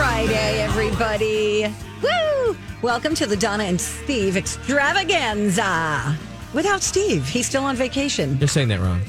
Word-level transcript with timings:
Friday, 0.00 0.62
everybody. 0.62 1.66
Woo! 2.02 2.56
Welcome 2.80 3.14
to 3.16 3.26
the 3.26 3.36
Donna 3.36 3.64
and 3.64 3.78
Steve 3.78 4.34
extravaganza. 4.34 6.16
Without 6.54 6.80
Steve, 6.80 7.28
he's 7.28 7.46
still 7.46 7.64
on 7.64 7.76
vacation. 7.76 8.38
You're 8.38 8.48
saying 8.48 8.68
that 8.68 8.80
wrong. 8.80 9.02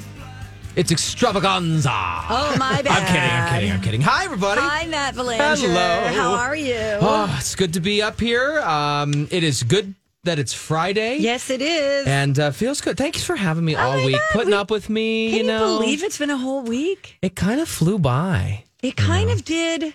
It's 0.76 0.92
extravaganza. 0.92 1.90
Oh, 1.94 2.54
my 2.60 2.82
bad. 2.82 2.88
I'm 2.90 3.06
kidding. 3.08 3.22
I'm 3.32 3.54
kidding. 3.54 3.72
I'm 3.72 3.82
kidding. 3.82 4.02
Hi, 4.02 4.26
everybody. 4.26 4.60
Hi, 4.60 4.86
Matt 4.88 5.16
Belanger. 5.16 5.66
Hello. 5.66 6.14
How 6.14 6.34
are 6.34 6.58
you? 6.58 6.76
Oh, 6.76 7.34
it's 7.40 7.56
good 7.56 7.76
to 7.76 7.80
be 7.80 8.02
up 8.02 8.20
here. 8.20 8.60
Um, 8.60 9.30
it 9.32 9.46
is 9.46 9.64
good 9.64 9.96
that 10.26 10.40
it's 10.40 10.52
Friday. 10.54 11.20
yes, 11.20 11.50
it 11.50 11.62
is. 11.62 12.06
And 12.06 12.38
uh, 12.38 12.52
feels 12.52 12.82
good. 12.82 12.98
Thanks 12.98 13.24
for 13.24 13.38
having 13.38 13.64
me 13.64 13.76
all 13.76 13.96
my 13.98 14.06
week, 14.06 14.16
God, 14.18 14.30
putting 14.34 14.48
we- 14.50 14.56
up 14.56 14.70
with 14.70 14.90
me. 14.90 15.30
Can 15.30 15.38
you 15.38 15.44
know, 15.46 15.80
believe 15.80 16.04
it's 16.04 16.18
been 16.18 16.32
a 16.32 16.38
whole 16.38 16.64
week? 16.64 17.18
it 17.22 17.38
kind 17.38 17.62
of 17.62 17.70
flew 17.70 17.98
by. 17.98 18.66
It 18.84 18.98
kind 18.98 19.30
of 19.30 19.46
did, 19.46 19.94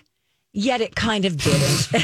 yet 0.57 0.81
it 0.81 0.95
kind 0.95 1.25
of 1.25 1.37
didn't. 1.37 1.87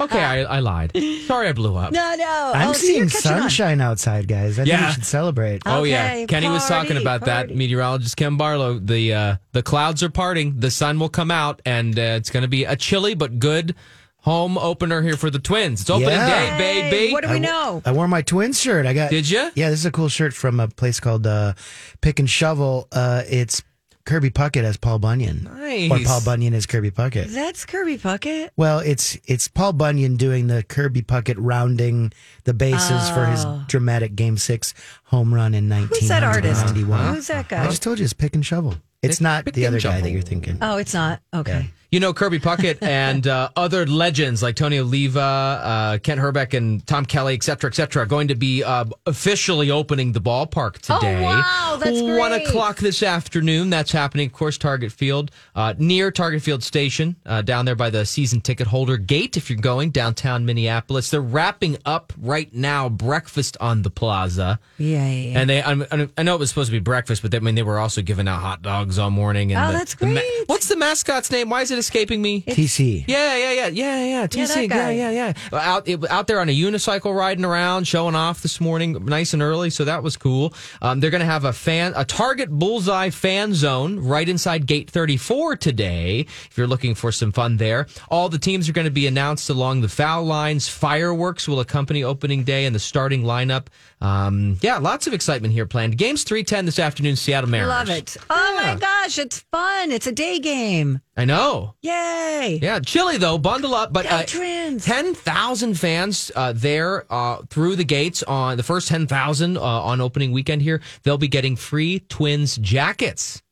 Okay, 0.00 0.22
I, 0.22 0.42
I 0.42 0.60
lied. 0.60 0.92
Sorry, 1.26 1.48
I 1.48 1.52
blew 1.52 1.76
up. 1.76 1.92
no, 1.92 2.14
no. 2.16 2.52
I'm 2.54 2.68
oh, 2.70 2.72
seeing 2.72 2.98
you're 3.00 3.08
catching 3.08 3.32
on. 3.32 3.40
sunshine 3.42 3.80
outside, 3.80 4.26
guys. 4.28 4.58
I 4.58 4.62
think 4.64 4.68
Yeah. 4.68 4.86
we 4.88 4.92
should 4.94 5.04
celebrate. 5.04 5.62
Oh 5.66 5.80
Okay, 5.80 5.90
yeah, 6.20 6.26
Kenny 6.26 6.48
was 6.48 6.66
talking 6.66 6.96
about 6.96 7.20
party. 7.22 7.48
that. 7.52 7.56
Meteorologist 7.56 8.16
Ken 8.16 8.36
Barlow. 8.36 8.78
The 8.78 9.14
uh, 9.14 9.36
the 9.52 9.62
clouds 9.62 10.02
are 10.02 10.10
parting. 10.10 10.60
The 10.60 10.70
sun 10.70 10.98
will 10.98 11.08
come 11.08 11.30
out, 11.30 11.60
and 11.66 11.98
uh, 11.98 12.02
it's 12.18 12.30
going 12.30 12.42
to 12.42 12.48
be 12.48 12.64
a 12.64 12.76
chilly 12.76 13.14
but 13.14 13.38
good 13.38 13.74
home 14.22 14.58
opener 14.58 15.00
here 15.02 15.16
for 15.16 15.30
the 15.30 15.38
Twins. 15.38 15.80
It's 15.80 15.90
opening 15.90 16.10
Yeah. 16.10 16.58
day, 16.58 16.58
baby. 16.58 17.06
Hey, 17.08 17.12
what 17.12 17.24
do 17.24 17.30
we 17.30 17.38
know? 17.40 17.82
I 17.84 17.92
wore 17.92 18.08
my 18.08 18.22
twins 18.22 18.60
shirt. 18.60 18.86
I 18.86 18.92
got. 18.92 19.10
Did 19.10 19.28
you? 19.28 19.50
Yeah, 19.54 19.70
this 19.70 19.80
is 19.80 19.86
a 19.86 19.92
cool 19.92 20.08
shirt 20.08 20.34
from 20.34 20.60
a 20.60 20.68
place 20.68 21.00
called 21.00 21.26
uh, 21.26 21.54
Pick 22.00 22.18
and 22.18 22.28
Shovel. 22.30 22.88
Uh, 22.92 23.22
it's 23.28 23.62
Kirby 24.08 24.30
Puckett 24.30 24.64
as 24.64 24.78
Paul 24.78 24.98
Bunyan, 25.00 25.44
Nice. 25.44 25.90
or 25.90 25.98
Paul 25.98 26.22
Bunyan 26.24 26.54
as 26.54 26.64
Kirby 26.64 26.90
Puckett. 26.90 27.26
That's 27.26 27.66
Kirby 27.66 27.98
Puckett. 27.98 28.48
Well, 28.56 28.78
it's 28.78 29.18
it's 29.26 29.48
Paul 29.48 29.74
Bunyan 29.74 30.16
doing 30.16 30.46
the 30.46 30.62
Kirby 30.62 31.02
Puckett 31.02 31.34
rounding 31.36 32.14
the 32.44 32.54
bases 32.54 33.10
for 33.10 33.26
his 33.26 33.44
oh. 33.44 33.64
dramatic 33.68 34.16
Game 34.16 34.38
Six 34.38 34.72
home 35.04 35.34
run 35.34 35.52
in 35.52 35.70
Who's 35.70 36.08
that 36.08 36.22
artist? 36.22 36.64
1991. 36.64 37.14
Who's 37.14 37.26
that 37.26 37.48
guy? 37.50 37.64
I 37.64 37.68
just 37.68 37.82
told 37.82 37.98
you 37.98 38.04
it's 38.04 38.14
Pick 38.14 38.34
and 38.34 38.46
Shovel. 38.46 38.76
It's 39.02 39.16
Pick- 39.18 39.22
not 39.22 39.44
Pick 39.44 39.52
the 39.52 39.66
and 39.66 39.74
other 39.74 39.82
guy 39.82 40.00
that 40.00 40.10
you're 40.10 40.22
thinking. 40.22 40.56
Oh, 40.62 40.78
it's 40.78 40.94
not. 40.94 41.20
Okay. 41.34 41.68
You 41.90 42.00
know, 42.00 42.12
Kirby 42.12 42.38
Puckett 42.38 42.78
and 42.82 43.26
uh, 43.26 43.48
other 43.56 43.86
legends 43.86 44.42
like 44.42 44.56
Tony 44.56 44.78
Oliva, 44.78 45.20
uh, 45.20 45.98
Kent 45.98 46.20
Hrbek, 46.20 46.52
and 46.52 46.86
Tom 46.86 47.06
Kelly, 47.06 47.32
et 47.34 47.42
cetera, 47.42 47.70
et 47.70 47.74
cetera, 47.74 48.02
are 48.02 48.06
going 48.06 48.28
to 48.28 48.34
be 48.34 48.62
uh, 48.62 48.84
officially 49.06 49.70
opening 49.70 50.12
the 50.12 50.20
ballpark 50.20 50.74
today. 50.80 51.20
Oh, 51.20 51.22
wow, 51.24 51.78
that's 51.82 52.00
great. 52.02 52.18
One 52.18 52.32
o'clock 52.32 52.76
this 52.76 53.02
afternoon. 53.02 53.70
That's 53.70 53.90
happening, 53.90 54.26
of 54.26 54.32
course, 54.34 54.58
Target 54.58 54.92
Field, 54.92 55.30
uh, 55.54 55.72
near 55.78 56.10
Target 56.10 56.42
Field 56.42 56.62
Station, 56.62 57.16
uh, 57.24 57.40
down 57.40 57.64
there 57.64 57.74
by 57.74 57.88
the 57.88 58.04
season 58.04 58.42
ticket 58.42 58.66
holder 58.66 58.98
gate 58.98 59.38
if 59.38 59.48
you're 59.48 59.58
going 59.58 59.90
downtown 59.90 60.44
Minneapolis. 60.44 61.10
They're 61.10 61.22
wrapping 61.22 61.78
up 61.86 62.12
right 62.20 62.52
now 62.52 62.90
breakfast 62.90 63.56
on 63.60 63.80
the 63.80 63.90
plaza. 63.90 64.60
Yeah, 64.76 65.08
yeah, 65.08 65.10
yeah. 65.32 65.38
And 65.40 65.48
they, 65.50 65.62
I, 65.62 66.08
I 66.18 66.22
know 66.22 66.34
it 66.34 66.38
was 66.38 66.50
supposed 66.50 66.68
to 66.68 66.72
be 66.76 66.80
breakfast, 66.80 67.22
but 67.22 67.30
they, 67.30 67.38
I 67.38 67.40
mean, 67.40 67.54
they 67.54 67.62
were 67.62 67.78
also 67.78 68.02
giving 68.02 68.28
out 68.28 68.40
hot 68.40 68.60
dogs 68.60 68.98
all 68.98 69.10
morning. 69.10 69.52
And 69.54 69.64
Oh, 69.64 69.72
the- 69.72 69.78
that's 69.78 69.94
the 69.94 70.06
ma- 70.06 70.12
great. 70.12 70.44
what's 70.48 70.68
the 70.68 70.76
mascot's 70.76 71.30
name? 71.30 71.48
Why 71.48 71.62
is 71.62 71.70
it 71.70 71.77
escaping 71.78 72.20
me? 72.20 72.42
TC. 72.42 73.04
Yeah, 73.06 73.36
yeah, 73.36 73.52
yeah, 73.52 73.66
yeah, 73.68 74.04
yeah. 74.04 74.26
TC, 74.26 74.68
that 74.68 74.90
yeah, 74.90 75.10
yeah, 75.10 75.32
yeah. 75.52 75.58
Out 75.58 75.88
it, 75.88 76.10
out 76.10 76.26
there 76.26 76.40
on 76.40 76.48
a 76.48 76.56
unicycle 76.56 77.14
riding 77.14 77.44
around, 77.44 77.86
showing 77.86 78.14
off 78.14 78.42
this 78.42 78.60
morning, 78.60 79.04
nice 79.04 79.32
and 79.32 79.42
early. 79.42 79.70
So 79.70 79.84
that 79.84 80.02
was 80.02 80.16
cool. 80.16 80.52
Um, 80.82 81.00
they're 81.00 81.10
going 81.10 81.20
to 81.20 81.26
have 81.26 81.44
a 81.44 81.52
fan, 81.52 81.92
a 81.96 82.04
Target 82.04 82.50
Bullseye 82.50 83.10
fan 83.10 83.54
zone 83.54 83.98
right 84.00 84.28
inside 84.28 84.66
Gate 84.66 84.90
34 84.90 85.56
today. 85.56 86.20
If 86.20 86.52
you're 86.56 86.66
looking 86.66 86.94
for 86.94 87.12
some 87.12 87.32
fun 87.32 87.56
there, 87.56 87.86
all 88.10 88.28
the 88.28 88.38
teams 88.38 88.68
are 88.68 88.72
going 88.72 88.86
to 88.86 88.90
be 88.90 89.06
announced 89.06 89.50
along 89.50 89.80
the 89.80 89.88
foul 89.88 90.24
lines. 90.24 90.68
Fireworks 90.68 91.48
will 91.48 91.60
accompany 91.60 92.04
opening 92.04 92.44
day 92.44 92.66
and 92.66 92.74
the 92.74 92.80
starting 92.80 93.22
lineup. 93.22 93.66
Um, 94.00 94.58
yeah, 94.62 94.78
lots 94.78 95.06
of 95.06 95.12
excitement 95.12 95.52
here 95.52 95.66
planned. 95.66 95.98
Games 95.98 96.22
310 96.22 96.66
this 96.66 96.78
afternoon, 96.78 97.16
Seattle 97.16 97.50
Mariners. 97.50 97.72
I 97.72 97.78
love 97.78 97.90
it. 97.90 98.16
Oh 98.30 98.60
my 98.62 98.74
gosh, 98.76 99.18
it's 99.18 99.40
fun. 99.50 99.90
It's 99.90 100.06
a 100.06 100.12
day 100.12 100.38
game. 100.38 101.00
I 101.16 101.24
know. 101.24 101.74
Yay. 101.82 102.60
Yeah, 102.62 102.78
chilly 102.78 103.16
though. 103.16 103.38
Bundle 103.38 103.74
up, 103.74 103.92
but 103.92 104.06
uh, 104.06 104.22
ten 104.22 104.78
thousand 105.14 105.74
fans 105.74 106.30
uh, 106.36 106.52
there 106.54 107.12
uh, 107.12 107.42
through 107.50 107.74
the 107.74 107.84
gates 107.84 108.22
on 108.22 108.56
the 108.56 108.62
first 108.62 108.86
ten 108.86 109.08
thousand 109.08 109.56
uh, 109.56 109.60
on 109.60 110.00
opening 110.00 110.30
weekend 110.30 110.62
here. 110.62 110.80
They'll 111.02 111.18
be 111.18 111.26
getting 111.28 111.56
free 111.56 112.00
Twins 112.08 112.56
jackets. 112.56 113.42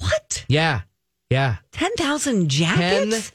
What? 0.00 0.44
Yeah, 0.48 0.82
yeah, 1.30 1.56
10,000 1.72 2.34
ten 2.34 2.48
jackets? 2.48 3.32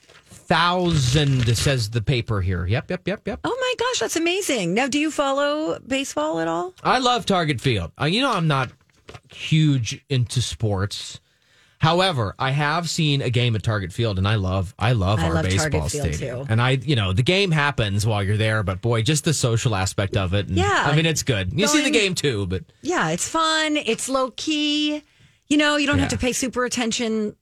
Thousand 0.50 1.56
says 1.56 1.92
the 1.92 2.02
paper 2.02 2.42
here. 2.42 2.66
Yep, 2.66 2.90
yep, 2.90 3.08
yep, 3.08 3.22
yep. 3.26 3.40
Oh 3.44 3.58
my 3.62 3.74
gosh, 3.78 4.00
that's 4.00 4.16
amazing. 4.16 4.74
Now, 4.74 4.88
do 4.88 5.00
you 5.00 5.12
follow 5.12 5.78
baseball 5.80 6.40
at 6.40 6.48
all? 6.48 6.74
I 6.84 6.98
love 6.98 7.26
Target 7.28 7.62
Field. 7.62 7.92
Uh, 8.02 8.06
you 8.06 8.22
know, 8.22 8.32
I'm 8.32 8.48
not 8.48 8.72
huge 9.32 10.04
into 10.10 10.42
sports. 10.42 11.20
However, 11.78 12.36
I 12.38 12.50
have 12.52 12.90
seen 12.90 13.22
a 13.22 13.30
game 13.30 13.56
at 13.56 13.64
Target 13.64 13.94
Field, 13.94 14.18
and 14.18 14.28
I 14.28 14.36
love, 14.36 14.74
I 14.78 14.92
love 14.92 15.20
I 15.20 15.28
our 15.28 15.34
love 15.36 15.44
baseball 15.46 15.70
Target 15.70 15.92
Field, 15.92 16.14
stadium. 16.16 16.46
too. 16.46 16.52
And 16.52 16.62
I, 16.62 16.72
you 16.72 16.96
know, 16.98 17.14
the 17.14 17.24
game 17.24 17.52
happens 17.52 18.06
while 18.06 18.22
you're 18.22 18.36
there, 18.36 18.64
but 18.64 18.82
boy, 18.82 19.02
just 19.04 19.24
the 19.24 19.34
social 19.34 19.76
aspect 19.76 20.18
of 20.18 20.34
it. 20.34 20.48
and- 20.50 20.58
Yeah. 20.58 20.84
I 20.88 20.94
mean, 20.96 21.06
it's 21.06 21.24
good. 21.24 21.54
You 21.54 21.68
see 21.68 21.84
the 21.84 21.90
game 21.92 22.16
too, 22.16 22.48
but 22.48 22.64
Yeah, 22.82 23.12
it's 23.12 23.30
fun. 23.30 23.78
It's 23.78 24.10
low 24.10 24.32
key. 24.32 25.04
You 25.48 25.58
know, 25.58 25.78
you 25.78 25.88
don't 25.88 26.00
have 26.00 26.10
to 26.10 26.18
pay 26.18 26.34
super 26.34 26.66
attention 26.66 27.36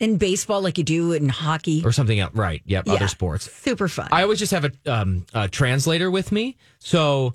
in 0.00 0.16
baseball 0.16 0.62
like 0.62 0.78
you 0.78 0.84
do 0.84 1.12
in 1.12 1.28
hockey. 1.28 1.82
or 1.84 1.92
something 1.92 2.18
else. 2.18 2.34
Right? 2.34 2.62
Yep. 2.66 2.84
Yeah. 2.86 2.92
Other 2.94 3.08
sports. 3.08 3.50
Super 3.52 3.86
fun. 3.86 4.08
I 4.10 4.22
always 4.22 4.38
just 4.38 4.52
have 4.52 4.64
a, 4.64 4.72
um, 4.92 5.26
a 5.34 5.46
translator 5.48 6.10
with 6.10 6.32
me, 6.32 6.56
so 6.78 7.34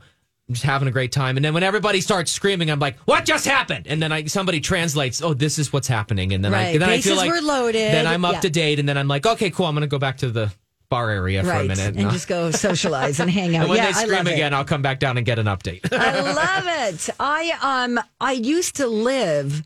I'm 0.50 0.54
just 0.56 0.66
having 0.66 0.88
a 0.88 0.92
great 0.92 1.12
time. 1.12 1.38
And 1.38 1.46
then 1.46 1.54
when 1.54 1.64
everybody 1.64 2.02
starts 2.02 2.32
screaming, 2.32 2.70
I'm 2.70 2.80
like, 2.80 2.98
"What 3.06 3.26
just 3.26 3.46
happened?" 3.46 3.88
And 3.88 4.02
then 4.02 4.12
I 4.12 4.26
somebody 4.26 4.60
translates, 4.60 5.22
"Oh, 5.22 5.34
this 5.34 5.58
is 5.60 5.72
what's 5.72 5.88
happening." 5.88 6.34
And 6.34 6.44
then 6.44 6.54
I 6.54 6.72
Right. 6.72 6.80
then 6.80 6.90
I 6.90 7.00
feel 7.02 7.16
Bases 7.16 7.18
like 7.18 7.32
were 7.32 7.42
loaded. 7.42 7.76
Then 7.94 8.06
I'm 8.08 8.26
up 8.26 8.34
Yeah. 8.36 8.40
to 8.42 8.50
date, 8.50 8.80
and 8.80 8.88
then 8.90 8.98
I'm 8.98 9.08
like, 9.08 9.26
"Okay, 9.26 9.50
cool. 9.52 9.66
I'm 9.68 9.76
going 9.76 9.82
to 9.82 9.88
go 9.88 10.00
back 10.00 10.18
to 10.18 10.30
the 10.30 10.52
bar 10.90 11.10
area 11.10 11.44
for 11.44 11.52
a 11.52 11.64
minute." 11.64 11.96
And 11.96 12.12
just 12.12 12.28
go 12.28 12.52
socialize 12.68 13.20
and 13.20 13.30
hang 13.30 13.56
out. 13.56 13.62
and 13.62 13.70
when 13.70 13.78
yeah, 13.78 13.92
they 13.92 14.00
I 14.00 14.04
scream 14.06 14.28
again, 14.28 14.54
it. 14.54 14.56
I'll 14.56 14.66
come 14.66 14.82
back 14.84 15.00
down 15.00 15.18
and 15.18 15.26
get 15.26 15.40
an 15.40 15.48
update. 15.48 15.82
I 15.92 16.20
love 16.22 16.66
it. 16.94 17.10
I 17.20 17.54
um 17.62 18.00
I 18.22 18.34
used 18.34 18.76
to 18.78 18.86
live 18.88 19.64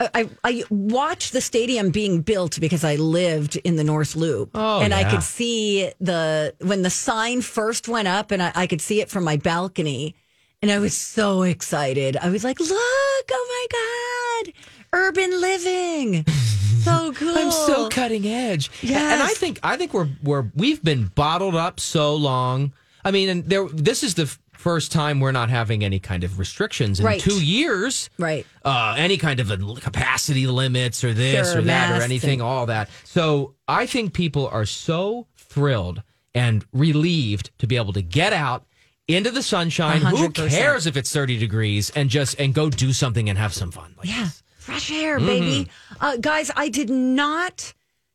I, 0.00 0.30
I 0.42 0.64
watched 0.70 1.32
the 1.32 1.40
stadium 1.40 1.90
being 1.90 2.22
built 2.22 2.58
because 2.58 2.84
I 2.84 2.96
lived 2.96 3.56
in 3.56 3.76
the 3.76 3.84
North 3.84 4.16
Loop. 4.16 4.50
Oh, 4.54 4.80
and 4.80 4.94
I 4.94 5.08
could 5.10 5.22
see 5.22 5.92
the 6.00 6.54
when 6.60 6.82
the 6.82 6.90
sign 6.90 7.42
first 7.42 7.86
went 7.88 8.08
up 8.08 8.30
and 8.30 8.42
I, 8.42 8.52
I 8.54 8.66
could 8.66 8.80
see 8.80 9.00
it 9.00 9.10
from 9.10 9.24
my 9.24 9.36
balcony. 9.36 10.14
And 10.62 10.70
I 10.70 10.78
was 10.78 10.96
so 10.96 11.42
excited. 11.42 12.16
I 12.16 12.28
was 12.28 12.44
like, 12.44 12.60
look, 12.60 12.70
oh 12.70 13.66
my 13.72 14.44
God, 14.44 14.52
urban 14.92 15.40
living. 15.40 16.24
So 16.80 17.12
cool. 17.12 17.36
I'm 17.36 17.50
so 17.50 17.90
cutting 17.90 18.26
edge. 18.26 18.70
Yes. 18.80 19.12
And 19.12 19.22
I 19.22 19.34
think 19.34 19.60
I 19.62 19.76
think 19.76 19.92
we're 19.92 20.08
we're 20.22 20.50
we've 20.54 20.82
been 20.82 21.10
bottled 21.14 21.54
up 21.54 21.78
so 21.78 22.14
long. 22.16 22.72
I 23.04 23.10
mean, 23.10 23.28
and 23.28 23.44
there 23.44 23.68
this 23.68 24.02
is 24.02 24.14
the 24.14 24.34
first 24.60 24.92
time 24.92 25.20
we're 25.20 25.32
not 25.32 25.50
having 25.50 25.82
any 25.82 25.98
kind 25.98 26.22
of 26.22 26.38
restrictions 26.38 27.00
in 27.00 27.06
Right. 27.06 27.20
2 27.20 27.42
years. 27.42 28.10
Right. 28.18 28.46
Uh, 28.64 28.94
any 28.98 29.16
kind 29.16 29.40
of 29.40 29.48
capacity 29.80 30.46
limits 30.46 31.02
or 31.02 31.12
this 31.14 31.50
Sure, 31.50 31.58
or 31.58 31.62
that 31.62 31.98
or 31.98 32.02
anything 32.02 32.40
and- 32.40 32.42
all 32.42 32.66
that. 32.66 32.88
So, 33.04 33.54
I 33.66 33.86
think 33.86 34.12
people 34.12 34.46
are 34.48 34.66
so 34.66 35.26
thrilled 35.36 36.02
and 36.34 36.64
relieved 36.72 37.50
to 37.58 37.66
be 37.66 37.76
able 37.76 37.92
to 37.94 38.02
get 38.02 38.32
out 38.32 38.64
into 39.08 39.30
the 39.30 39.42
sunshine. 39.42 40.02
Who 40.02 40.28
100%. 40.28 40.50
cares 40.50 40.86
if 40.86 40.96
it's 40.96 41.10
30 41.10 41.36
degrees 41.38 41.90
and 41.96 42.08
just 42.10 42.38
and 42.38 42.54
go 42.54 42.70
do 42.70 42.92
something 42.92 43.28
and 43.28 43.36
have 43.38 43.52
some 43.52 43.70
fun. 43.72 43.94
Like, 43.98 44.08
Yeah, 44.08 44.28
fresh 44.58 44.92
air, 44.92 45.18
baby. 45.18 45.64
Mm-hmm. 45.64 46.04
Uh, 46.04 46.16
guys, 46.18 46.50
I 46.54 46.68
did 46.68 46.90
not 46.90 47.72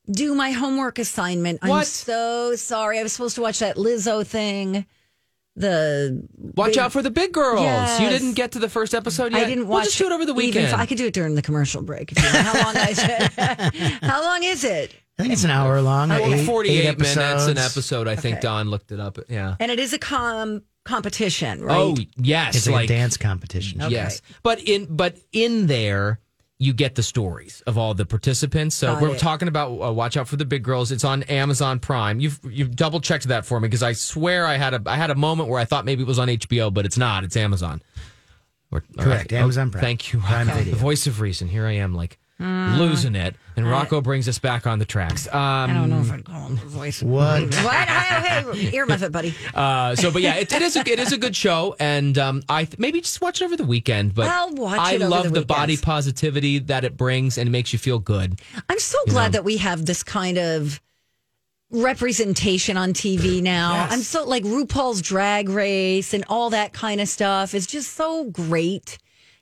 do 0.09 0.35
my 0.35 0.51
homework 0.51 0.99
assignment. 0.99 1.59
I'm 1.63 1.83
so 1.83 2.55
sorry. 2.55 2.99
I 2.99 3.03
was 3.03 3.11
supposed 3.11 3.35
to 3.35 3.41
watch 3.41 3.59
that 3.59 3.75
Lizzo 3.75 4.25
thing. 4.25 4.85
The 5.57 6.27
Watch 6.37 6.71
big- 6.71 6.79
out 6.79 6.91
for 6.91 7.01
the 7.01 7.11
big 7.11 7.31
girls. 7.31 7.61
You 7.99 8.09
didn't 8.09 8.33
get 8.33 8.51
to 8.53 8.59
the 8.59 8.69
first 8.69 8.93
episode 8.93 9.31
yet. 9.31 9.43
I 9.43 9.45
didn't 9.49 9.67
We'll 9.67 9.83
just 9.83 9.97
do 9.97 10.05
it 10.05 10.11
over 10.11 10.25
the 10.25 10.31
even 10.33 10.35
weekend. 10.47 10.65
if- 10.67 10.73
I 10.73 10.85
could 10.85 10.97
do 10.97 11.05
it 11.07 11.13
during 11.13 11.35
the 11.35 11.41
commercial 11.41 11.81
break. 11.81 12.11
If 12.11 12.17
you 12.17 12.23
want. 12.25 12.45
How 12.45 12.63
long 12.65 12.89
is 12.89 12.99
it? 13.01 13.31
How 14.03 14.21
long 14.21 14.43
is 14.43 14.63
it? 14.63 14.93
I 15.17 15.21
think 15.21 15.33
it's 15.33 15.45
an 15.45 15.51
hour 15.51 15.81
long. 15.81 16.11
Oh, 16.11 16.17
eight- 16.17 16.45
48 16.45 16.77
eight 16.87 16.99
minutes 16.99 17.47
an 17.47 17.57
episode. 17.57 18.07
I 18.09 18.17
think 18.17 18.41
Don 18.41 18.69
looked 18.69 18.91
it 18.91 18.99
up. 18.99 19.17
Yeah. 19.29 19.55
And 19.61 19.71
it 19.71 19.79
is 19.79 19.93
a 19.93 19.97
com 19.97 20.63
competition, 20.83 21.61
oh, 21.61 21.65
right? 21.65 21.77
Oh, 21.77 21.95
yes. 22.17 22.55
It's 22.57 22.67
like, 22.67 22.85
a 22.85 22.87
dance 22.93 23.15
competition. 23.17 23.81
Yes. 23.89 24.21
But 24.43 24.59
in 24.61 24.87
but 24.93 25.17
in 25.31 25.67
there 25.67 26.19
you 26.57 26.73
get 26.73 26.95
the 26.95 27.03
stories 27.03 27.61
of 27.67 27.77
all 27.77 27.93
the 27.93 28.05
participants. 28.05 28.75
So 28.77 28.93
Got 28.93 29.01
we're 29.01 29.15
it. 29.15 29.19
talking 29.19 29.47
about 29.49 29.71
uh, 29.81 29.91
Watch 29.91 30.15
Out 30.15 30.27
for 30.27 30.37
the 30.37 30.45
Big 30.45 30.63
Girls. 30.63 30.91
It's 30.91 31.03
on 31.03 31.23
Amazon 31.23 31.79
Prime. 31.79 32.19
You've 32.19 32.39
you've 32.49 32.75
double 32.75 33.01
checked 33.01 33.27
that 33.27 33.45
for 33.45 33.59
me 33.59 33.67
because 33.67 33.83
I 33.83 33.91
swear 33.93 34.45
I 34.47 34.55
had 34.55 34.73
a 34.73 34.81
I 34.85 34.95
had 34.95 35.11
a 35.11 35.15
moment 35.15 35.49
where 35.49 35.59
I 35.59 35.65
thought 35.65 35.83
maybe 35.85 36.03
it 36.03 36.07
was 36.07 36.19
on 36.19 36.29
HBO, 36.29 36.73
but 36.73 36.85
it's 36.85 36.97
not. 36.97 37.23
It's 37.25 37.35
Amazon. 37.35 37.81
Or- 38.71 38.83
Correct, 38.97 39.33
or- 39.33 39.37
Amazon 39.37 39.69
Prime. 39.71 39.81
Thank 39.81 40.13
you, 40.13 40.19
Prime. 40.19 40.47
Video. 40.53 40.73
The 40.73 40.79
voice 40.79 41.07
of 41.07 41.19
reason. 41.19 41.47
Here 41.49 41.65
I 41.65 41.73
am, 41.73 41.93
like 41.93 42.17
losing 42.39 43.15
it, 43.15 43.35
and 43.55 43.69
Rocco 43.69 44.01
brings 44.01 44.27
us 44.27 44.39
back 44.39 44.67
on 44.67 44.79
the 44.79 44.85
tracks. 44.85 45.27
Um, 45.27 45.33
I 45.33 45.73
don't 45.73 45.89
know 45.89 46.01
if 46.01 46.11
I'd 46.11 46.25
call 46.25 46.47
him 46.47 46.55
the 46.55 46.65
voice. 46.65 47.01
What? 47.01 47.43
What? 47.65 47.87
Hey, 47.87 48.43
hey, 48.43 48.77
earmuff 48.77 49.01
it, 49.01 49.11
buddy. 49.11 49.33
Uh, 49.53 49.95
so, 49.95 50.11
but 50.11 50.21
yeah, 50.21 50.35
it, 50.35 50.51
it 50.51 50.61
is 50.61 50.75
a 50.75 50.81
it 50.81 50.99
is 50.99 51.11
a 51.13 51.17
good 51.17 51.35
show, 51.35 51.75
and 51.79 52.17
um, 52.17 52.43
I 52.49 52.65
th- 52.65 52.77
maybe 52.77 53.01
just 53.01 53.21
watch 53.21 53.41
it 53.41 53.45
over 53.45 53.55
the 53.55 53.65
weekend. 53.65 54.13
But 54.13 54.27
I'll 54.27 54.53
watch 54.53 54.79
I 54.79 54.93
it 54.95 55.01
love 55.01 55.31
the 55.31 55.41
the, 55.41 55.45
body 55.45 55.77
positivity 55.77 56.59
that 56.59 56.83
it 56.83 56.97
brings, 56.97 57.37
and 57.37 57.47
it 57.47 57.51
makes 57.51 57.73
you 57.73 57.79
feel 57.79 57.99
good. 57.99 58.41
I'm 58.69 58.79
so 58.79 58.97
glad 59.07 59.31
that 59.31 59.43
we 59.43 59.57
have 59.57 59.85
this 59.85 60.03
kind 60.03 60.37
of 60.37 60.81
representation 61.71 62.77
on 62.77 62.93
TV 62.93 63.41
now. 63.41 63.73
Yes. 63.73 63.93
I'm 63.93 63.99
so 64.01 64.25
like 64.25 64.43
RuPaul's 64.43 65.01
Drag 65.01 65.49
Race 65.49 66.13
and 66.13 66.23
all 66.29 66.49
that 66.51 66.73
kind 66.73 67.01
of 67.01 67.07
stuff 67.07 67.53
is 67.53 67.65
just 67.67 67.93
so 67.93 68.25
great, 68.25 68.97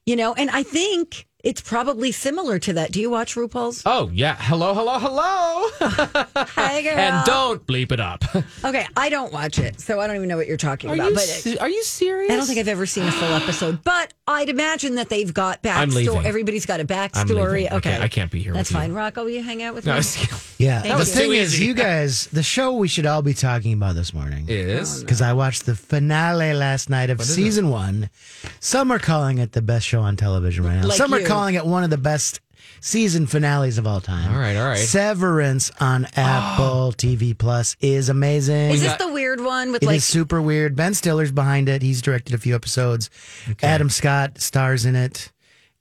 you 0.06 0.16
know. 0.16 0.34
And 0.34 0.50
I 0.50 0.64
think 0.64 1.28
it's 1.44 1.60
probably 1.62 2.12
similar 2.14 2.58
to 2.60 2.74
that. 2.74 2.92
Do 2.94 3.02
you 3.02 3.10
watch 3.10 3.36
RuPaul's? 3.36 3.84
Oh 3.86 4.10
yeah, 4.14 4.36
hello, 4.40 4.74
hello, 4.74 4.98
hello, 4.98 6.46
Hey, 6.56 6.84
girl. 6.84 6.98
and 6.98 7.26
don't 7.26 7.66
bleep 7.68 7.92
it 7.92 8.00
up. 8.00 8.24
Okay, 8.66 8.86
I 8.96 9.10
don't 9.10 9.34
watch 9.34 9.60
it, 9.60 9.80
so 9.82 10.00
I 10.00 10.08
don't 10.08 10.16
even 10.16 10.30
know 10.30 10.38
what 10.38 10.48
you're 10.48 10.56
talking 10.56 10.90
Are 10.90 10.94
about. 10.94 11.10
you 11.10 11.16
but 11.16 11.24
se- 11.24 11.58
are 11.58 11.68
you 11.70 11.84
serious? 11.84 12.32
I 12.32 12.38
don't 12.38 12.46
think 12.46 12.60
I've 12.60 12.68
ever 12.70 12.86
seen 12.86 13.06
a 13.06 13.12
full 13.12 13.34
episode, 13.34 13.84
but 13.84 14.14
I'd 14.26 14.48
imagine 14.48 14.96
that 14.96 15.10
they've 15.10 15.34
got 15.34 15.60
I'm 15.66 15.90
backstory. 15.90 16.24
Everybody's 16.24 16.66
got 16.66 16.80
a 16.80 16.84
I'm 16.84 16.88
backstory. 16.88 17.52
leaving. 17.54 17.74
I 17.74 17.76
Okay, 17.76 18.00
I 18.02 18.08
can't 18.08 18.32
be 18.32 18.42
here 18.42 18.54
That's 18.54 18.70
with 18.70 18.76
you. 18.76 18.82
fine. 18.82 18.94
Rocco, 18.94 19.24
will 19.24 19.30
you 19.32 19.44
hang 19.44 19.62
out 19.64 19.76
with 19.76 19.86
No, 19.86 19.96
me? 19.96 20.02
Yeah. 20.60 20.82
Thank 20.82 20.94
the 20.94 21.00
you. 21.00 21.06
thing 21.06 21.34
is, 21.34 21.60
you 21.60 21.74
guys, 21.74 22.28
the 22.28 22.42
show 22.44 22.72
we 22.74 22.88
should 22.88 23.06
all 23.06 23.22
be 23.22 23.34
talking 23.34 23.74
about 23.74 23.96
this 23.96 24.14
morning 24.14 24.46
is 24.48 25.00
oh, 25.00 25.02
because 25.06 25.22
I 25.22 25.34
watched 25.34 25.66
the 25.66 25.76
finale 25.76 26.54
last 26.54 26.90
night 26.90 27.10
of 27.10 27.22
season 27.22 27.70
one. 27.70 28.10
Some 28.62 28.92
are 28.92 29.00
calling 29.00 29.40
it 29.40 29.52
the 29.52 29.62
best 29.62 29.86
show 29.86 30.00
on 30.02 30.16
television 30.16 30.64
right 30.64 30.76
now. 30.76 30.88
Like 30.88 30.98
Some 30.98 31.12
you. 31.12 31.18
are 31.18 31.28
calling 31.28 31.56
it 31.56 31.66
one 31.66 31.84
of 31.84 31.90
the 31.90 31.98
best 31.98 32.40
season 32.82 33.26
finales 33.28 33.78
of 33.78 33.88
all 33.88 34.02
time. 34.02 34.34
All 34.34 34.40
right, 34.40 34.56
all 34.56 34.68
right. 34.68 34.78
Severance 34.78 35.72
on 35.80 36.06
Apple 36.16 36.94
TV 36.96 37.38
Plus 37.38 37.76
is 37.82 38.10
amazing. 38.10 38.72
Is 38.72 38.82
this 38.82 38.92
got- 38.92 39.00
the 39.00 39.12
weird 39.14 39.40
one 39.42 39.72
with 39.72 39.84
It 39.84 39.86
is 39.86 39.92
like? 39.92 40.02
super 40.02 40.42
weird. 40.42 40.76
Ben 40.76 40.94
Stiller's 40.94 41.32
behind 41.32 41.70
it. 41.70 41.82
He's 41.82 42.02
directed 42.02 42.34
a 42.34 42.38
few 42.38 42.56
episodes. 42.56 43.10
Adam 43.62 43.90
Scott 43.90 44.40
stars 44.40 44.86
in 44.86 44.96
it. 44.96 45.32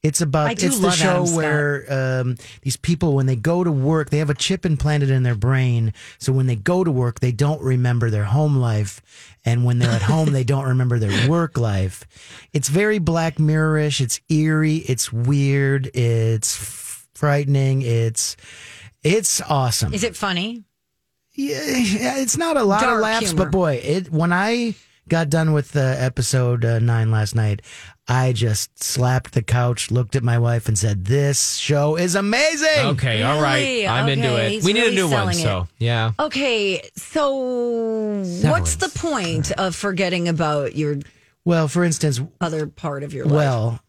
It's 0.02 0.20
about 0.20 0.49
I 0.49 0.55
do 0.55 0.67
it's 0.67 0.81
the 0.81 0.87
love 0.88 0.96
show 0.96 1.11
Adam 1.11 1.26
Scott. 1.26 1.37
where 1.37 1.87
um, 2.20 2.37
these 2.62 2.76
people 2.76 3.14
when 3.14 3.26
they 3.26 3.37
go 3.37 3.62
to 3.62 3.70
work 3.70 4.11
they 4.11 4.19
have 4.19 4.31
a 4.31 4.34
chip 4.34 4.67
implanted 4.67 5.11
in 5.11 5.23
their 5.23 5.37
brain 5.37 5.93
so 6.19 6.32
when 6.32 6.46
they 6.46 6.56
go 6.56 6.82
to 6.82 6.90
work 6.90 7.20
they 7.20 7.31
don't 7.31 7.62
remember 7.62 8.11
their 8.11 8.25
home 8.25 8.56
life 8.56 9.00
and 9.44 9.65
when 9.65 9.79
they're 9.79 9.91
at 9.91 10.03
home 10.03 10.33
they 10.33 10.44
don't 10.53 10.67
remember 10.69 10.99
their 10.99 11.29
work 11.29 11.59
life. 11.59 12.05
It's 12.53 12.69
very 12.69 12.99
black 12.99 13.37
mirrorish. 13.37 14.00
It's 14.00 14.21
eerie. 14.29 14.77
It's 14.77 15.12
weird. 15.12 15.91
It's 15.94 16.55
frightening. 17.15 17.83
It's 17.83 18.37
it's 19.03 19.41
awesome. 19.43 19.93
Is 19.94 20.05
it 20.05 20.17
funny? 20.17 20.65
yeah, 21.35 22.19
it's 22.19 22.37
not 22.37 22.56
a 22.56 22.62
lot 22.62 22.83
Dark 22.83 22.97
of 22.97 23.00
laughs, 23.03 23.27
humor. 23.31 23.44
but 23.44 23.50
boy, 23.53 23.75
it 23.83 24.12
when 24.12 24.33
I 24.33 24.75
got 25.09 25.31
done 25.31 25.53
with 25.53 25.75
uh, 25.77 25.81
episode 25.81 26.65
uh, 26.65 26.79
nine 26.79 27.11
last 27.11 27.35
night, 27.35 27.62
I 28.08 28.32
just 28.32 28.82
slapped 28.82 29.32
the 29.32 29.43
couch, 29.43 29.90
looked 29.93 30.16
at 30.16 30.25
my 30.25 30.37
wife, 30.38 30.66
and 30.66 30.76
said, 30.76 31.04
"This 31.04 31.54
show 31.54 31.96
is 31.96 32.14
amazing." 32.16 32.87
okay. 32.87 33.22
All 33.22 33.40
right, 33.40 33.87
I'm 33.87 34.08
into 34.08 34.37
it. 34.44 34.50
he's 34.50 34.64
We 34.64 34.72
need 34.72 34.81
really 34.81 34.93
a 34.93 34.96
new 34.96 35.04
one. 35.08 35.32
selling 35.32 35.37
So 35.38 35.69
yeah. 35.78 36.12
Okay, 36.19 36.82
so 36.96 37.32
what's 38.43 38.76
the 38.76 38.88
point 38.94 39.52
of 39.52 39.76
forgetting 39.76 40.28
about 40.28 40.75
your 40.75 40.96
Well, 41.44 41.69
for 41.69 41.84
instance, 41.84 42.20
other 42.40 42.66
part 42.66 43.02
of 43.04 43.14
your 43.14 43.25
life? 43.25 43.34
well, 43.34 43.81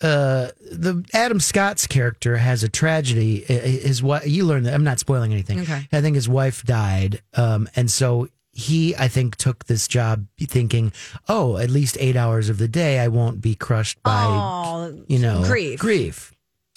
uh, 0.00 0.48
the 0.70 1.04
Adam 1.14 1.40
Scott's 1.40 1.86
character 1.86 2.36
has 2.36 2.62
a 2.62 2.68
tragedy. 2.68 3.44
Uh, 3.48 3.54
His 3.60 4.02
wife, 4.02 4.26
you 4.26 4.44
learn 4.44 4.64
that. 4.64 4.74
I'm 4.74 4.84
not 4.84 4.98
spoiling 4.98 5.32
anything. 5.32 5.60
Okay. 5.60 5.88
I 5.92 6.00
think 6.00 6.14
his 6.14 6.28
wife 6.28 6.62
died, 6.64 7.22
um, 7.34 7.68
and 7.74 7.90
so 7.90 8.28
he, 8.54 8.94
I 8.96 9.08
think, 9.08 9.36
took 9.36 9.64
this 9.66 9.86
job 9.88 10.26
thinking, 10.38 10.92
"Oh, 11.28 11.56
at 11.58 11.70
least 11.70 11.96
eight 12.00 12.16
hours 12.16 12.48
of 12.48 12.58
the 12.58 12.68
day, 12.68 12.98
I 13.00 13.08
won't 13.08 13.40
be 13.40 13.54
crushed 13.54 14.02
by." 14.02 14.24
oh, 14.24 15.04
you 15.08 15.18
know, 15.18 15.42
grief. 15.44 15.78
grief. 15.80 16.30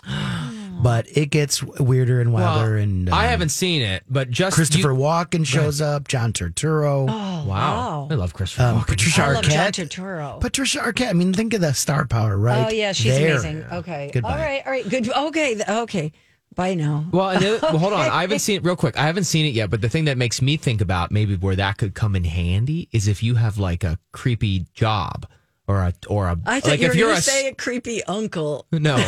but 0.82 1.06
it 1.18 1.28
gets 1.32 1.62
weirder 1.64 2.22
and 2.22 2.32
wilder. 2.32 2.74
Well, 2.76 2.82
and 2.84 3.10
I 3.10 3.26
um, 3.26 3.30
haven't 3.30 3.50
seen 3.50 3.82
it, 3.82 4.04
but 4.10 4.30
just 4.30 4.56
Christopher 4.56 4.92
you- 4.94 5.00
Walken 5.00 5.46
shows 5.46 5.82
up. 5.82 6.08
John 6.08 6.34
Turturro, 6.34 7.08
Oh, 7.10 7.46
wow. 7.48 8.08
I 8.10 8.14
love 8.14 8.34
Christopher. 8.34 8.64
um, 8.64 8.80
Walken. 8.82 8.88
Patricia 8.88 9.24
I 9.24 9.32
love 9.34 9.44
John 9.44 9.54
Arquette. 9.72 9.88
Turturro. 9.90 10.40
Patricia 10.40 10.80
Arquette. 10.80 11.10
I 11.10 11.14
mean, 11.14 11.34
think 11.34 11.54
of 11.54 11.62
the 11.62 11.74
star 11.74 12.06
power, 12.06 12.38
right? 12.38 12.68
oh 12.68 12.70
yeah, 12.70 12.92
she's 12.94 13.18
there. 13.18 13.32
amazing. 13.34 13.64
Okay, 13.72 14.12
Goodbye. 14.14 14.32
all 14.32 14.38
right, 14.38 14.62
all 14.66 14.72
right, 14.72 14.88
good. 14.88 15.10
Okay, 15.10 15.58
okay. 15.68 16.12
Bye 16.58 16.74
now. 16.74 17.06
Well, 17.12 17.30
and 17.30 17.42
the 17.42 17.58
other, 17.58 17.68
well, 17.70 17.78
hold 17.78 17.94
on. 17.94 18.00
I 18.12 18.22
haven't 18.22 18.40
seen 18.40 18.58
it 18.58 18.66
real 18.66 18.76
quick. 18.76 18.98
I 18.98 19.06
haven't 19.06 19.24
seen 19.26 19.46
it 19.46 19.54
yet, 19.54 19.70
but 19.70 19.80
the 19.80 19.88
thing 19.90 20.06
that 20.06 20.18
makes 20.18 20.42
me 20.42 20.58
think 20.58 20.82
about 20.82 21.12
maybe 21.12 21.36
where 21.38 21.56
that 21.56 21.78
could 21.78 21.94
come 21.94 22.16
in 22.16 22.24
handy 22.26 22.90
is 22.92 23.08
if 23.08 23.22
you 23.24 23.36
have 23.36 23.58
like 23.60 23.84
a 23.86 24.00
creepy 24.12 24.66
job 24.74 25.26
or 25.68 25.82
a 25.82 25.94
or 26.08 26.28
a 26.28 26.38
I 26.46 26.60
thought 26.60 26.72
like 26.72 26.80
you 26.82 26.88
were 26.88 26.92
if 26.92 26.98
you're 26.98 27.08
going 27.10 27.20
a 27.20 27.22
say 27.22 27.48
a 27.48 27.54
creepy 27.56 28.04
uncle. 28.06 28.66
no 28.72 28.96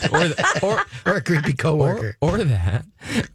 or 0.12 0.28
the, 0.28 0.60
or 0.62 0.84
Or 1.10 1.16
a 1.16 1.20
creepy 1.22 1.52
or, 1.52 1.54
coworker. 1.56 2.16
or 2.20 2.38
that. 2.44 2.84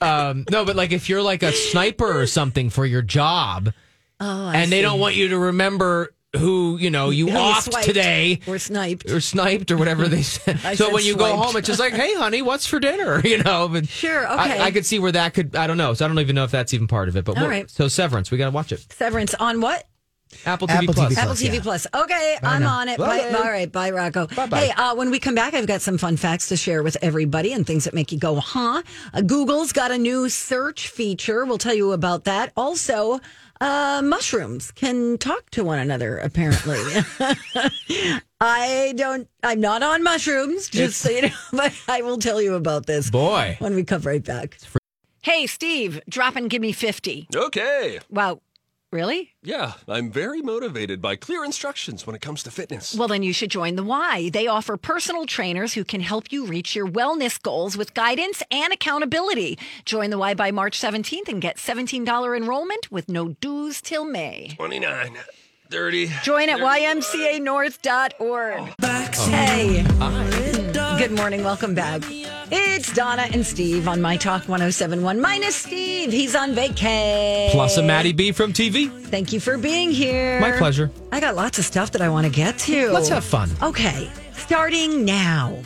Um, 0.01 0.45
no, 0.51 0.63
but 0.63 0.75
like 0.75 0.91
if 0.91 1.09
you're 1.09 1.21
like 1.23 1.41
a 1.43 1.51
sniper 1.51 2.21
or 2.21 2.27
something 2.27 2.69
for 2.69 2.85
your 2.85 3.01
job, 3.01 3.73
Oh, 4.19 4.47
I 4.47 4.57
and 4.57 4.71
they 4.71 4.77
see. 4.77 4.81
don't 4.81 4.99
want 4.99 5.15
you 5.15 5.29
to 5.29 5.37
remember 5.37 6.13
who 6.37 6.77
you 6.77 6.89
know 6.89 7.09
you 7.09 7.25
Who 7.29 7.31
you 7.33 7.37
offed 7.37 7.71
swiped 7.71 7.85
today. 7.87 8.39
or 8.47 8.59
sniped. 8.59 9.09
Or 9.09 9.19
sniped 9.19 9.71
or 9.71 9.77
whatever 9.77 10.07
they 10.07 10.21
said. 10.23 10.59
So 10.59 10.73
said 10.75 10.93
when 10.93 11.03
you 11.05 11.15
go 11.15 11.35
home, 11.35 11.55
it's 11.57 11.67
just 11.67 11.79
like, 11.79 11.93
"Hey, 11.93 12.13
honey, 12.15 12.41
what's 12.41 12.65
for 12.67 12.79
dinner?" 12.79 13.19
You 13.25 13.41
know. 13.43 13.67
But 13.67 13.87
Sure, 13.87 14.27
I- 14.27 14.45
okay. 14.51 14.61
I, 14.61 14.71
could 14.71 14.85
see 14.85 14.99
where 14.99 15.11
that 15.11 15.33
could. 15.33 15.55
I 15.55 15.67
don't 15.67 15.77
know. 15.77 15.93
So 15.93 16.05
I 16.05 16.07
don't 16.07 16.19
even 16.19 16.35
know 16.35 16.43
if 16.43 16.51
that's 16.51 16.73
even 16.73 16.87
part 16.87 17.09
of 17.09 17.15
it. 17.17 17.25
But 17.25 17.37
All 17.37 17.63
so 17.67 17.87
Severance, 17.87 18.31
we 18.31 18.37
got 18.37 18.45
to 18.45 18.51
watch 18.51 18.71
it. 18.71 18.85
Severance 18.93 19.33
on 19.35 19.61
what? 19.61 19.85
Apple 20.45 20.67
TV 20.67 20.73
Apple 20.81 20.93
Plus. 20.95 21.13
TV 21.13 21.17
Apple 21.17 21.27
Plus, 21.29 21.41
TV 21.43 21.53
yeah. 21.53 21.61
Plus. 21.61 21.87
Okay, 21.95 22.37
I'm 22.43 22.63
now. 22.63 22.79
on 22.79 22.89
it. 22.89 22.97
Bye. 22.97 23.19
Bye. 23.31 23.37
All 23.37 23.43
right, 23.45 23.71
bye, 23.71 23.91
Rocco. 23.91 24.27
Bye-bye. 24.27 24.59
Hey, 24.59 24.71
uh, 24.71 24.93
when 24.95 25.09
we 25.11 25.19
come 25.19 25.35
back, 25.35 25.53
I've 25.53 25.67
got 25.67 25.81
some 25.81 25.97
fun 25.97 26.17
facts 26.17 26.49
to 26.49 26.57
share 26.57 26.83
with 26.83 26.97
everybody 27.01 27.53
and 27.53 27.65
things 27.65 27.85
that 27.85 27.93
make 27.93 28.11
you 28.11 28.17
go, 28.19 28.35
huh? 28.35 28.81
Uh, 29.13 29.21
Google's 29.21 29.71
got 29.71 29.91
a 29.91 29.97
new 29.97 30.27
search 30.27 30.89
feature. 30.89 31.45
We'll 31.45 31.57
tell 31.59 31.75
you 31.75 31.93
about 31.93 32.25
that. 32.25 32.51
Also, 32.57 33.19
uh, 33.61 34.01
mushrooms 34.03 34.71
can 34.71 35.17
talk 35.17 35.49
to 35.51 35.63
one 35.63 35.79
another, 35.79 36.17
apparently. 36.17 36.79
I 38.41 38.93
don't, 38.95 39.27
I'm 39.43 39.61
not 39.61 39.81
on 39.81 40.03
mushrooms, 40.03 40.67
just 40.69 40.99
so 40.99 41.09
you 41.09 41.23
know, 41.23 41.29
but 41.51 41.73
I 41.87 42.01
will 42.01 42.17
tell 42.17 42.41
you 42.41 42.55
about 42.55 42.85
this 42.85 43.09
Boy. 43.09 43.55
when 43.59 43.75
we 43.75 43.83
come 43.83 44.01
right 44.01 44.23
back. 44.23 44.57
Hey, 45.21 45.47
Steve, 45.47 46.01
drop 46.07 46.35
and 46.35 46.49
give 46.49 46.61
me 46.61 46.71
50. 46.71 47.29
Okay. 47.35 47.99
Wow. 48.09 48.41
Really? 48.95 49.35
Yeah, 49.43 49.73
I'm 49.89 50.09
very 50.09 50.41
motivated 50.41 51.01
by 51.01 51.17
clear 51.17 51.43
instructions 51.43 52.07
when 52.07 52.15
it 52.15 52.21
comes 52.21 52.43
to 52.43 52.51
fitness. 52.51 52.95
Well, 52.95 53.09
then 53.09 53.23
you 53.23 53.33
should 53.33 53.51
join 53.51 53.75
the 53.75 53.83
Y. 53.83 54.29
They 54.31 54.47
offer 54.47 54.77
personal 54.77 55.25
trainers 55.25 55.73
who 55.73 55.83
can 55.83 55.99
help 55.99 56.31
you 56.31 56.45
reach 56.45 56.77
your 56.77 56.87
wellness 56.87 57.37
goals 57.41 57.75
with 57.75 57.93
guidance 57.93 58.41
and 58.49 58.71
accountability. 58.71 59.59
Join 59.83 60.11
the 60.11 60.17
Y 60.17 60.33
by 60.33 60.51
March 60.51 60.79
17th 60.79 61.27
and 61.27 61.41
get 61.41 61.57
$17 61.57 62.37
enrollment 62.37 62.89
with 62.89 63.09
no 63.09 63.35
dues 63.41 63.81
till 63.81 64.05
May. 64.05 64.53
29, 64.55 65.17
30. 65.69 66.11
Join 66.23 66.47
at 66.47 66.59
ymcanorth.org. 66.61 67.75
Hey. 69.29 69.83
Good 70.97 71.11
morning. 71.11 71.43
Welcome 71.43 71.75
back. 71.75 72.01
It's 72.51 72.93
Donna 72.93 73.27
and 73.33 73.45
Steve 73.45 73.87
on 73.87 74.01
My 74.01 74.17
Talk 74.17 74.47
1071. 74.47 75.19
Minus 75.19 75.55
Steve. 75.55 76.11
He's 76.11 76.35
on 76.35 76.53
vacay. 76.53 77.49
Plus 77.51 77.77
a 77.77 77.83
Maddie 77.83 78.13
B 78.13 78.31
from 78.31 78.53
TV. 78.53 78.91
Thank 79.07 79.33
you 79.33 79.39
for 79.39 79.57
being 79.57 79.89
here. 79.91 80.39
My 80.39 80.51
pleasure. 80.51 80.91
I 81.11 81.19
got 81.19 81.35
lots 81.35 81.57
of 81.57 81.65
stuff 81.65 81.91
that 81.91 82.01
I 82.01 82.09
want 82.09 82.25
to 82.27 82.31
get 82.31 82.59
to. 82.59 82.91
Let's 82.91 83.09
have 83.09 83.23
fun. 83.23 83.49
Okay. 83.63 84.09
Starting 84.33 85.03
now. 85.05 85.57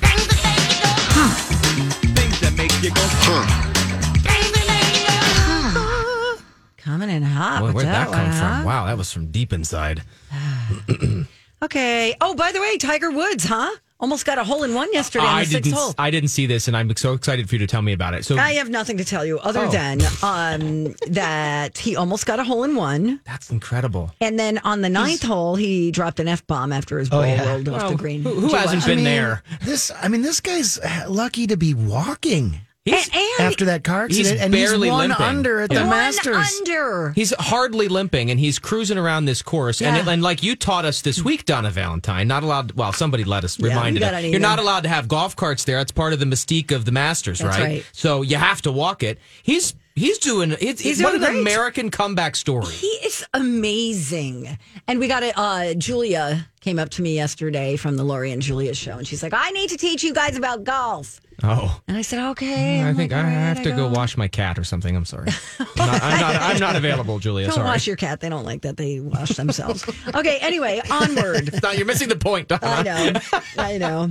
Coming 6.77 7.09
in 7.09 7.24
hot. 7.24 7.59
Boy, 7.59 7.67
with 7.67 7.75
where'd 7.75 7.88
that, 7.88 8.09
that, 8.09 8.13
come 8.13 8.24
one, 8.24 8.31
from? 8.31 8.48
huh? 8.48 8.63
Wow, 8.65 8.86
that 8.86 8.98
was 8.98 9.12
from 9.12 9.27
deep 9.31 9.51
inside. 9.51 10.03
Okay. 11.62 12.15
Oh, 12.21 12.36
by 12.36 12.51
the 12.53 12.62
way, 12.62 12.77
Tiger 12.77 13.12
Woods, 13.12 13.43
huh? 13.43 13.69
Almost 14.00 14.25
got 14.25 14.38
a 14.38 14.44
hole 14.44 14.63
in 14.63 14.74
one 14.74 14.91
yesterday 14.94 15.25
on 15.25 15.34
I 15.36 15.44
the 15.44 15.50
sixth 15.51 15.63
didn't. 15.65 15.77
hole. 15.77 15.94
I 15.98 16.10
didn't 16.12 16.29
see 16.29 16.46
this, 16.46 16.68
and 16.68 16.77
I'm 16.77 16.96
so 16.96 17.13
excited 17.13 17.50
for 17.50 17.56
you 17.56 17.60
to 17.60 17.68
tell 17.68 17.82
me 17.82 17.94
about 17.94 18.13
it. 18.13 18.25
So 18.25 18.38
I 18.38 18.53
have 18.53 18.70
nothing 18.70 18.98
to 18.98 19.06
tell 19.06 19.25
you 19.25 19.39
other 19.39 19.65
Oh. 19.65 19.70
than 19.72 20.01
um, 20.24 20.96
that 21.08 21.77
he 21.77 21.96
almost 21.96 22.25
got 22.25 22.39
a 22.39 22.44
hole 22.44 22.63
in 22.63 22.75
one. 22.75 23.20
that's 23.25 23.50
incredible. 23.51 24.12
And 24.22 24.39
then 24.39 24.60
on 24.60 24.82
the 24.82 24.89
ninth 24.89 25.24
hole, 25.24 25.56
he 25.56 25.91
dropped 25.91 26.20
an 26.20 26.27
F 26.27 26.46
bomb 26.48 26.72
after 26.72 26.98
his 27.00 27.10
ball 27.10 27.22
Oh, 27.22 27.24
yeah. 27.25 27.50
rolled 27.50 27.70
off 27.70 27.89
the 27.91 27.98
green. 27.98 28.22
Who, 28.24 28.34
who 28.36 28.48
hasn't 28.56 28.79
watch 28.82 28.86
been 28.88 28.94
I 28.94 28.96
mean, 28.96 29.03
there? 29.06 29.44
This, 29.63 29.91
I 30.01 30.08
mean, 30.08 30.22
this 30.22 30.39
guy's 30.39 30.79
lucky 31.08 31.48
to 31.48 31.58
be 31.58 31.74
walking 31.74 32.60
He's, 32.91 33.08
And- 33.08 33.15
and 33.39 33.48
after 33.51 33.65
that 33.65 33.84
car 33.84 34.08
he's 34.08 34.19
accident, 34.19 34.41
and 34.41 34.51
barely 34.51 34.88
he's 34.88 34.91
one 34.93 35.10
limping. 35.10 35.25
under 35.25 35.62
at 35.62 35.72
Yeah. 35.72 35.79
the 35.79 35.86
One 35.86 35.89
Masters. 35.98 36.51
under. 36.60 37.12
he's 37.15 37.34
hardly 37.39 37.88
limping, 37.88 38.31
and 38.31 38.39
he's 38.39 38.60
cruising 38.60 38.98
around 38.98 39.25
this 39.25 39.41
course. 39.41 39.81
Yeah. 39.81 39.96
And, 39.96 40.08
and 40.08 40.22
like 40.24 40.43
you 40.43 40.55
taught 40.55 40.86
us 40.86 41.01
this 41.01 41.22
week, 41.24 41.46
Donna 41.46 41.69
Valentine, 41.72 42.27
not 42.27 42.43
allowed. 42.43 42.74
Well, 42.74 42.93
somebody 42.93 43.24
let 43.24 43.43
us 43.43 43.58
Yeah, 43.60 43.67
reminded 43.67 43.96
we 43.96 44.00
got 44.05 44.13
us. 44.13 44.22
You're 44.24 44.29
email. 44.36 44.41
not 44.41 44.60
allowed 44.60 44.84
to 44.84 44.89
have 44.89 45.08
golf 45.08 45.36
carts 45.36 45.63
there. 45.63 45.79
It's 45.79 45.91
part 45.91 46.13
of 46.13 46.19
the 46.19 46.25
mystique 46.25 46.72
of 46.72 46.86
the 46.86 46.91
Masters, 46.91 47.39
That's 47.39 47.58
right? 47.58 47.63
right. 47.67 47.86
So 47.91 48.22
you 48.22 48.38
have 48.38 48.62
to 48.63 48.72
walk 48.72 49.03
it. 49.03 49.19
He's 49.43 49.74
he's 49.96 50.17
doing. 50.19 50.55
It's, 50.60 50.81
He's 50.81 51.01
what 51.01 51.12
doing 51.12 51.24
an 51.24 51.31
great. 51.31 51.41
American 51.41 51.89
comeback 51.91 52.36
story. 52.36 52.67
He 52.74 52.88
is 52.88 53.25
amazing. 53.34 54.58
And 54.88 55.00
we 55.00 55.08
got 55.08 55.24
a 55.24 55.38
uh, 55.39 55.74
Julia 55.75 56.48
came 56.62 56.79
up 56.79 56.89
to 56.89 57.01
me 57.01 57.15
yesterday 57.15 57.75
from 57.75 57.96
the 57.98 58.03
Lori 58.03 58.31
and 58.31 58.41
Julia 58.41 58.74
show, 58.74 58.98
and 58.98 59.08
she's 59.08 59.24
like, 59.24 59.34
"I 59.36 59.50
need 59.51 59.69
to 59.69 59.77
teach 59.77 60.03
you 60.03 60.13
guys 60.13 60.38
about 60.38 60.63
golf." 60.63 61.19
Oh. 61.43 61.79
And 61.88 61.96
I 61.96 62.01
said, 62.01 62.19
"Okay." 62.31 62.81
I 62.81 62.89
I'm 62.89 62.96
think 62.96 63.12
like, 63.12 63.19
I 63.19 63.24
"All 63.24 63.27
right, 63.27 63.34
have 63.55 63.63
to 63.63 63.74
I 63.74 63.75
go 63.75 63.88
wash 63.88 64.17
my 64.17 64.27
cat 64.27 64.58
or 64.60 64.63
something. 64.63 64.96
I'm 64.96 65.05
sorry. 65.05 65.29
I'm, 65.60 65.65
not, 65.77 66.03
I'm, 66.03 66.19
not, 66.19 66.36
I'm 66.41 66.60
not 66.60 66.75
available, 66.75 67.19
Julia. 67.19 67.46
Don't 67.48 67.55
sorry. 67.55 67.67
wash 67.67 67.88
your 67.88 67.96
cat. 67.96 68.19
They 68.19 68.29
don't 68.29 68.46
like 68.46 68.62
that. 68.63 68.77
They 68.77 69.00
wash 69.00 69.29
themselves. 69.38 69.86
okay. 70.15 70.38
Anyway, 70.41 70.81
onward. 70.91 71.50
No, 71.63 71.72
you're 71.72 71.86
missing 71.86 72.10
the 72.10 72.15
point, 72.15 72.48
Donna. 72.48 72.62
I 72.63 72.84
know. 72.84 73.19
I 73.58 73.77
know. 73.77 74.10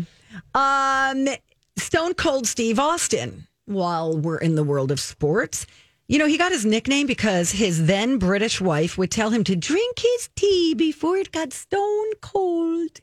Um, 0.55 1.35
Stone 1.77 2.15
Cold 2.15 2.47
Steve 2.47 2.79
Austin. 2.79 3.47
While 3.69 4.17
we're 4.17 4.39
in 4.39 4.55
the 4.55 4.65
world 4.65 4.91
of 4.91 4.99
sports, 4.99 5.67
you 6.07 6.19
know 6.19 6.27
he 6.27 6.39
got 6.39 6.53
his 6.53 6.65
nickname 6.65 7.07
because 7.07 7.51
his 7.51 7.87
then 7.87 8.19
British 8.19 8.63
wife 8.63 8.97
would 8.97 9.11
tell 9.11 9.29
him 9.29 9.45
to 9.45 9.55
drink 9.55 9.99
his 9.99 10.31
tea 10.35 10.73
before 10.75 11.19
it 11.19 11.33
got 11.33 11.53
stone 11.53 12.15
cold. 12.23 13.01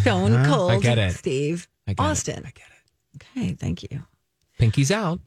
Stone 0.00 0.32
uh-huh. 0.32 0.54
cold. 0.56 0.72
I 0.72 0.78
get 0.80 0.98
it. 0.98 1.12
Steve 1.12 1.68
I 1.86 1.92
get 1.92 2.02
it. 2.02 2.06
Austin. 2.06 2.38
I 2.44 2.50
get 2.50 2.66
it. 2.66 3.38
Okay, 3.38 3.52
thank 3.52 3.84
you. 3.84 4.02
Pinky's 4.58 4.90
out. 4.90 5.20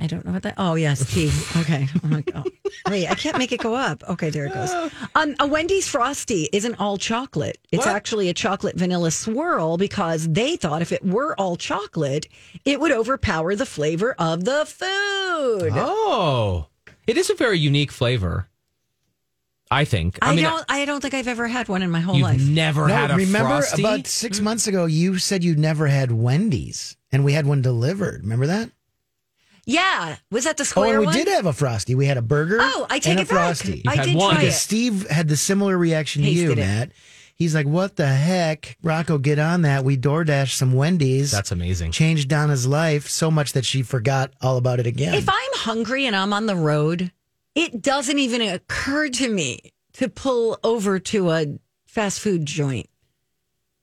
I 0.00 0.06
don't 0.06 0.24
know 0.24 0.32
what 0.32 0.42
that. 0.44 0.54
Oh 0.56 0.74
yes, 0.76 1.04
tea. 1.12 1.30
Okay. 1.60 1.86
Oh 2.02 2.08
my 2.08 2.22
god. 2.22 2.48
Wait, 2.88 3.06
I 3.10 3.14
can't 3.14 3.36
make 3.38 3.52
it 3.52 3.60
go 3.60 3.74
up. 3.74 4.02
Okay, 4.08 4.30
there 4.30 4.46
it 4.46 4.54
goes. 4.54 4.70
Um, 5.14 5.34
a 5.40 5.46
Wendy's 5.46 5.86
Frosty 5.88 6.48
isn't 6.52 6.76
all 6.80 6.96
chocolate. 6.96 7.58
It's 7.72 7.84
What? 7.84 7.94
actually 7.94 8.28
a 8.28 8.34
chocolate 8.34 8.76
vanilla 8.76 9.10
swirl 9.10 9.76
because 9.76 10.26
they 10.28 10.56
thought 10.56 10.80
if 10.82 10.92
it 10.92 11.04
were 11.04 11.34
all 11.38 11.56
chocolate, 11.56 12.26
it 12.64 12.80
would 12.80 12.92
overpower 12.92 13.54
the 13.56 13.66
flavor 13.66 14.14
of 14.18 14.44
the 14.44 14.64
food. 14.66 15.72
Oh, 15.74 16.66
it 17.06 17.16
is 17.18 17.28
a 17.28 17.34
very 17.34 17.58
unique 17.58 17.90
flavor. 17.92 18.48
I 19.72 19.84
think. 19.84 20.18
I, 20.22 20.34
mean, 20.34 20.44
don't. 20.44 20.64
I 20.68 20.84
don't 20.84 21.00
think 21.00 21.14
I've 21.14 21.28
ever 21.28 21.46
had 21.46 21.68
one 21.68 21.82
in 21.82 21.90
my 21.90 22.00
whole 22.00 22.14
You've 22.16 22.22
life. 22.24 22.40
never 22.40 22.88
No, 22.88 22.94
had 22.94 23.10
a 23.12 23.16
remember 23.16 23.48
frosty. 23.60 23.82
about 23.82 24.06
six 24.06 24.40
months 24.40 24.66
ago, 24.66 24.86
you 24.86 25.18
said 25.18 25.44
you 25.44 25.54
never 25.54 25.86
had 25.86 26.10
Wendy's, 26.10 26.96
and 27.12 27.24
we 27.24 27.32
had 27.34 27.46
one 27.46 27.62
delivered. 27.62 28.22
Remember 28.22 28.46
that? 28.48 28.70
Yeah, 29.70 30.16
was 30.30 30.44
that 30.44 30.56
the 30.56 30.62
Oh, 30.62 30.64
square 30.64 30.90
and 30.92 31.00
we 31.00 31.06
one? 31.06 31.14
did 31.14 31.28
have 31.28 31.46
a 31.46 31.52
frosty. 31.52 31.94
We 31.94 32.06
had 32.06 32.16
a 32.16 32.22
burger. 32.22 32.58
Oh, 32.60 32.86
I 32.90 32.98
take 32.98 33.10
and 33.12 33.18
a 33.20 33.22
it 33.22 33.28
back. 33.28 33.36
frosty. 33.36 33.82
I 33.86 33.96
had 33.96 34.04
did 34.06 34.16
one. 34.16 34.34
try 34.34 34.40
Because 34.42 34.56
it. 34.56 34.58
Steve 34.58 35.08
had 35.08 35.28
the 35.28 35.36
similar 35.36 35.76
reaction 35.78 36.22
to 36.22 36.28
you, 36.30 36.48
Tasted 36.48 36.58
it. 36.58 36.66
Matt. 36.66 36.92
He's 37.36 37.54
like, 37.54 37.66
"What 37.66 37.96
the 37.96 38.06
heck, 38.06 38.76
Rocco? 38.82 39.16
Get 39.16 39.38
on 39.38 39.62
that." 39.62 39.82
We 39.84 39.96
DoorDash 39.96 40.52
some 40.54 40.74
Wendy's. 40.74 41.30
That's 41.30 41.50
amazing. 41.52 41.92
changed 41.92 42.28
Donna's 42.28 42.66
life 42.66 43.08
so 43.08 43.30
much 43.30 43.52
that 43.54 43.64
she 43.64 43.82
forgot 43.82 44.32
all 44.42 44.58
about 44.58 44.78
it 44.80 44.86
again. 44.86 45.14
If 45.14 45.26
I'm 45.28 45.52
hungry 45.54 46.04
and 46.06 46.14
I'm 46.14 46.32
on 46.34 46.44
the 46.46 46.56
road, 46.56 47.12
it 47.54 47.80
doesn't 47.80 48.18
even 48.18 48.42
occur 48.42 49.08
to 49.08 49.28
me 49.28 49.72
to 49.94 50.08
pull 50.10 50.58
over 50.62 50.98
to 50.98 51.30
a 51.30 51.46
fast 51.86 52.20
food 52.20 52.44
joint. 52.44 52.88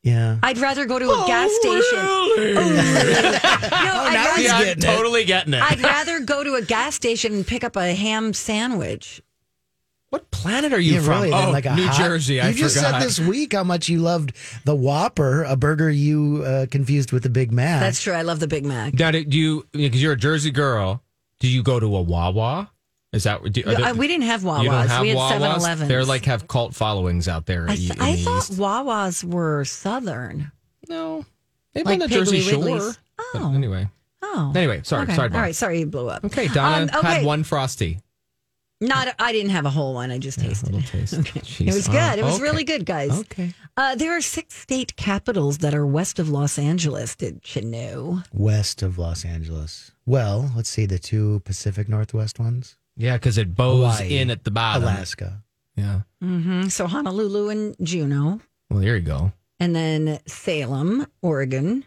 Yeah. 0.08 0.38
I'd 0.44 0.58
rather 0.58 0.86
go 0.86 1.00
to 1.00 1.06
a 1.10 1.24
gas 1.28 1.52
station. 1.60 1.98
no, 1.98 2.62
I'd, 2.62 4.14
now 4.14 4.26
rather, 4.26 4.42
he's 4.42 4.52
getting 4.52 4.84
totally 4.84 5.24
getting 5.26 5.54
it. 5.54 5.62
I'd 5.62 5.82
rather 5.82 6.20
go 6.22 6.44
to 6.44 6.56
a 6.56 6.62
gas 6.62 6.96
station 6.96 7.34
and 7.34 7.46
pick 7.46 7.64
up 7.64 7.76
a 7.76 7.94
ham 7.94 8.34
sandwich. 8.34 9.22
what 10.10 10.30
planet 10.32 10.72
are 10.74 10.80
you 10.80 10.94
Yeah, 10.96 11.00
from? 11.02 11.22
really. 11.24 11.34
Oh, 11.34 11.52
like 11.52 11.66
a 11.66 11.76
New 11.76 11.86
hot- 11.88 11.98
Jersey. 11.98 12.40
I 12.42 12.50
you 12.50 12.56
just 12.56 12.76
forgot. 12.78 13.02
said 13.02 13.08
this 13.08 13.20
week 13.20 13.54
how 13.54 13.64
much 13.64 13.90
you 13.90 14.00
loved 14.00 14.32
the 14.66 14.76
Whopper, 14.76 15.44
a 15.44 15.56
burger 15.56 15.90
you 15.90 16.44
uh, 16.46 16.66
confused 16.72 17.12
with 17.12 17.24
the 17.24 17.30
Big 17.30 17.52
Mac. 17.52 17.82
That's 17.82 18.02
true. 18.02 18.14
I 18.14 18.22
love 18.22 18.40
the 18.40 18.48
Big 18.48 18.66
Mac. 18.66 18.94
Now, 18.94 19.12
do 19.12 19.20
you? 19.20 19.68
Because 19.74 20.02
you're 20.02 20.14
a 20.14 20.18
Jersey 20.18 20.52
girl. 20.52 21.04
Do 21.40 21.48
you 21.48 21.62
go 21.64 21.80
to 21.80 21.96
a 21.96 22.02
Wawa? 22.02 22.72
Is 23.18 23.24
that? 23.26 23.44
Do, 23.52 23.64
No, 23.66 23.76
there- 23.76 23.94
we 23.96 24.08
didn't 24.08 24.24
have 24.28 24.42
Wawas. 24.44 24.64
You 24.64 24.70
don't 24.70 24.88
have 24.88 25.02
we 25.02 25.10
had 25.10 25.18
Wawas? 25.18 25.30
7 25.30 25.44
Elevens. 25.52 25.88
They're 25.90 26.06
like 26.06 26.24
have 26.26 26.48
cult 26.48 26.74
followings 26.74 27.28
out 27.28 27.46
there. 27.46 27.68
I, 27.68 27.74
in 27.74 27.78
th- 27.78 27.90
the 27.90 27.96
thought 27.96 28.50
East. 28.50 28.54
Wawas 28.60 29.24
were 29.26 29.66
Southern. 29.66 30.52
no. 30.88 31.26
They've 31.74 31.86
Like 31.86 32.00
been 32.00 32.10
the 32.10 32.16
Jersey 32.16 32.40
Piggly 32.40 32.50
Shore. 32.50 32.64
Wigglies. 32.64 32.98
But 33.34 33.42
Oh. 33.42 33.54
anyway. 33.54 33.90
Oh. 34.24 34.52
Anyway, 34.56 34.82
sorry, 34.84 35.04
Okay. 35.04 35.16
sorry. 35.16 35.32
All 35.34 35.40
right. 35.42 35.56
Sorry, 35.56 35.80
you 35.80 35.86
blew 35.86 36.10
up. 36.10 36.24
Okay, 36.26 36.48
Donna 36.48 36.84
Um, 36.92 37.00
okay. 37.00 37.08
had 37.16 37.26
one 37.26 37.44
frosty. 37.44 38.00
Not. 38.80 39.14
I 39.20 39.32
didn't 39.32 39.52
have 39.52 39.66
a 39.66 39.70
whole 39.72 39.94
one. 39.96 40.12
I 40.12 40.18
just 40.20 40.40
tasted 40.40 40.68
little 40.72 40.80
it. 40.82 40.86
taste. 40.88 41.14
Okay. 41.20 41.40
Jeez. 41.42 41.68
It 41.68 41.74
was 41.74 41.88
good. 41.88 41.96
Oh, 41.98 42.18
it 42.20 42.24
was 42.24 42.36
okay. 42.36 42.44
really 42.44 42.64
good, 42.64 42.86
guys. 42.86 43.12
Okay. 43.22 43.54
Uh, 43.76 43.96
there 43.96 44.16
are 44.16 44.22
six 44.22 44.56
state 44.56 44.96
capitals 44.96 45.60
that 45.60 45.74
are 45.74 45.86
west 45.86 46.20
of 46.20 46.30
Los 46.30 46.58
Angeles. 46.60 47.16
Did 47.16 47.42
you 47.56 47.62
know? 47.64 48.22
west 48.34 48.82
of 48.84 48.98
Los 49.00 49.26
Angeles. 49.26 49.92
Well, 50.06 50.52
let's 50.56 50.70
see 50.70 50.86
the 50.86 51.00
two 51.00 51.42
Pacific 51.44 51.90
Northwest 51.90 52.40
ones. 52.40 52.76
Yeah, 52.98 53.14
because 53.18 53.38
it 53.38 53.56
bows 53.56 54.00
Hawaii, 54.00 54.18
in 54.18 54.30
at 54.32 54.44
the 54.44 54.52
bottom. 54.52 54.84
Alaska. 54.84 55.44
Yeah. 55.76 56.02
hmm 56.22 56.68
So 56.70 56.88
Honolulu 56.88 57.50
and 57.50 57.76
Juneau, 57.82 58.42
Well, 58.70 58.80
there 58.80 58.96
you 58.96 59.02
go. 59.04 59.32
and 59.60 59.76
then 59.76 60.20
Salem, 60.28 61.06
Oregon, 61.22 61.86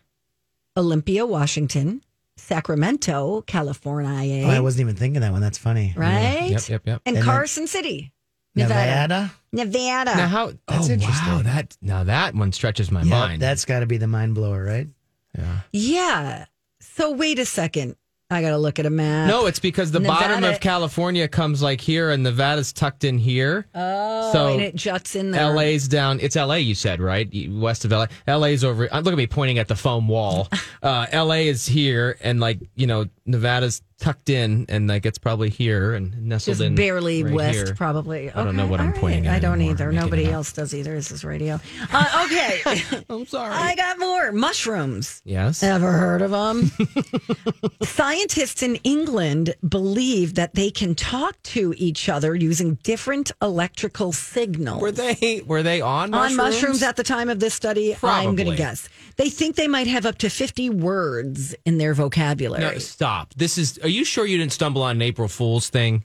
Olympia, 0.76 1.26
Washington, 1.26 2.02
Sacramento, 2.36 3.42
California, 3.42 4.46
Oh, 4.46 4.50
I 4.50 4.60
wasn't 4.60 4.82
even 4.82 4.96
thinking 4.96 5.20
that 5.22 5.32
one. 5.32 5.40
That's 5.40 5.58
funny. 5.58 5.92
right? 5.96 6.50
Yep, 6.50 6.68
yep, 6.68 6.82
yep. 6.86 7.02
And, 7.04 7.16
And 7.16 7.16
then- 7.16 7.24
Carson 7.24 7.66
City, 7.66 8.12
Nevada. 8.54 8.84
Nevada. 9.08 9.32
Nevada. 9.52 10.16
Now 10.16 10.26
how? 10.28 10.46
That's 10.68 10.88
oh, 10.88 10.92
interesting. 10.92 11.26
Wow, 11.28 11.42
that 11.42 11.76
now 11.82 12.04
that 12.04 12.34
one 12.34 12.52
stretches 12.52 12.90
my 12.90 13.02
Yeah, 13.02 13.08
mind. 13.10 13.42
that's 13.42 13.64
got 13.64 13.80
to 13.80 13.86
be 13.86 13.96
the 13.96 14.06
mind 14.06 14.34
blower, 14.34 14.64
right? 14.64 14.88
yeah. 15.36 15.60
yeah. 15.72 16.44
So 16.80 17.12
wait 17.12 17.38
a 17.38 17.44
second. 17.44 17.96
I 18.32 18.42
got 18.42 18.50
to 18.50 18.58
look 18.58 18.78
at 18.78 18.86
a 18.86 18.90
map. 18.90 19.28
No, 19.28 19.46
it's 19.46 19.58
because 19.58 19.90
the 19.90 20.00
bottom 20.00 20.44
of 20.44 20.60
California 20.60 21.26
comes 21.26 21.62
like 21.62 21.80
here, 21.80 22.10
and 22.10 22.22
Nevada's 22.22 22.72
tucked 22.72 23.02
in 23.04 23.18
here. 23.18 23.66
Oh, 23.74 24.32
so 24.32 24.46
and 24.52 24.62
it 24.62 24.74
juts 24.76 25.16
in 25.16 25.32
there. 25.32 25.52
LA's 25.52 25.88
down. 25.88 26.20
It's 26.20 26.36
LA, 26.36 26.54
you 26.56 26.74
said, 26.76 27.00
right? 27.00 27.28
West 27.50 27.84
of 27.84 27.90
LA. 27.90 28.06
LA's 28.28 28.62
over. 28.62 28.88
uh, 28.92 29.00
Look 29.00 29.12
at 29.12 29.18
me 29.18 29.26
pointing 29.26 29.58
at 29.58 29.68
the 29.68 29.76
foam 29.76 30.08
wall. 30.08 30.48
Uh, 30.82 31.04
LA 31.12 31.34
is 31.44 31.66
here, 31.66 32.16
and 32.22 32.40
like 32.40 32.58
you 32.74 32.86
know, 32.86 33.04
Nevada's 33.26 33.82
tucked 34.00 34.28
in, 34.30 34.66
and 34.68 34.88
like 34.88 35.06
it's 35.06 35.18
probably 35.18 35.50
here 35.50 35.94
and 35.94 36.26
nestled 36.26 36.56
Just 36.56 36.66
in, 36.66 36.74
barely 36.74 37.22
right 37.22 37.32
west, 37.34 37.54
here. 37.56 37.74
probably. 37.74 38.30
I 38.30 38.42
don't 38.44 38.56
know 38.56 38.62
Okay, 38.64 38.70
what 38.70 38.80
I'm 38.80 38.86
all 38.88 38.92
right. 38.92 39.00
pointing 39.00 39.26
at 39.26 39.34
I 39.34 39.38
don't 39.38 39.54
anymore. 39.54 39.72
either. 39.74 39.92
Nobody 39.92 40.26
else 40.30 40.52
does 40.52 40.74
either. 40.74 40.94
Is 40.94 41.08
this 41.08 41.18
is 41.18 41.24
radio. 41.24 41.60
Uh, 41.92 42.26
okay, 42.26 42.60
I'm 43.10 43.26
sorry. 43.26 43.52
I 43.52 43.74
got 43.76 43.98
more 43.98 44.32
mushrooms. 44.32 45.22
yes. 45.24 45.62
Ever 45.62 45.92
heard 45.92 46.22
of 46.22 46.30
them? 46.32 46.70
Scientists 47.82 48.62
in 48.62 48.76
England 48.76 49.54
believe 49.66 50.34
that 50.34 50.54
they 50.54 50.70
can 50.70 50.94
talk 50.94 51.40
to 51.42 51.74
each 51.76 52.08
other 52.08 52.34
using 52.34 52.74
different 52.82 53.30
electrical 53.42 54.12
signals. 54.12 54.80
Were 54.80 54.92
they 54.92 55.42
were 55.46 55.62
they 55.62 55.80
on 55.80 56.12
on 56.14 56.36
mushrooms? 56.36 56.36
mushrooms 56.36 56.82
at 56.82 56.96
the 56.96 57.02
time 57.02 57.28
of 57.28 57.40
this 57.40 57.54
study? 57.54 57.96
I'm 58.02 58.36
going 58.36 58.50
to 58.50 58.56
guess. 58.56 58.88
They 59.16 59.28
think 59.28 59.56
they 59.56 59.68
might 59.68 59.86
have 59.86 60.06
up 60.06 60.18
to 60.18 60.30
50 60.30 60.70
words 60.70 61.54
in 61.66 61.78
their 61.78 61.94
vocabulary. 61.94 62.62
No, 62.62 62.78
stop. 62.78 63.34
This 63.34 63.58
is. 63.58 63.78
Are 63.90 63.92
you 63.92 64.04
sure 64.04 64.24
you 64.24 64.38
didn't 64.38 64.52
stumble 64.52 64.82
on 64.84 64.92
an 64.96 65.02
April 65.02 65.26
Fool's 65.26 65.68
thing? 65.68 66.04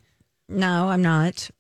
no, 0.49 0.89
I'm 0.89 1.03
not. 1.03 1.51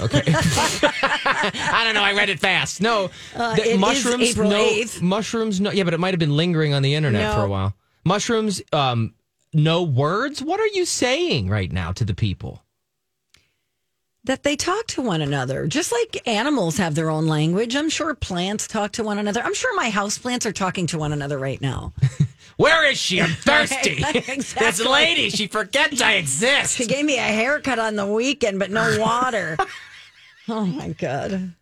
Okay. 0.00 0.22
I 0.26 1.82
don't 1.84 1.94
know. 1.94 2.02
I 2.04 2.12
read 2.14 2.28
it 2.28 2.38
fast. 2.38 2.80
No, 2.80 3.10
Uh, 3.34 3.56
it 3.58 3.78
mushrooms. 3.80 4.22
April 4.30 4.48
no 4.48 4.64
8th. 4.64 5.02
mushrooms. 5.02 5.60
No, 5.60 5.72
yeah, 5.72 5.82
but 5.82 5.92
it 5.92 5.98
might 5.98 6.12
have 6.14 6.20
been 6.20 6.36
lingering 6.36 6.72
on 6.72 6.82
the 6.82 6.94
internet 6.94 7.34
for 7.34 7.42
a 7.42 7.48
while. 7.48 7.74
Mushrooms. 8.04 8.62
Um, 8.72 9.14
no 9.52 9.82
words. 9.82 10.40
What 10.40 10.60
are 10.60 10.66
you 10.68 10.84
saying 10.84 11.48
right 11.48 11.70
now 11.72 11.90
to 11.92 12.04
the 12.04 12.14
people? 12.14 12.62
that 14.24 14.42
they 14.42 14.56
talk 14.56 14.86
to 14.88 15.00
one 15.02 15.20
another, 15.22 15.68
just 15.68 15.92
like 15.92 16.20
animals 16.26 16.78
have 16.78 16.96
their 16.96 17.10
own 17.10 17.28
language. 17.28 17.76
I'm 17.76 17.88
sure 17.88 18.12
plants 18.12 18.66
talk 18.66 18.90
to 18.92 19.04
one 19.04 19.18
another. 19.18 19.40
I'm 19.40 19.54
sure 19.54 19.72
my 19.76 19.88
house 19.90 20.18
plants 20.18 20.44
are 20.46 20.52
talking 20.52 20.88
to 20.88 20.98
one 20.98 21.12
another 21.12 21.38
right 21.38 21.60
now. 21.60 21.92
Where 22.56 22.88
is 22.90 22.98
she? 22.98 23.20
I'm 23.20 23.30
thirsty. 23.34 24.02
Exactly. 24.28 24.66
this 24.66 24.80
lady. 24.84 25.30
She 25.30 25.46
forgets 25.46 26.00
I 26.00 26.14
exist. 26.14 26.76
She 26.76 26.86
gave 26.86 27.04
me 27.04 27.16
a 27.16 27.22
haircut 27.22 27.78
on 27.78 27.96
the 27.96 28.06
weekend, 28.06 28.58
but 28.58 28.70
no 28.70 28.96
water. 29.00 29.56
oh 30.48 30.64
my 30.64 30.88
god. 30.90 31.52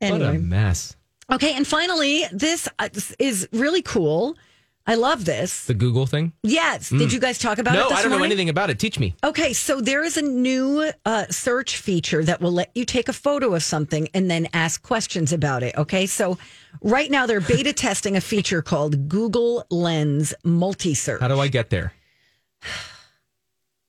What 0.00 0.22
a 0.22 0.32
mess. 0.34 0.96
Okay, 1.30 1.54
and 1.54 1.66
finally, 1.66 2.24
uh, 2.24 2.28
this 2.32 3.14
is 3.18 3.48
really 3.52 3.82
cool. 3.82 4.36
I 4.84 4.96
love 4.96 5.24
this. 5.24 5.66
The 5.66 5.74
Google 5.74 6.06
thing? 6.06 6.32
Yes. 6.42 6.88
Did 6.90 7.12
you 7.12 7.20
guys 7.20 7.38
talk 7.38 7.58
about 7.58 7.74
it? 7.76 7.78
no, 7.78 7.88
I 7.90 8.02
don't 8.02 8.10
know 8.10 8.24
anything 8.24 8.48
about 8.48 8.68
it. 8.68 8.80
Teach 8.80 8.98
me. 8.98 9.14
Okay, 9.22 9.52
so 9.52 9.80
there 9.80 10.02
is 10.02 10.16
a 10.16 10.22
new 10.22 10.90
uh, 11.06 11.26
search 11.30 11.76
feature 11.76 12.24
that 12.24 12.40
will 12.40 12.50
let 12.50 12.70
you 12.74 12.84
take 12.84 13.08
a 13.08 13.12
photo 13.12 13.54
of 13.54 13.62
something 13.62 14.08
and 14.12 14.28
then 14.28 14.48
ask 14.52 14.82
questions 14.82 15.32
about 15.32 15.62
it. 15.62 15.76
Okay, 15.76 16.06
so 16.06 16.36
right 16.82 17.10
now 17.10 17.26
they're 17.26 17.40
beta 17.40 17.72
testing 17.72 18.16
a 18.16 18.20
feature 18.20 18.60
called 18.60 19.08
Google 19.08 19.64
Lens 19.70 20.34
Multi 20.42 20.94
Search. 20.94 21.20
How 21.20 21.28
do 21.28 21.38
I 21.38 21.46
get 21.46 21.70
there? 21.70 21.92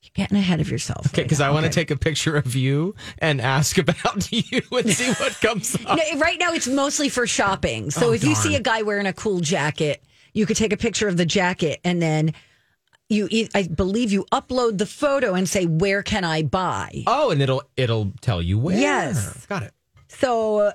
You're 0.03 0.11
getting 0.13 0.37
ahead 0.37 0.61
of 0.61 0.69
yourself. 0.69 1.07
Okay, 1.07 1.23
because 1.23 1.41
I 1.41 1.49
want 1.49 1.65
to 1.65 1.71
take 1.71 1.89
a 1.89 1.95
picture 1.97 2.35
of 2.37 2.55
you 2.55 2.93
and 3.17 3.41
ask 3.41 3.77
about 3.79 4.31
you 4.31 4.61
and 4.71 4.89
see 4.91 5.11
what 5.13 5.39
comes 5.41 5.73
up. 5.87 5.97
No, 5.97 6.19
right 6.19 6.37
now 6.39 6.53
it's 6.53 6.67
mostly 6.67 7.09
for 7.09 7.25
shopping. 7.25 7.89
So 7.89 8.09
Oh, 8.09 8.11
if 8.11 8.23
you 8.23 8.35
see 8.35 8.55
a 8.55 8.59
guy 8.59 8.83
wearing 8.83 9.07
a 9.07 9.13
cool 9.13 9.39
jacket, 9.39 10.03
you 10.33 10.45
could 10.45 10.57
take 10.57 10.73
a 10.73 10.77
picture 10.77 11.07
of 11.07 11.17
the 11.17 11.25
jacket 11.25 11.79
and 11.83 12.01
then 12.01 12.33
you, 13.09 13.47
I 13.53 13.63
believe 13.63 14.11
you 14.11 14.25
upload 14.31 14.77
the 14.77 14.85
photo 14.85 15.33
and 15.35 15.47
say, 15.47 15.65
"Where 15.65 16.03
can 16.03 16.23
I 16.23 16.43
buy?" 16.43 17.03
Oh, 17.07 17.29
and 17.31 17.41
it'll 17.41 17.63
it'll 17.77 18.11
tell 18.21 18.41
you 18.41 18.57
where. 18.57 18.77
Yes. 18.77 19.45
got 19.45 19.63
it. 19.63 19.73
So 20.07 20.57
uh, 20.59 20.71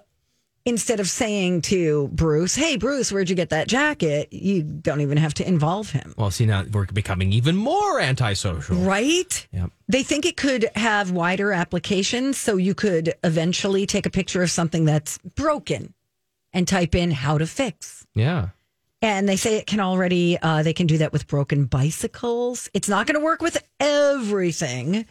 instead 0.64 1.00
of 1.00 1.08
saying 1.08 1.62
to 1.62 2.08
Bruce, 2.12 2.54
"Hey 2.54 2.76
Bruce, 2.76 3.10
where'd 3.10 3.28
you 3.30 3.36
get 3.36 3.50
that 3.50 3.68
jacket?" 3.68 4.32
you 4.32 4.62
don't 4.62 5.00
even 5.00 5.16
have 5.16 5.34
to 5.34 5.48
involve 5.48 5.90
him. 5.90 6.14
Well, 6.16 6.30
see 6.30 6.46
now 6.46 6.64
we're 6.70 6.86
becoming 6.86 7.32
even 7.32 7.56
more 7.56 8.00
antisocial. 8.00 8.76
Right? 8.76 9.46
Yep. 9.52 9.70
They 9.88 10.02
think 10.02 10.26
it 10.26 10.36
could 10.36 10.68
have 10.76 11.10
wider 11.10 11.52
applications 11.52 12.38
so 12.38 12.56
you 12.56 12.74
could 12.74 13.14
eventually 13.24 13.86
take 13.86 14.06
a 14.06 14.10
picture 14.10 14.42
of 14.42 14.50
something 14.50 14.84
that's 14.84 15.18
broken 15.18 15.94
and 16.52 16.68
type 16.68 16.94
in 16.94 17.10
how 17.10 17.38
to 17.38 17.46
fix. 17.46 18.06
Yeah. 18.14 18.48
And 19.00 19.28
they 19.28 19.36
say 19.36 19.56
it 19.58 19.66
can 19.66 19.78
already, 19.78 20.36
uh, 20.38 20.64
they 20.64 20.72
can 20.72 20.88
do 20.88 20.98
that 20.98 21.12
with 21.12 21.28
broken 21.28 21.66
bicycles. 21.66 22.68
It's 22.74 22.88
not 22.88 23.06
going 23.06 23.14
to 23.14 23.24
work 23.24 23.40
with 23.40 23.62
everything. 23.78 25.06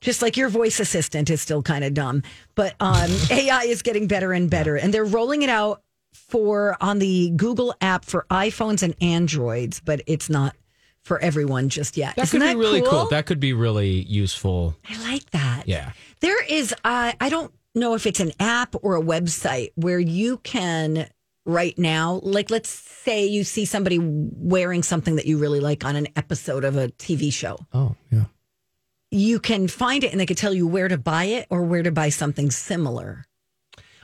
Just 0.00 0.20
like 0.20 0.36
your 0.36 0.48
voice 0.48 0.80
assistant 0.80 1.30
is 1.30 1.40
still 1.40 1.62
kind 1.62 1.84
of 1.84 1.94
dumb. 1.94 2.22
But 2.54 2.74
um, 2.80 3.08
AI 3.30 3.62
is 3.62 3.82
getting 3.82 4.06
better 4.08 4.32
and 4.32 4.50
better. 4.50 4.76
And 4.76 4.92
they're 4.92 5.04
rolling 5.04 5.42
it 5.42 5.48
out 5.48 5.82
for 6.12 6.76
on 6.80 6.98
the 6.98 7.30
Google 7.30 7.74
app 7.80 8.04
for 8.04 8.26
iPhones 8.30 8.82
and 8.82 8.94
Androids, 9.00 9.80
but 9.82 10.02
it's 10.06 10.28
not 10.28 10.54
for 11.02 11.18
everyone 11.20 11.68
just 11.68 11.96
yet. 11.96 12.16
That 12.16 12.24
Isn't 12.24 12.40
could 12.40 12.46
that 12.48 12.54
be 12.54 12.60
really 12.60 12.80
cool? 12.82 12.90
cool? 12.90 13.08
That 13.08 13.26
could 13.26 13.40
be 13.40 13.52
really 13.52 14.02
useful. 14.02 14.76
I 14.88 15.00
like 15.10 15.30
that. 15.30 15.62
Yeah. 15.66 15.92
There 16.20 16.44
is, 16.44 16.72
uh, 16.84 17.12
I 17.18 17.28
don't 17.28 17.52
know 17.74 17.94
if 17.94 18.06
it's 18.06 18.20
an 18.20 18.32
app 18.38 18.74
or 18.82 18.96
a 18.96 19.00
website 19.00 19.70
where 19.76 20.00
you 20.00 20.38
can 20.38 21.08
right 21.44 21.76
now, 21.78 22.20
like 22.22 22.50
let's 22.50 22.68
say 22.68 23.26
you 23.26 23.44
see 23.44 23.64
somebody 23.64 23.98
wearing 24.00 24.82
something 24.82 25.16
that 25.16 25.26
you 25.26 25.38
really 25.38 25.60
like 25.60 25.84
on 25.84 25.96
an 25.96 26.08
episode 26.16 26.64
of 26.64 26.76
a 26.76 26.88
TV 26.88 27.32
show. 27.32 27.58
Oh, 27.72 27.96
yeah. 28.10 28.24
You 29.10 29.40
can 29.40 29.66
find 29.66 30.04
it 30.04 30.12
and 30.12 30.20
they 30.20 30.26
could 30.26 30.38
tell 30.38 30.54
you 30.54 30.66
where 30.66 30.88
to 30.88 30.98
buy 30.98 31.24
it 31.24 31.46
or 31.50 31.62
where 31.62 31.82
to 31.82 31.90
buy 31.90 32.10
something 32.10 32.50
similar. 32.50 33.24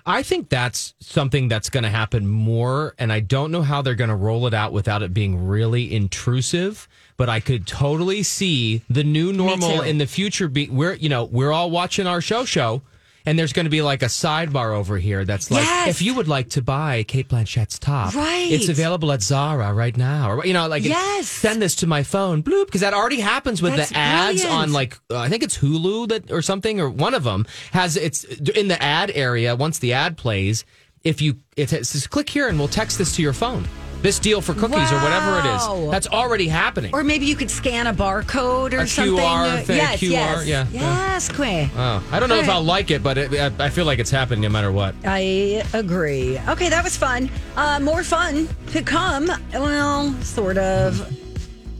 I 0.08 0.22
think 0.22 0.48
that's 0.48 0.94
something 1.00 1.48
that's 1.48 1.68
going 1.68 1.82
to 1.82 1.90
happen 1.90 2.28
more, 2.28 2.94
and 2.96 3.12
I 3.12 3.18
don't 3.18 3.50
know 3.50 3.62
how 3.62 3.82
they're 3.82 3.96
going 3.96 4.10
to 4.10 4.14
roll 4.14 4.46
it 4.46 4.54
out 4.54 4.72
without 4.72 5.02
it 5.02 5.12
being 5.12 5.48
really 5.48 5.92
intrusive. 5.92 6.86
But 7.16 7.28
I 7.28 7.40
could 7.40 7.66
totally 7.66 8.22
see 8.22 8.82
the 8.88 9.02
new 9.02 9.32
normal 9.32 9.80
in 9.80 9.98
the 9.98 10.06
future. 10.06 10.46
Be 10.46 10.68
we're 10.68 10.94
you 10.94 11.08
know 11.08 11.24
we're 11.24 11.50
all 11.50 11.70
watching 11.70 12.06
our 12.06 12.20
show 12.20 12.44
show, 12.44 12.82
and 13.26 13.38
there's 13.38 13.52
going 13.52 13.64
to 13.66 13.70
be 13.70 13.82
like 13.82 14.02
a 14.02 14.06
sidebar 14.06 14.74
over 14.74 14.96
here 14.96 15.24
that's 15.24 15.50
like, 15.50 15.64
Yes. 15.64 15.88
if 15.88 16.00
you 16.02 16.14
would 16.14 16.28
like 16.28 16.50
to 16.50 16.62
buy 16.62 17.02
Cate 17.02 17.28
Blanchett's 17.28 17.78
top, 17.78 18.14
Right. 18.14 18.48
It's 18.50 18.68
available 18.68 19.10
at 19.12 19.20
Zara 19.22 19.72
right 19.74 19.96
now, 19.96 20.30
or 20.30 20.46
you 20.46 20.52
know, 20.54 20.68
like 20.68 20.84
Yes. 20.84 21.28
send 21.28 21.60
this 21.60 21.74
to 21.76 21.86
my 21.86 22.02
phone, 22.02 22.42
bloop, 22.42 22.66
because 22.66 22.80
that 22.82 22.94
already 22.94 23.20
happens 23.20 23.60
with 23.60 23.76
That's 23.76 23.90
the 23.90 23.98
ads 23.98 24.40
brilliant. 24.42 24.62
on 24.62 24.72
like 24.72 24.98
uh, 25.10 25.18
I 25.18 25.28
think 25.28 25.42
it's 25.42 25.58
Hulu 25.58 26.08
that 26.08 26.30
or 26.30 26.40
something 26.42 26.80
or 26.80 26.88
one 26.88 27.12
of 27.14 27.24
them 27.24 27.46
has 27.72 27.96
it's 27.96 28.24
in 28.24 28.68
the 28.68 28.80
ad 28.82 29.10
area. 29.14 29.56
Once 29.56 29.78
the 29.80 29.92
ad 29.92 30.16
plays, 30.16 30.64
if 31.04 31.20
you 31.20 31.38
it 31.56 31.68
says 31.70 32.06
click 32.06 32.30
here 32.30 32.48
and 32.48 32.58
we'll 32.58 32.68
text 32.68 32.98
this 32.98 33.14
to 33.16 33.22
your 33.22 33.32
phone. 33.32 33.66
This 34.02 34.18
deal 34.18 34.40
for 34.40 34.54
cookies 34.54 34.92
or 34.92 34.96
whatever 34.96 35.38
it 35.40 35.46
is. 35.54 35.90
That's 35.90 36.06
already 36.06 36.48
happening. 36.48 36.94
Or 36.94 37.02
maybe 37.02 37.26
you 37.26 37.34
could 37.34 37.50
scan 37.50 37.86
a 37.86 37.94
barcode 37.94 38.72
or 38.72 38.80
A 38.80 38.86
something. 38.86 39.16
QR 39.16 39.62
thing, 39.64 39.76
yes, 39.78 40.00
QR, 40.00 40.10
yes. 40.10 40.46
yeah. 40.46 40.66
Yes, 40.70 41.28
Quay. 41.32 41.70
Oh, 41.76 42.06
I 42.12 42.20
don't 42.20 42.28
know 42.28 42.36
if 42.36 42.42
All 42.42 42.48
right. 42.48 42.54
I'll 42.56 42.62
like 42.62 42.90
it, 42.90 43.02
but 43.02 43.18
it, 43.18 43.34
I, 43.34 43.66
I 43.66 43.68
feel 43.70 43.84
like 43.84 43.98
it's 43.98 44.10
happening 44.10 44.42
no 44.42 44.48
matter 44.48 44.70
what. 44.70 44.94
I 45.04 45.64
agree. 45.74 46.38
Okay, 46.48 46.68
that 46.68 46.84
was 46.84 46.96
fun. 46.96 47.30
Uh, 47.56 47.80
more 47.80 48.04
fun 48.04 48.48
to 48.68 48.82
come. 48.82 49.30
Well, 49.52 50.12
sort 50.22 50.58
of. 50.58 50.98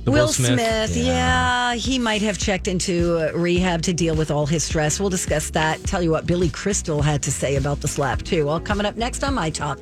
The 0.05 0.12
Will 0.12 0.29
Smith? 0.29 0.61
Smith, 0.61 0.96
yeah. 0.96 1.74
he 1.74 1.98
might 1.98 2.22
have 2.22 2.38
checked 2.38 2.68
into 2.68 3.29
rehab 3.35 3.83
to 3.83 3.92
deal 3.92 4.14
with 4.14 4.31
all 4.31 4.46
his 4.46 4.62
stress. 4.62 5.00
We'll 5.00 5.11
discuss 5.11 5.50
that. 5.50 5.83
Tell 5.83 6.00
you 6.00 6.12
what 6.12 6.26
Billy 6.26 6.48
Crystal 6.48 7.02
had 7.02 7.24
to 7.24 7.33
say 7.33 7.57
about 7.57 7.81
the 7.81 7.88
slap, 7.88 8.22
too. 8.22 8.48
All 8.48 8.61
coming 8.61 8.87
up 8.87 8.96
next 8.96 9.24
on 9.24 9.35
My 9.35 9.50
Talk. 9.50 9.81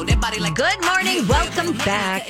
Good 0.00 0.84
morning. 0.84 1.26
Welcome 1.26 1.72
back. 1.78 2.28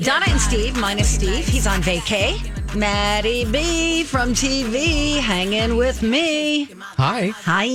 Donna 0.00 0.24
and 0.28 0.40
Steve, 0.40 0.76
minus 0.80 1.08
Steve. 1.08 1.46
He's 1.46 1.64
on 1.68 1.80
vacay. 1.80 2.34
Maddie 2.74 3.44
B 3.44 4.02
from 4.02 4.30
TV 4.34 5.20
hanging 5.20 5.76
with 5.76 6.02
me. 6.02 6.64
Hi, 6.96 7.28
Hi. 7.28 7.68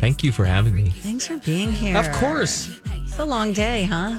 thank 0.00 0.22
you 0.22 0.32
for 0.32 0.44
having 0.44 0.74
me. 0.74 0.90
Thanks 0.90 1.26
for 1.28 1.38
being 1.38 1.72
here. 1.72 1.96
Of 1.96 2.12
course. 2.12 2.78
It's 3.06 3.18
a 3.18 3.24
long 3.24 3.54
day, 3.54 3.84
huh? 3.84 4.18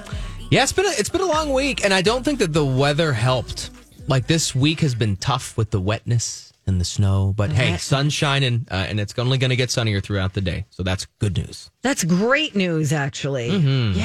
Yeah, 0.50 0.64
it's 0.64 0.72
been 0.74 0.86
a, 0.88 0.94
it's 0.98 1.10
been 1.10 1.22
a 1.22 1.28
long 1.28 1.54
week, 1.54 1.86
and 1.86 1.94
I 1.94 2.02
don't 2.02 2.24
think 2.26 2.40
that 2.40 2.52
the 2.52 2.66
weather 2.66 3.14
helped. 3.14 3.70
Like 4.08 4.26
this 4.26 4.56
week 4.56 4.80
has 4.80 4.96
been 4.96 5.16
tough 5.18 5.58
with 5.58 5.70
the 5.70 5.80
wetness 5.80 6.54
and 6.66 6.82
the 6.82 6.86
snow, 6.86 7.34
but 7.38 7.52
hey, 7.52 7.72
Right. 7.72 7.80
sun's 7.80 8.14
shining, 8.14 8.66
uh, 8.72 8.86
and 8.90 9.00
it's 9.00 9.18
only 9.20 9.38
going 9.38 9.50
to 9.52 9.56
get 9.56 9.70
sunnier 9.70 10.02
throughout 10.02 10.34
the 10.34 10.42
day, 10.42 10.66
so 10.72 10.82
that's 10.84 11.06
good 11.20 11.38
news. 11.38 11.70
That's 11.84 12.04
great 12.04 12.56
news, 12.56 12.92
actually. 12.94 13.50
Mm-hmm. 13.52 14.00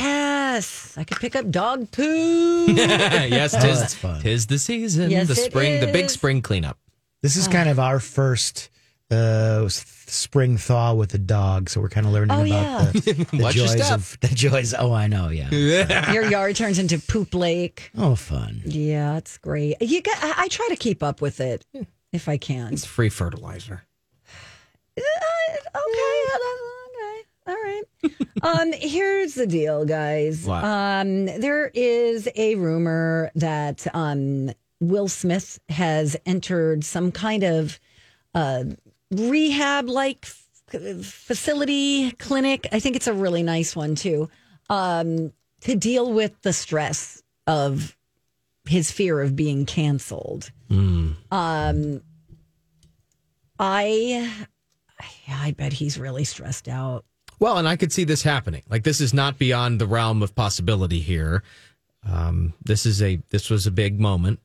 Yes. 0.55 0.95
I 0.97 1.05
could 1.05 1.19
pick 1.19 1.35
up 1.37 1.51
dog 1.51 1.91
poo. 1.91 2.67
yes, 2.73 3.53
tis, 3.53 3.65
Oh, 3.65 3.75
that's 3.81 3.95
fun. 3.95 4.21
tis 4.21 4.47
the 4.47 4.59
season, 4.59 5.11
Yes, 5.11 5.27
the 5.27 5.33
it 5.33 5.51
spring, 5.51 5.81
the 5.81 5.87
big 5.93 6.07
is. 6.07 6.13
spring 6.13 6.43
cleanup. 6.43 6.79
This 7.23 7.37
is 7.37 7.49
kind 7.49 7.69
of 7.69 7.79
our 7.81 7.99
first 8.01 8.71
uh, 9.11 9.63
s- 9.67 9.85
spring 10.07 10.57
thaw 10.57 10.95
with 10.95 11.11
the 11.11 11.19
dog, 11.19 11.69
so 11.71 11.81
we're 11.81 11.89
kind 11.89 12.07
of 12.07 12.13
learning 12.13 12.31
Oh, 12.37 12.45
about 12.45 12.47
yeah. 12.47 12.91
the, 12.93 13.27
the 13.37 13.43
Watch 13.43 13.57
your 13.57 13.67
joys 13.67 13.85
step. 13.85 13.99
of 13.99 14.17
the 14.21 14.29
joys. 14.29 14.75
Oh, 14.75 14.93
I 14.93 15.07
know, 15.09 15.29
yeah. 15.31 16.13
Your 16.13 16.25
yard 16.25 16.55
turns 16.57 16.79
into 16.79 16.99
poop 16.99 17.35
lake. 17.35 17.91
Oh, 17.97 18.15
fun. 18.15 18.63
Yeah, 18.65 19.17
it's 19.17 19.39
great. 19.39 19.77
You 19.81 20.03
got, 20.03 20.19
I, 20.23 20.45
I 20.45 20.49
try 20.49 20.69
to 20.69 20.77
keep 20.77 21.03
up 21.03 21.21
with 21.21 21.41
it 21.41 21.65
if 22.13 22.29
I 22.29 22.37
can. 22.37 22.73
It's 22.75 22.85
free 22.85 23.09
fertilizer. 23.09 23.85
Uh, 24.97 25.01
okay, 25.01 26.23
okay, 26.35 26.84
all 27.47 27.55
right. 27.55 27.83
um, 28.43 28.73
here's 28.79 29.35
the 29.35 29.47
deal, 29.47 29.85
guys. 29.85 30.45
What? 30.47 30.65
Um, 30.65 31.27
there 31.27 31.71
is 31.75 32.29
a 32.35 32.55
rumor 32.57 33.31
that 33.35 33.87
um 33.95 34.51
Will 34.81 35.09
Smith 35.09 35.61
has 35.69 36.17
entered 36.27 36.85
some 36.85 37.13
kind 37.13 37.43
of 37.45 37.79
uh 38.35 38.65
rehab 39.11 39.89
like 39.89 40.27
facility 41.03 42.11
clinic. 42.13 42.67
I 42.73 42.81
think 42.81 42.97
it's 42.97 43.07
a 43.07 43.13
really 43.15 43.43
nice 43.43 43.77
one 43.77 43.95
too. 43.95 44.29
Um, 44.71 45.33
to 45.61 45.77
deal 45.77 46.13
with 46.13 46.41
the 46.43 46.53
stress 46.53 47.23
of 47.47 47.97
his 48.67 48.91
fear 48.91 49.21
of 49.21 49.37
being 49.37 49.67
canceled. 49.67 50.51
Um, 51.31 52.03
I, 53.59 54.33
I 55.29 55.53
bet 55.53 55.73
he's 55.73 55.99
really 55.99 56.25
stressed 56.25 56.67
out. 56.69 57.05
Well, 57.45 57.59
and 57.59 57.69
I 57.69 57.77
could 57.77 57.93
see 57.93 58.05
this 58.05 58.23
happening. 58.23 58.63
Like 58.71 58.85
this 58.85 59.03
is 59.03 59.13
not 59.13 59.37
beyond 59.37 59.79
the 59.79 59.87
realm 59.87 60.23
of 60.23 60.35
possibility 60.35 61.01
here. 61.01 61.43
Um, 62.03 62.55
this 62.65 62.87
is 62.87 63.03
a 63.03 63.21
this 63.29 63.51
was 63.51 63.67
a 63.67 63.71
big 63.71 64.01
moment. 64.01 64.41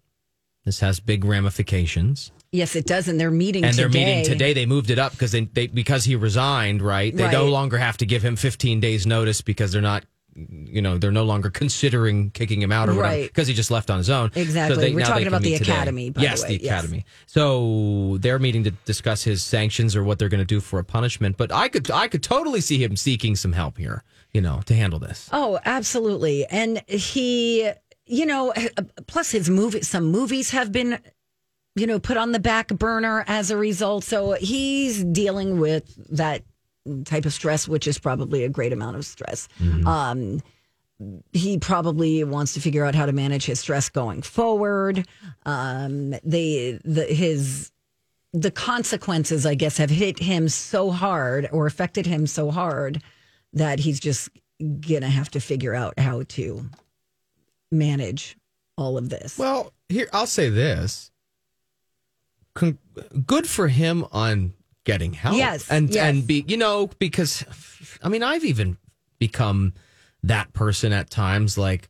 This 0.66 0.82
has 0.82 1.00
big 1.00 1.24
ramifications. 1.24 2.34
Yes, 2.52 2.76
it 2.76 2.86
does, 2.86 3.08
and 3.08 3.18
they're 3.18 3.32
meeting 3.32 3.64
and 3.64 3.74
today. 3.74 3.84
they're 3.84 4.06
meeting 4.06 4.26
today. 4.26 4.52
They 4.52 4.66
moved 4.66 4.90
it 4.90 5.00
up 5.00 5.14
because 5.14 5.32
they, 5.32 5.46
they 5.46 5.68
because 5.68 6.04
he 6.04 6.18
resigned. 6.18 6.82
Right, 6.82 7.16
they 7.16 7.32
no 7.32 7.46
longer 7.46 7.78
have 7.78 7.96
to 8.00 8.06
give 8.06 8.22
him 8.22 8.36
15 8.36 8.82
days 8.82 9.08
notice 9.08 9.40
because 9.40 9.72
they're 9.72 9.82
not, 9.82 10.04
you 10.49 10.82
know, 10.82 10.97
they're 10.97 11.12
no 11.12 11.23
longer 11.23 11.49
considering 11.49 12.30
kicking 12.32 12.62
him 12.62 12.71
out 12.71 12.89
or 12.89 12.93
whatever 12.95 13.15
Right. 13.15 13.28
because 13.28 13.47
he 13.47 13.54
just 13.54 13.71
left 13.71 13.89
on 13.89 13.97
his 13.97 14.10
own. 14.10 14.32
Exactly. 14.36 14.93
We're 14.93 15.06
talking 15.06 15.28
about 15.28 15.41
the 15.41 15.56
academy, 15.56 16.10
by 16.10 16.21
the 16.21 16.28
yes, 16.28 16.43
way. 16.43 16.58
the 16.58 16.63
Yes. 16.63 16.71
academy. 16.84 17.06
So 17.28 18.17
they're 18.19 18.39
meeting 18.39 18.63
to 18.65 18.71
discuss 18.86 19.23
his 19.23 19.43
sanctions 19.43 19.95
or 19.95 20.04
what 20.04 20.19
they're 20.19 20.30
going 20.30 20.39
to 20.39 20.45
do 20.45 20.60
for 20.60 20.80
a 20.80 20.84
punishment. 20.84 21.38
But 21.38 21.52
I 21.52 21.67
could 21.69 21.89
I 21.91 22.08
could 22.08 22.23
totally 22.23 22.62
see 22.62 22.82
him 22.84 22.95
seeking 22.95 23.36
some 23.36 23.54
help 23.54 23.78
here. 23.78 24.04
You 24.34 24.41
know, 24.41 24.62
to 24.67 24.75
handle 24.75 24.99
this. 24.99 25.28
Oh, 25.32 25.60
absolutely. 25.65 26.45
And 26.45 26.84
he, 26.88 27.71
you 28.06 28.25
know, 28.28 28.54
plus 29.08 29.32
his 29.32 29.49
movie, 29.49 29.82
some 29.82 30.06
movies 30.06 30.52
have 30.52 30.71
been, 30.71 30.99
you 31.75 31.88
know, 31.88 31.97
put 31.99 32.15
on 32.15 32.32
the 32.32 32.39
back 32.39 32.67
burner 32.67 33.23
as 33.28 33.49
a 33.49 33.58
result. 33.58 34.04
So 34.04 34.34
he's 34.34 35.04
dealing 35.04 35.60
with 35.60 35.95
that 36.15 36.43
type 37.06 37.25
of 37.25 37.34
stress, 37.34 37.67
which 37.67 37.88
is 37.88 37.97
probably 37.97 38.43
a 38.43 38.49
great 38.49 38.73
amount 38.73 38.97
of 38.97 39.06
stress. 39.06 39.47
Mm-hmm. 39.60 39.88
Um, 39.88 40.41
he 41.32 41.58
probably 41.58 42.23
wants 42.23 42.54
to 42.54 42.60
figure 42.62 42.84
out 42.86 42.93
how 42.93 43.06
to 43.06 43.13
manage 43.13 43.45
his 43.45 43.60
stress 43.60 43.89
going 43.89 44.21
forward. 44.21 45.08
Um, 45.45 46.12
the 46.23 46.80
the 46.84 47.06
his 47.06 47.71
the 48.34 48.52
consequences, 48.52 49.45
I 49.45 49.56
guess, 49.56 49.78
have 49.78 49.89
hit 49.89 50.19
him 50.19 50.49
so 50.49 50.91
hard 50.91 51.47
or 51.52 51.65
affected 51.65 52.06
him 52.06 52.28
so 52.28 52.52
hard 52.52 53.02
that 53.54 53.80
he's 53.80 53.99
just 53.99 54.30
gonna 54.60 55.10
have 55.10 55.32
to 55.32 55.39
figure 55.39 55.73
out 55.73 55.97
how 55.97 56.23
to 56.30 56.69
manage 57.71 58.38
all 58.78 58.97
of 58.97 59.10
this. 59.10 59.38
Well, 59.38 59.71
here 59.88 60.10
I'll 60.12 60.28
say 60.28 60.49
this: 60.49 61.12
Con- 62.54 62.78
good 63.25 63.47
for 63.47 63.69
him 63.69 64.06
on 64.12 64.54
getting 64.91 65.13
help. 65.13 65.38
Yes, 65.38 65.69
and 65.69 65.93
yes. 65.93 66.04
and 66.04 66.25
be 66.25 66.43
you 66.47 66.58
know 66.58 66.89
because 66.99 67.45
I 68.04 68.10
mean 68.10 68.23
I've 68.23 68.43
even 68.43 68.78
become 69.19 69.73
that 70.23 70.52
person 70.54 70.93
at 70.93 71.10
times 71.10 71.58
like. 71.58 71.89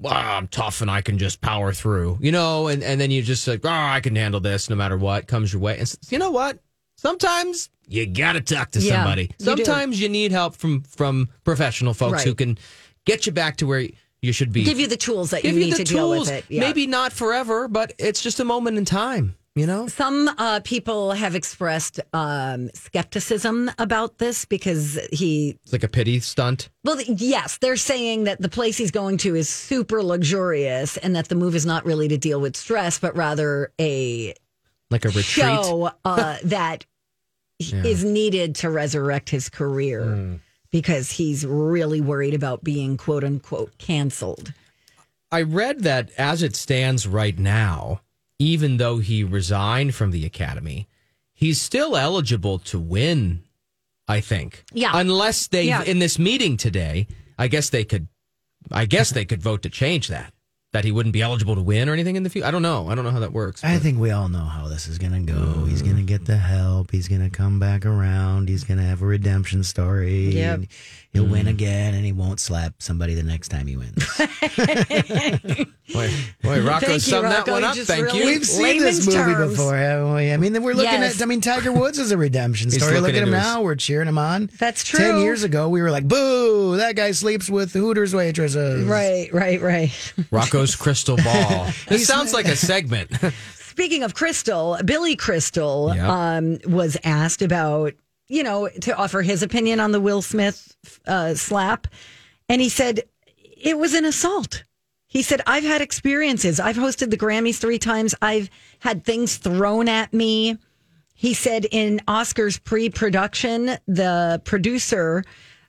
Well, 0.00 0.12
I'm 0.12 0.48
tough 0.48 0.80
and 0.80 0.90
I 0.90 1.02
can 1.02 1.18
just 1.18 1.40
power 1.40 1.72
through, 1.72 2.18
you 2.20 2.32
know, 2.32 2.66
and, 2.66 2.82
and 2.82 3.00
then 3.00 3.12
you 3.12 3.22
just 3.22 3.46
like, 3.46 3.60
oh, 3.64 3.70
I 3.70 4.00
can 4.00 4.16
handle 4.16 4.40
this 4.40 4.68
no 4.68 4.74
matter 4.74 4.98
what 4.98 5.28
comes 5.28 5.52
your 5.52 5.62
way. 5.62 5.78
And 5.78 5.94
you 6.10 6.18
know 6.18 6.32
what? 6.32 6.58
Sometimes 6.96 7.70
you 7.86 8.04
gotta 8.04 8.40
talk 8.40 8.72
to 8.72 8.80
Yeah, 8.80 8.96
somebody. 8.96 9.30
you. 9.38 9.44
Sometimes 9.44 10.00
you 10.00 10.08
need 10.08 10.32
help 10.32 10.56
from 10.56 10.82
from 10.82 11.28
professional 11.44 11.94
folks 11.94 12.24
who 12.24 12.34
can 12.34 12.58
get 13.04 13.24
you 13.24 13.32
back 13.32 13.56
to 13.58 13.66
where 13.66 13.86
you 14.20 14.32
should 14.32 14.52
be 14.52 14.64
Give 14.64 14.80
you 14.80 14.88
the 14.88 14.96
tools 14.96 15.30
that 15.30 15.44
you 15.44 15.52
you 15.52 15.60
need 15.60 15.74
the 15.74 15.84
to 15.84 15.84
deal 15.84 16.10
with 16.10 16.30
it. 16.30 16.44
Yeah. 16.48 16.60
Maybe 16.60 16.86
not 16.88 17.12
forever, 17.12 17.68
but 17.68 17.92
it's 17.96 18.20
just 18.20 18.40
a 18.40 18.44
moment 18.44 18.76
in 18.78 18.84
time. 18.84 19.36
You 19.56 19.68
know, 19.68 19.86
Some 19.86 20.28
uh, 20.36 20.60
people 20.64 21.12
have 21.12 21.36
expressed 21.36 22.00
um, 22.12 22.70
skepticism 22.74 23.70
about 23.78 24.18
this 24.18 24.44
because 24.44 24.98
he, 25.12 25.56
it's 25.62 25.72
like 25.72 25.84
a 25.84 25.88
pity 25.88 26.18
stunt. 26.18 26.70
well, 26.82 27.00
yes, 27.02 27.58
they're 27.58 27.76
saying 27.76 28.24
that 28.24 28.40
the 28.40 28.48
place 28.48 28.76
he's 28.76 28.90
going 28.90 29.16
to 29.18 29.36
is 29.36 29.48
super 29.48 30.02
luxurious 30.02 30.96
and 30.96 31.14
that 31.14 31.28
the 31.28 31.36
move 31.36 31.54
is 31.54 31.64
not 31.64 31.84
really 31.84 32.08
to 32.08 32.18
deal 32.18 32.40
with 32.40 32.56
stress, 32.56 32.98
but 32.98 33.14
rather 33.14 33.70
a 33.80 34.34
like 34.90 35.04
a 35.04 35.08
retreat. 35.10 35.24
show 35.36 35.90
uh, 36.04 36.36
that 36.44 36.84
is 37.60 38.02
needed 38.04 38.56
to 38.56 38.70
resurrect 38.70 39.30
his 39.30 39.48
career 39.48 40.02
Hmm. 40.04 40.34
because 40.72 41.12
he's 41.12 41.46
really 41.46 42.00
worried 42.00 42.34
about 42.34 42.64
being 42.64 42.96
quote 42.96 43.22
unquote 43.22 43.78
canceled. 43.78 44.52
I 45.30 45.42
read 45.42 45.84
that 45.84 46.10
as 46.18 46.42
it 46.42 46.56
stands 46.56 47.06
right 47.06 47.38
now, 47.38 48.00
even 48.38 48.76
though 48.78 48.98
he 48.98 49.22
resigned 49.24 49.94
from 49.94 50.10
the 50.10 50.24
academy, 50.26 50.88
he's 51.32 51.60
still 51.60 51.96
eligible 51.96 52.58
to 52.60 52.78
win. 52.78 53.42
I 54.06 54.20
think, 54.20 54.64
Yeah. 54.74 54.90
Unless 54.92 55.46
they 55.46 55.62
Yeah. 55.66 55.82
in 55.82 55.98
this 55.98 56.18
meeting 56.18 56.58
today, 56.58 57.06
I 57.38 57.48
guess 57.48 57.70
they 57.70 57.84
could, 57.84 58.06
I 58.70 58.84
guess 58.84 59.10
they 59.12 59.24
could 59.24 59.40
vote 59.42 59.62
to 59.62 59.70
change 59.70 60.08
that. 60.08 60.30
That 60.74 60.84
he 60.84 60.92
wouldn't 60.92 61.12
be 61.14 61.22
eligible 61.22 61.54
to 61.54 61.62
win 61.62 61.88
or 61.88 61.92
anything 61.94 62.16
in 62.16 62.22
the 62.24 62.28
future. 62.28 62.46
I 62.46 62.50
don't 62.50 62.60
know. 62.60 62.88
I 62.90 62.94
don't 62.96 63.04
know 63.04 63.12
how 63.12 63.20
that 63.20 63.32
works. 63.32 63.62
I 63.64 63.78
think 63.78 63.98
we 63.98 64.10
all 64.10 64.28
know 64.28 64.44
how 64.44 64.68
this 64.68 64.88
is 64.88 64.98
going 64.98 65.12
to 65.24 65.32
go. 65.32 65.64
He's 65.64 65.80
going 65.82 65.96
to 65.96 66.02
get 66.02 66.26
the 66.26 66.36
help. 66.36 66.90
He's 66.90 67.06
going 67.08 67.22
to 67.22 67.30
come 67.30 67.58
back 67.60 67.86
around. 67.86 68.48
He's 68.50 68.64
going 68.64 68.78
to 68.78 68.84
have 68.84 69.00
a 69.00 69.06
redemption 69.06 69.62
story. 69.64 70.34
Yep. 70.34 70.54
and 70.54 70.68
He'll 71.14 71.24
win 71.26 71.46
again, 71.48 71.94
and 71.94 72.04
he 72.04 72.10
won't 72.12 72.40
slap 72.40 72.74
somebody 72.82 73.14
the 73.14 73.22
next 73.22 73.48
time 73.48 73.66
he 73.68 73.76
wins. 73.76 73.94
Boy, 75.92 76.10
boy 76.42 76.60
Rocco 76.64 76.86
Thank 76.86 76.92
you, 76.94 76.98
summed 76.98 77.30
that 77.30 77.38
Rocco. 77.46 77.52
one 77.52 77.64
up. 77.64 77.76
Thank 77.76 78.06
really- 78.06 78.18
you. 78.18 78.26
We've 78.26 78.44
seen 78.46 78.80
this 78.82 79.06
movie 79.06 79.18
terms. 79.32 79.50
before, 79.52 79.76
haven't 79.76 80.12
we? 80.14 80.32
I 80.32 80.36
mean, 80.38 80.52
we're 80.62 80.72
looking 80.74 80.90
Yes. 80.92 81.16
at. 81.20 81.22
I 81.22 81.26
mean, 81.26 81.40
Tiger 81.40 81.72
Woods 81.72 81.98
is 81.98 82.10
a 82.10 82.16
redemption 82.16 82.68
He's 82.70 82.76
story. 82.82 82.94
Look 82.94 83.02
looking 83.02 83.16
at 83.16 83.22
him 83.22 83.28
into 83.28 83.38
his- 83.38 83.46
now. 83.46 83.62
We're 83.62 83.74
cheering 83.76 84.08
him 84.08 84.18
on. 84.18 84.50
That's 84.58 84.82
true. 84.82 84.98
Ten 84.98 85.20
years 85.20 85.44
ago, 85.44 85.68
we 85.68 85.82
were 85.82 85.90
like, 85.92 86.08
"Boo! 86.08 86.76
That 86.78 86.96
guy 86.96 87.12
sleeps 87.12 87.48
with 87.48 87.72
Hooters 87.72 88.12
waitresses." 88.14 88.84
Right, 88.84 89.32
right, 89.32 89.60
right. 89.60 90.12
Rocco's 90.32 90.74
crystal 90.74 91.16
ball. 91.16 91.68
This 91.88 92.06
sounds 92.06 92.32
like 92.32 92.46
a 92.46 92.56
segment. 92.56 93.10
Speaking 93.68 94.02
of 94.04 94.14
Crystal, 94.14 94.78
Billy 94.84 95.16
Crystal 95.16 95.92
Yep. 95.94 96.08
um, 96.08 96.58
was 96.66 96.96
asked 97.04 97.42
about, 97.42 97.92
you 98.28 98.42
know, 98.42 98.68
to 98.80 98.96
offer 98.96 99.22
his 99.22 99.42
opinion 99.42 99.80
on 99.80 99.92
the 99.92 100.00
Will 100.00 100.22
Smith 100.22 100.76
uh, 101.06 101.34
slap. 101.34 101.86
And 102.48 102.60
he 102.60 102.68
said, 102.68 103.02
it 103.36 103.78
was 103.78 103.94
an 103.94 104.04
assault. 104.04 104.64
He 105.06 105.22
said, 105.22 105.40
I've 105.46 105.64
had 105.64 105.80
experiences. 105.80 106.58
I've 106.58 106.76
hosted 106.76 107.10
the 107.10 107.16
Grammys 107.16 107.58
three 107.58 107.78
times. 107.78 108.14
I've 108.20 108.50
had 108.80 109.04
things 109.04 109.36
thrown 109.36 109.88
at 109.88 110.12
me. 110.12 110.58
He 111.14 111.34
said 111.34 111.66
in 111.70 112.00
Oscars 112.08 112.62
pre 112.62 112.90
production, 112.90 113.78
the 113.86 114.42
producer, 114.44 115.24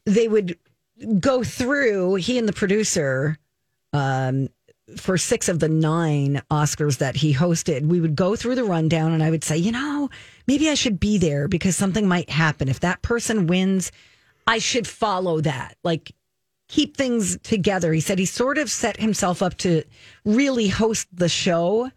they 0.05 0.27
would 0.27 0.57
go 1.19 1.43
through, 1.43 2.15
he 2.15 2.39
and 2.39 2.47
the 2.47 2.53
producer, 2.53 3.37
um, 3.93 4.49
for 4.97 5.17
six 5.17 5.49
of 5.49 5.59
the 5.59 5.69
nine 5.69 6.41
Oscars 6.51 6.97
that 6.99 7.15
he 7.15 7.33
hosted, 7.33 7.87
we 7.87 7.99
would 8.01 8.15
go 8.15 8.35
through 8.35 8.55
the 8.55 8.63
rundown 8.63 9.11
and 9.11 9.23
I 9.23 9.29
would 9.29 9.43
say, 9.43 9.57
you 9.57 9.71
know, 9.71 10.09
maybe 10.47 10.69
I 10.69 10.73
should 10.73 10.99
be 10.99 11.17
there 11.17 11.47
because 11.47 11.75
something 11.75 12.07
might 12.07 12.29
happen. 12.29 12.67
If 12.69 12.79
that 12.81 13.01
person 13.01 13.47
wins, 13.47 13.91
I 14.47 14.59
should 14.59 14.87
follow 14.87 15.41
that. 15.41 15.77
Like, 15.83 16.11
keep 16.67 16.97
things 16.97 17.37
together. 17.43 17.93
He 17.93 17.99
said 18.01 18.17
he 18.19 18.25
sort 18.25 18.57
of 18.57 18.69
set 18.69 18.97
himself 18.97 19.41
up 19.41 19.55
to 19.59 19.83
really 20.23 20.67
host 20.67 21.07
the 21.13 21.29
show 21.29 21.91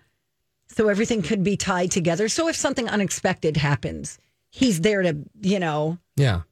so 0.68 0.88
everything 0.88 1.22
could 1.22 1.42
be 1.42 1.56
tied 1.56 1.90
together. 1.90 2.28
So 2.28 2.48
if 2.48 2.56
something 2.56 2.88
unexpected 2.88 3.56
happens, 3.56 4.18
he's 4.50 4.80
there 4.82 5.02
to, 5.02 5.16
you 5.40 5.58
know, 5.58 5.98
yeah, 6.16 6.42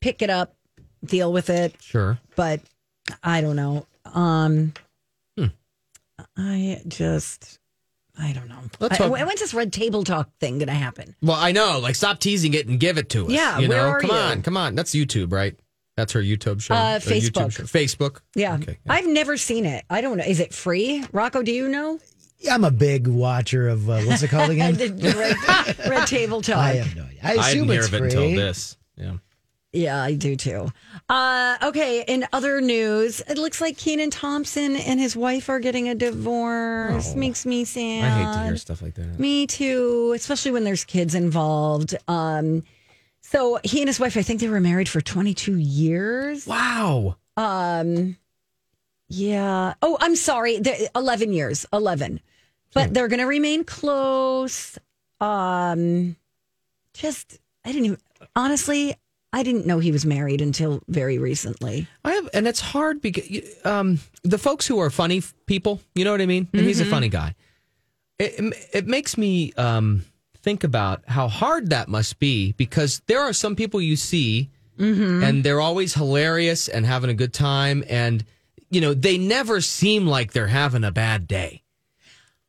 pick 0.00 0.22
it 0.22 0.30
up, 0.30 0.54
deal 1.04 1.32
with 1.32 1.50
it 1.50 1.76
sure. 1.80 2.18
but 2.36 2.60
I 3.22 3.40
don't 3.40 3.56
know. 3.56 3.86
Um, 4.06 4.72
Hmm. 5.36 5.46
I 6.36 6.82
just, 6.88 7.58
I 8.18 8.32
don't 8.32 8.48
know. 8.48 8.58
Let's 8.78 9.00
I- 9.00 9.04
hope- 9.04 9.12
when's 9.12 9.40
this 9.40 9.54
red 9.54 9.72
table 9.72 10.04
talk 10.04 10.28
thing 10.38 10.58
going 10.58 10.68
to 10.68 10.74
happen? 10.74 11.14
Well, 11.22 11.36
I 11.38 11.52
know. 11.52 11.78
Like, 11.78 11.94
stop 11.94 12.18
teasing 12.18 12.54
it 12.54 12.66
and 12.66 12.78
give 12.78 12.98
it 12.98 13.08
to 13.10 13.26
us. 13.26 13.30
Yeah, 13.32 13.58
you 13.58 13.68
where 13.68 13.78
know? 13.78 13.88
are 13.88 14.00
come 14.00 14.10
you? 14.10 14.16
on, 14.16 14.42
come 14.42 14.56
on. 14.56 14.74
That's 14.74 14.92
YouTube, 14.92 15.32
right? 15.32 15.54
That's 15.96 16.12
her 16.12 16.20
YouTube 16.22 16.60
show. 16.62 16.74
Uh, 16.74 16.96
Or 16.96 16.98
YouTube 17.00 17.30
Facebook. 17.32 17.52
show. 17.52 17.62
Facebook. 17.64 18.20
Yeah. 18.34 18.54
Okay. 18.54 18.78
yeah. 18.84 18.92
I've 18.92 19.06
never 19.06 19.36
seen 19.36 19.66
it. 19.66 19.84
I 19.90 20.00
don't 20.00 20.16
know. 20.18 20.24
Is 20.24 20.40
it 20.40 20.52
free? 20.54 21.04
Rocco, 21.12 21.42
do 21.42 21.52
you 21.52 21.68
know? 21.68 21.98
I'm 22.50 22.64
a 22.64 22.70
big 22.70 23.06
watcher 23.06 23.68
of 23.68 23.88
uh, 23.88 24.00
what's 24.02 24.22
it 24.22 24.28
called 24.28 24.50
again? 24.56 24.74
the 24.74 24.88
the 24.88 25.10
red, 25.12 25.88
red 25.88 26.06
table 26.08 26.42
talk. 26.42 26.56
I 26.56 26.72
have 26.74 26.96
no 26.96 27.04
idea. 27.04 27.18
I 27.22 27.30
I 27.30 27.34
assume 27.50 27.66
didn't 27.66 27.70
hear 27.70 27.78
it's 27.80 27.88
of 27.88 27.94
it 27.94 27.98
free. 27.98 28.06
until 28.06 28.30
this. 28.44 28.76
Yeah. 28.96 29.12
Yeah, 29.72 30.02
I 30.02 30.14
do 30.14 30.36
too. 30.36 30.70
Uh, 31.08 31.56
okay, 31.62 32.04
in 32.06 32.26
other 32.32 32.60
news, 32.60 33.22
it 33.26 33.38
looks 33.38 33.58
like 33.60 33.78
Kenan 33.78 34.10
Thompson 34.10 34.76
and 34.76 35.00
his 35.00 35.16
wife 35.16 35.48
are 35.48 35.60
getting 35.60 35.88
a 35.88 35.94
divorce. 35.94 37.12
Oh. 37.14 37.16
Makes 37.16 37.46
me 37.46 37.64
sad. 37.64 38.04
I 38.04 38.08
hate 38.10 38.38
to 38.38 38.44
hear 38.44 38.56
stuff 38.58 38.82
like 38.82 38.94
that. 38.96 39.18
Me 39.18 39.46
too, 39.46 40.12
especially 40.14 40.50
when 40.52 40.64
there's 40.64 40.84
kids 40.84 41.14
involved. 41.14 41.94
Um, 42.06 42.64
so 43.22 43.60
he 43.64 43.80
and 43.80 43.88
his 43.88 43.98
wife, 43.98 44.16
I 44.18 44.22
think 44.22 44.40
they 44.40 44.48
were 44.48 44.60
married 44.60 44.90
for 44.90 45.00
22 45.00 45.56
years. 45.56 46.46
Wow. 46.46 47.16
Um, 47.38 48.18
yeah. 49.08 49.72
Oh, 49.80 49.96
I'm 50.00 50.16
sorry. 50.16 50.58
They're- 50.58 50.88
11 50.94 51.32
years. 51.32 51.64
11. 51.72 52.20
But 52.74 52.92
they're 52.92 53.08
going 53.08 53.20
to 53.20 53.26
remain 53.26 53.64
close. 53.64 54.78
Um, 55.20 56.16
just, 56.92 57.38
I 57.64 57.72
didn't 57.72 57.84
even, 57.86 57.98
honestly, 58.36 58.96
I 59.32 59.42
didn't 59.42 59.66
know 59.66 59.78
he 59.78 59.92
was 59.92 60.04
married 60.04 60.40
until 60.42 60.82
very 60.88 61.16
recently. 61.18 61.86
I 62.04 62.12
have, 62.12 62.28
and 62.34 62.46
it's 62.46 62.60
hard 62.60 63.00
because 63.00 63.24
um, 63.64 63.98
the 64.22 64.36
folks 64.38 64.66
who 64.66 64.78
are 64.78 64.90
funny 64.90 65.18
f- 65.18 65.32
people, 65.46 65.80
you 65.94 66.04
know 66.04 66.12
what 66.12 66.20
I 66.20 66.26
mean. 66.26 66.48
And 66.52 66.62
he's 66.66 66.80
a 66.80 66.84
funny 66.84 67.08
guy. 67.08 67.34
It, 68.18 68.34
it, 68.38 68.68
it 68.74 68.86
makes 68.86 69.16
me 69.16 69.52
um, 69.54 70.04
think 70.42 70.64
about 70.64 71.02
how 71.08 71.28
hard 71.28 71.70
that 71.70 71.88
must 71.88 72.18
be 72.18 72.52
because 72.52 73.00
there 73.06 73.20
are 73.20 73.32
some 73.32 73.56
people 73.56 73.80
you 73.80 73.96
see, 73.96 74.50
and 75.22 75.44
they're 75.44 75.60
always 75.60 75.94
hilarious 75.94 76.68
and 76.68 76.84
having 76.84 77.08
a 77.08 77.14
good 77.14 77.32
time, 77.32 77.84
and 77.88 78.24
you 78.70 78.80
know 78.80 78.92
they 78.94 79.16
never 79.16 79.60
seem 79.60 80.06
like 80.06 80.32
they're 80.32 80.46
having 80.48 80.84
a 80.84 80.90
bad 80.92 81.26
day. 81.26 81.62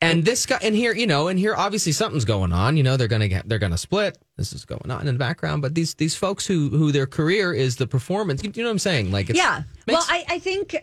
And 0.04 0.26
this 0.26 0.46
guy, 0.46 0.60
and 0.62 0.76
here, 0.76 0.94
you 0.94 1.08
know, 1.08 1.28
and 1.28 1.38
here, 1.40 1.56
obviously 1.56 1.92
something's 1.92 2.26
going 2.26 2.52
on. 2.54 2.78
You 2.78 2.84
know, 2.84 2.98
they're 2.98 3.08
gonna 3.08 3.28
get, 3.28 3.48
they're 3.48 3.60
gonna 3.60 3.78
split. 3.78 4.18
This 4.38 4.54
is 4.54 4.66
going 4.66 4.90
on 4.92 5.08
in 5.08 5.16
the 5.16 5.20
background. 5.20 5.62
But 5.62 5.76
these 5.76 5.94
these 5.96 6.16
folks 6.16 6.46
who 6.46 6.70
who 6.70 6.92
their 6.92 7.08
career 7.08 7.54
is 7.54 7.76
the 7.78 7.88
performance. 7.88 8.44
You, 8.44 8.52
you 8.54 8.64
know 8.64 8.70
what 8.70 8.74
I'm 8.74 8.80
saying? 8.80 9.12
Like, 9.12 9.30
it's, 9.30 9.38
yeah. 9.40 9.64
makes- 9.88 9.98
well, 10.00 10.06
I, 10.10 10.26
I 10.36 10.40
think, 10.40 10.76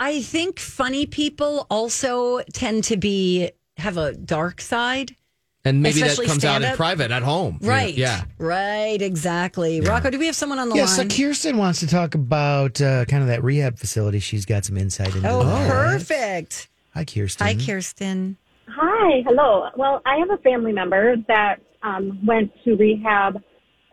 I 0.00 0.20
think 0.22 0.58
funny 0.58 1.06
people 1.06 1.66
also 1.70 2.40
tend 2.52 2.84
to 2.84 2.96
be, 2.96 3.50
have 3.78 3.96
a 3.96 4.12
dark 4.14 4.60
side. 4.60 5.16
and 5.64 5.82
maybe 5.82 6.00
that 6.00 6.16
comes 6.16 6.28
out 6.28 6.34
in 6.34 6.40
stand-up. 6.40 6.76
private 6.76 7.10
at 7.10 7.22
home. 7.22 7.58
You 7.60 7.66
know, 7.68 7.72
Right. 7.74 7.94
Yeah. 7.94 8.22
Right. 8.38 9.00
Exactly. 9.00 9.80
Rocco, 9.80 10.10
do 10.10 10.18
we 10.18 10.26
have 10.26 10.36
someone 10.36 10.58
on 10.58 10.68
the 10.68 10.76
Yeah, 10.76 10.86
so? 10.86 11.06
Kirsten 11.08 11.56
wants 11.56 11.80
to 11.80 11.86
talk 11.86 12.14
about 12.14 12.80
uh, 12.80 13.04
kind 13.06 13.22
of 13.22 13.28
that 13.28 13.42
rehab 13.42 13.78
facility. 13.78 14.18
She's 14.18 14.44
got 14.46 14.64
some 14.64 14.76
insight 14.76 15.14
into 15.14 15.28
oh, 15.28 15.42
that. 15.44 15.68
perfect. 15.70 16.68
Hi, 16.94 17.04
Kirsten. 17.04 17.46
Hi, 17.46 17.54
Kirsten. 17.54 18.36
Hi, 18.68 19.22
hello. 19.26 19.68
Well, 19.76 20.02
I 20.06 20.16
have 20.16 20.30
a 20.30 20.42
family 20.42 20.72
member 20.72 21.16
that 21.28 21.56
um, 21.82 22.18
went 22.26 22.50
to 22.64 22.74
rehab 22.76 23.42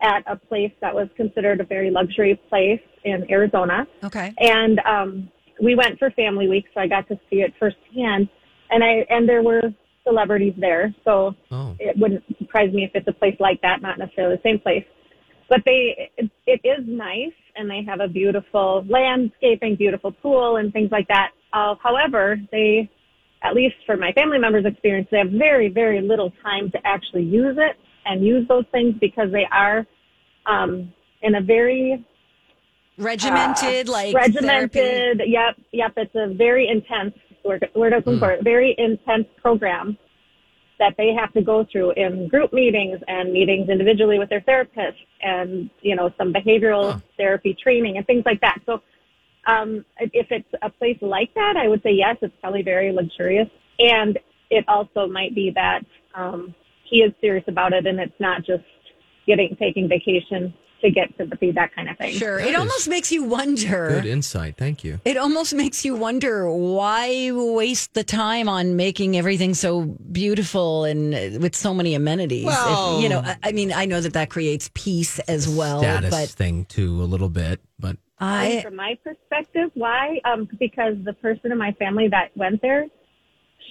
at 0.02 0.22
a 0.26 0.36
place 0.36 0.72
that 0.80 0.94
was 0.94 1.08
considered 1.16 1.60
a 1.60 1.64
very 1.64 1.90
luxury 1.90 2.40
place 2.48 2.80
in 3.04 3.24
Arizona. 3.30 3.86
Okay. 4.02 4.32
And 4.38 4.80
um, 4.80 5.30
we 5.62 5.74
went 5.74 5.98
for 5.98 6.10
family 6.10 6.48
week, 6.48 6.66
so 6.74 6.80
I 6.80 6.88
got 6.88 7.06
to 7.08 7.18
see 7.30 7.36
it 7.36 7.52
firsthand. 7.58 8.28
And 8.70 8.82
I 8.82 9.06
and 9.08 9.28
there 9.28 9.42
were 9.42 9.62
celebrities 10.04 10.54
there, 10.58 10.94
so 11.04 11.34
Oh. 11.50 11.76
it 11.78 11.96
wouldn't 11.96 12.22
surprise 12.38 12.72
me 12.72 12.84
if 12.84 12.90
it's 12.94 13.08
a 13.08 13.12
place 13.12 13.36
like 13.40 13.60
that, 13.62 13.80
not 13.80 13.98
necessarily 13.98 14.36
the 14.36 14.42
same 14.42 14.58
place. 14.58 14.84
But 15.48 15.60
they, 15.64 16.10
it, 16.16 16.30
it 16.46 16.60
is 16.64 16.84
nice, 16.86 17.32
and 17.56 17.70
they 17.70 17.82
have 17.86 18.00
a 18.00 18.08
beautiful 18.08 18.84
landscaping, 18.88 19.76
beautiful 19.76 20.10
pool, 20.10 20.56
and 20.56 20.72
things 20.72 20.90
like 20.90 21.06
that. 21.08 21.30
Uh, 21.52 21.74
however, 21.82 22.36
they, 22.50 22.90
at 23.44 23.54
least 23.54 23.76
for 23.86 23.96
my 23.96 24.10
family 24.12 24.38
members' 24.38 24.64
experience, 24.66 25.06
they 25.10 25.18
have 25.18 25.30
very, 25.30 25.68
very 25.68 26.00
little 26.00 26.32
time 26.42 26.70
to 26.70 26.78
actually 26.84 27.22
use 27.22 27.56
it 27.58 27.76
and 28.06 28.24
use 28.24 28.48
those 28.48 28.64
things 28.72 28.94
because 29.00 29.30
they 29.30 29.46
are 29.52 29.86
um, 30.46 30.92
in 31.22 31.36
a 31.36 31.40
very 31.40 32.04
Regimented, 32.96 33.88
like 33.88 34.12
therapy. 34.14 34.34
regimented. 34.34 35.22
Yep, 35.26 35.56
yep. 35.72 35.92
It's 35.96 36.14
a 36.14 36.32
very 36.32 36.68
intense 36.68 37.14
word. 37.44 37.68
Word 37.74 37.92
I'm 37.92 37.98
looking 37.98 38.18
for. 38.20 38.36
Very 38.42 38.74
intense 38.78 39.26
program 39.42 39.98
that 40.78 40.94
they 40.96 41.12
have 41.18 41.32
to 41.32 41.42
go 41.42 41.66
through 41.70 41.92
in 41.96 42.28
group 42.28 42.52
meetings 42.52 43.00
and 43.08 43.32
meetings 43.32 43.68
individually 43.68 44.18
with 44.18 44.28
their 44.28 44.42
therapist, 44.42 44.98
and 45.22 45.70
you 45.82 45.96
know 45.96 46.10
some 46.16 46.32
behavioral 46.32 47.02
therapy 47.16 47.56
training 47.60 47.96
and 47.96 48.06
things 48.06 48.22
like 48.24 48.40
that. 48.42 48.58
So, 48.64 48.80
um, 49.46 49.84
if 49.98 50.26
it's 50.30 50.48
a 50.62 50.70
place 50.70 50.98
like 51.00 51.32
that, 51.34 51.56
I 51.56 51.68
would 51.68 51.82
say 51.82 51.92
yes. 51.92 52.16
It's 52.22 52.34
probably 52.40 52.62
very 52.62 52.92
luxurious, 52.92 53.48
and 53.78 54.18
it 54.50 54.64
also 54.68 55.06
might 55.06 55.34
be 55.34 55.52
that 55.54 55.80
um, 56.14 56.54
he 56.88 56.98
is 56.98 57.12
serious 57.20 57.44
about 57.48 57.72
it, 57.72 57.86
and 57.86 57.98
it's 57.98 58.18
not 58.20 58.44
just 58.44 58.64
getting 59.26 59.56
taking 59.58 59.88
vacation 59.88 60.54
to 60.84 60.90
get 60.90 61.08
sympathy, 61.16 61.50
that 61.52 61.74
kind 61.74 61.88
of 61.88 61.96
thing. 61.96 62.12
Sure. 62.12 62.38
That 62.38 62.46
it 62.46 62.50
is 62.50 62.58
almost 62.58 62.88
makes 62.88 63.10
you 63.10 63.24
wonder. 63.24 63.88
Good 63.88 64.06
insight. 64.06 64.56
Thank 64.56 64.84
you. 64.84 65.00
It 65.04 65.16
almost 65.16 65.54
makes 65.54 65.84
you 65.84 65.96
wonder 65.96 66.50
why 66.50 67.30
waste 67.32 67.94
the 67.94 68.04
time 68.04 68.48
on 68.48 68.76
making 68.76 69.16
everything 69.16 69.54
so 69.54 69.82
beautiful 69.82 70.84
and 70.84 71.40
with 71.42 71.56
so 71.56 71.72
many 71.72 71.94
amenities. 71.94 72.44
Well- 72.44 72.98
if, 72.98 73.02
you 73.02 73.08
know, 73.08 73.20
I, 73.20 73.36
I 73.42 73.52
mean, 73.52 73.72
I 73.72 73.86
know 73.86 74.00
that 74.00 74.12
that 74.12 74.28
creates 74.28 74.70
peace 74.74 75.18
as 75.20 75.48
well, 75.48 75.80
Status 75.80 76.10
but 76.10 76.28
thing 76.28 76.66
too, 76.66 77.02
a 77.02 77.04
little 77.04 77.30
bit, 77.30 77.60
but 77.78 77.96
I 78.18 78.62
from 78.62 78.76
my 78.76 78.96
perspective, 79.02 79.70
why? 79.74 80.20
Um, 80.24 80.48
because 80.58 80.94
the 81.04 81.12
person 81.14 81.52
in 81.52 81.58
my 81.58 81.72
family 81.72 82.08
that 82.08 82.30
went 82.36 82.62
there, 82.62 82.86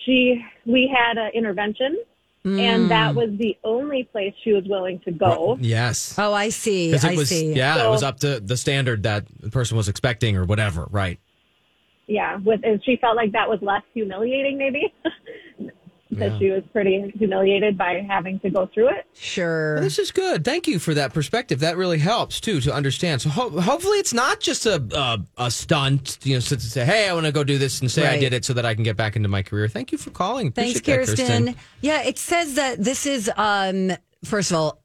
she, 0.05 0.43
we 0.65 0.93
had 0.93 1.17
an 1.17 1.31
intervention, 1.33 1.97
and 2.45 2.91
that 2.91 3.15
was 3.15 3.29
the 3.37 3.57
only 3.63 4.03
place 4.03 4.33
she 4.43 4.51
was 4.51 4.65
willing 4.65 4.99
to 5.05 5.11
go. 5.11 5.57
yes. 5.61 6.15
oh, 6.17 6.33
I 6.33 6.49
see. 6.49 6.87
Because 6.89 7.05
I 7.05 7.11
it 7.11 7.17
was, 7.17 7.29
see. 7.29 7.53
yeah, 7.53 7.85
it 7.85 7.89
was 7.89 8.03
up 8.03 8.19
to 8.19 8.41
the 8.41 8.57
standard 8.57 9.03
that 9.03 9.25
the 9.39 9.49
person 9.49 9.77
was 9.77 9.87
expecting 9.87 10.35
or 10.35 10.43
whatever, 10.43 10.87
right? 10.91 11.19
Yeah, 12.07 12.37
with 12.43 12.59
and 12.63 12.83
she 12.83 12.97
felt 12.97 13.15
like 13.15 13.31
that 13.31 13.47
was 13.47 13.59
less 13.61 13.83
humiliating, 13.93 14.57
maybe. 14.57 14.93
Because 16.13 16.39
she 16.39 16.49
was 16.51 16.63
pretty 16.71 17.13
humiliated 17.17 17.77
by 17.77 18.05
having 18.07 18.39
to 18.41 18.49
go 18.49 18.67
through 18.73 18.89
it. 18.89 19.05
Sure. 19.13 19.79
This 19.79 19.99
is 19.99 20.11
good. 20.11 20.43
Thank 20.43 20.67
you 20.67 20.79
for 20.79 20.93
that 20.93 21.13
perspective. 21.13 21.59
That 21.59 21.77
really 21.77 21.99
helps 21.99 22.39
too 22.41 22.59
to 22.61 22.73
understand. 22.73 23.21
So 23.21 23.29
ho- 23.29 23.61
hopefully 23.61 23.97
it's 23.99 24.13
not 24.13 24.39
just 24.39 24.65
a 24.65 24.75
a, 24.93 25.19
a 25.45 25.51
stunt, 25.51 26.19
you 26.23 26.35
know, 26.35 26.39
to 26.41 26.55
to 26.55 26.61
say, 26.61 26.85
"Hey, 26.85 27.09
I 27.09 27.13
want 27.13 27.25
to 27.25 27.31
go 27.31 27.43
do 27.43 27.57
this 27.57 27.81
and 27.81 27.89
say 27.91 28.07
I 28.07 28.19
did 28.19 28.33
it 28.33 28.45
so 28.45 28.53
that 28.53 28.65
I 28.65 28.73
can 28.75 28.83
get 28.83 28.97
back 28.97 29.15
into 29.15 29.29
my 29.29 29.41
career." 29.43 29.67
Thank 29.67 29.91
you 29.91 29.97
for 29.97 30.09
calling. 30.11 30.51
Thanks, 30.51 30.79
Appreciate 30.79 31.05
that, 31.05 31.17
Kirsten. 31.17 31.55
Yeah, 31.81 32.01
it 32.03 32.17
says 32.17 32.55
that 32.55 32.83
this 32.83 33.05
is, 33.05 33.29
um, 33.37 33.91
first 34.23 34.51
of 34.51 34.57
all, 34.57 34.79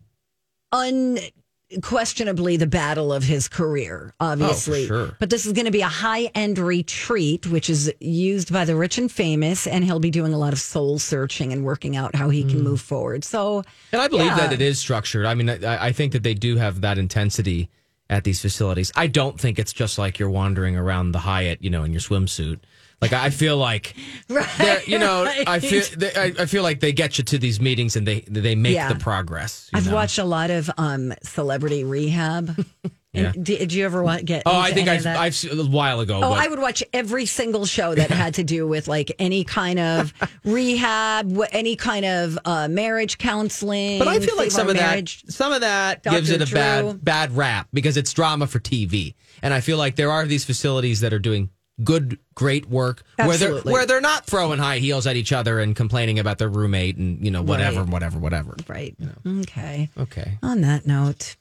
unquestionably 1.70 2.56
the 2.56 2.66
battle 2.66 3.12
of 3.12 3.24
his 3.24 3.48
career, 3.48 4.14
oh, 4.20 4.26
obviously. 4.26 4.84
Oh, 4.84 4.86
sure. 4.86 5.16
But 5.18 5.30
this 5.30 5.46
is 5.46 5.52
going 5.52 5.66
to 5.66 5.70
be 5.70 5.82
a 5.82 5.88
high 5.88 6.24
end 6.34 6.58
retreat, 6.58 7.46
which 7.46 7.68
is 7.68 7.92
used 8.00 8.52
by 8.52 8.64
the 8.64 8.76
rich 8.76 8.98
and 8.98 9.10
famous, 9.10 9.66
and 9.66 9.84
he'll 9.84 10.00
be 10.00 10.10
doing 10.10 10.32
a 10.32 10.38
lot 10.38 10.52
of 10.52 10.58
soul 10.58 10.98
searching 10.98 11.52
and 11.52 11.64
working 11.64 11.96
out 11.96 12.14
how 12.14 12.28
he 12.30 12.42
can 12.42 12.58
hmm. 12.58 12.64
move 12.64 12.80
forward. 12.80 13.24
So, 13.24 13.62
And 13.92 14.00
I 14.00 14.08
believe 14.08 14.26
Yeah. 14.26 14.36
that 14.36 14.52
it 14.52 14.62
is 14.62 14.78
structured. 14.78 15.26
I 15.26 15.34
mean, 15.34 15.50
I, 15.50 15.86
I 15.86 15.92
think 15.92 16.12
that 16.12 16.22
they 16.22 16.34
do 16.34 16.56
have 16.56 16.80
that 16.80 16.98
intensity 16.98 17.70
at 18.10 18.24
these 18.24 18.40
facilities. 18.40 18.90
I 18.96 19.06
don't 19.06 19.38
think 19.38 19.58
it's 19.58 19.72
just 19.72 19.98
like 19.98 20.18
you're 20.18 20.30
wandering 20.30 20.76
around 20.76 21.12
the 21.12 21.18
Hyatt, 21.18 21.62
you 21.62 21.70
know, 21.70 21.84
in 21.84 21.92
your 21.92 22.00
swimsuit. 22.00 22.60
Like 23.00 23.12
I 23.12 23.30
feel 23.30 23.56
like, 23.56 23.94
they're- 24.28 24.82
you 24.86 24.98
know, 24.98 25.24
I 25.46 25.60
feel 25.60 25.82
they, 25.96 26.12
I, 26.14 26.32
I 26.42 26.46
feel 26.46 26.62
like 26.62 26.80
they 26.80 26.92
get 26.92 27.18
you 27.18 27.24
to 27.24 27.38
these 27.38 27.60
meetings 27.60 27.94
and 27.96 28.06
they 28.06 28.20
they 28.22 28.54
make 28.54 28.74
Yeah. 28.74 28.92
the 28.92 28.98
progress. 28.98 29.70
I've 29.72 29.86
know? 29.86 29.94
watched 29.94 30.18
a 30.18 30.24
lot 30.24 30.50
of 30.50 30.70
um, 30.78 31.12
celebrity 31.22 31.84
rehab. 31.84 32.64
Yeah. 33.14 33.32
Did, 33.32 33.42
did 33.58 33.72
you 33.72 33.86
ever 33.86 34.02
wa- 34.02 34.18
get? 34.22 34.42
Oh, 34.44 34.56
I 34.60 34.70
think 34.70 34.86
I've? 34.86 35.04
I've 35.06 35.42
a 35.50 35.64
while 35.64 36.00
ago. 36.00 36.18
Oh, 36.18 36.20
but- 36.28 36.38
I 36.44 36.46
would 36.46 36.58
watch 36.60 36.84
every 36.92 37.24
single 37.24 37.64
show 37.64 37.94
that 37.94 38.10
had 38.10 38.34
to 38.34 38.44
do 38.44 38.68
with 38.68 38.86
like 38.86 39.10
any 39.18 39.44
kind 39.44 39.78
of 39.78 40.12
rehab, 40.44 41.36
any 41.50 41.74
kind 41.74 42.04
of 42.04 42.38
uh, 42.44 42.68
marriage 42.68 43.16
counseling. 43.16 43.98
But 43.98 44.08
I 44.08 44.20
feel 44.20 44.36
like 44.36 44.50
some 44.50 44.68
of 44.68 44.76
marriage. 44.76 45.22
that, 45.22 45.32
some 45.32 45.52
of 45.52 45.62
that 45.62 46.02
Dr. 46.02 46.16
gives 46.16 46.30
it 46.30 46.42
a 46.42 46.44
Drew. 46.44 46.54
bad, 46.54 47.04
bad 47.04 47.36
rap 47.36 47.68
because 47.72 47.96
it's 47.96 48.12
drama 48.12 48.46
for 48.46 48.58
TV. 48.60 49.14
And 49.42 49.54
I 49.54 49.60
feel 49.62 49.78
like 49.78 49.96
there 49.96 50.12
are 50.12 50.26
these 50.26 50.44
facilities 50.44 51.00
that 51.00 51.12
are 51.14 51.18
doing 51.18 51.48
good, 51.84 52.18
great 52.34 52.68
work 52.68 53.02
where 53.16 53.26
they're 53.36 53.48
Absolutely. 53.48 53.72
where 53.72 53.86
they're 53.86 54.00
not 54.00 54.26
throwing 54.26 54.58
high 54.58 54.78
heels 54.78 55.06
at 55.06 55.16
each 55.16 55.32
other 55.32 55.60
and 55.60 55.76
complaining 55.76 56.18
about 56.18 56.38
their 56.38 56.48
roommate 56.48 56.96
and 56.96 57.24
you 57.24 57.30
know 57.30 57.42
whatever, 57.42 57.80
Right. 57.82 57.88
whatever, 57.90 58.18
whatever. 58.18 58.56
Right. 58.66 58.96
Okay. 59.26 59.88
Okay. 59.98 60.38
On 60.42 60.60
that 60.62 60.86
note, 60.86 61.36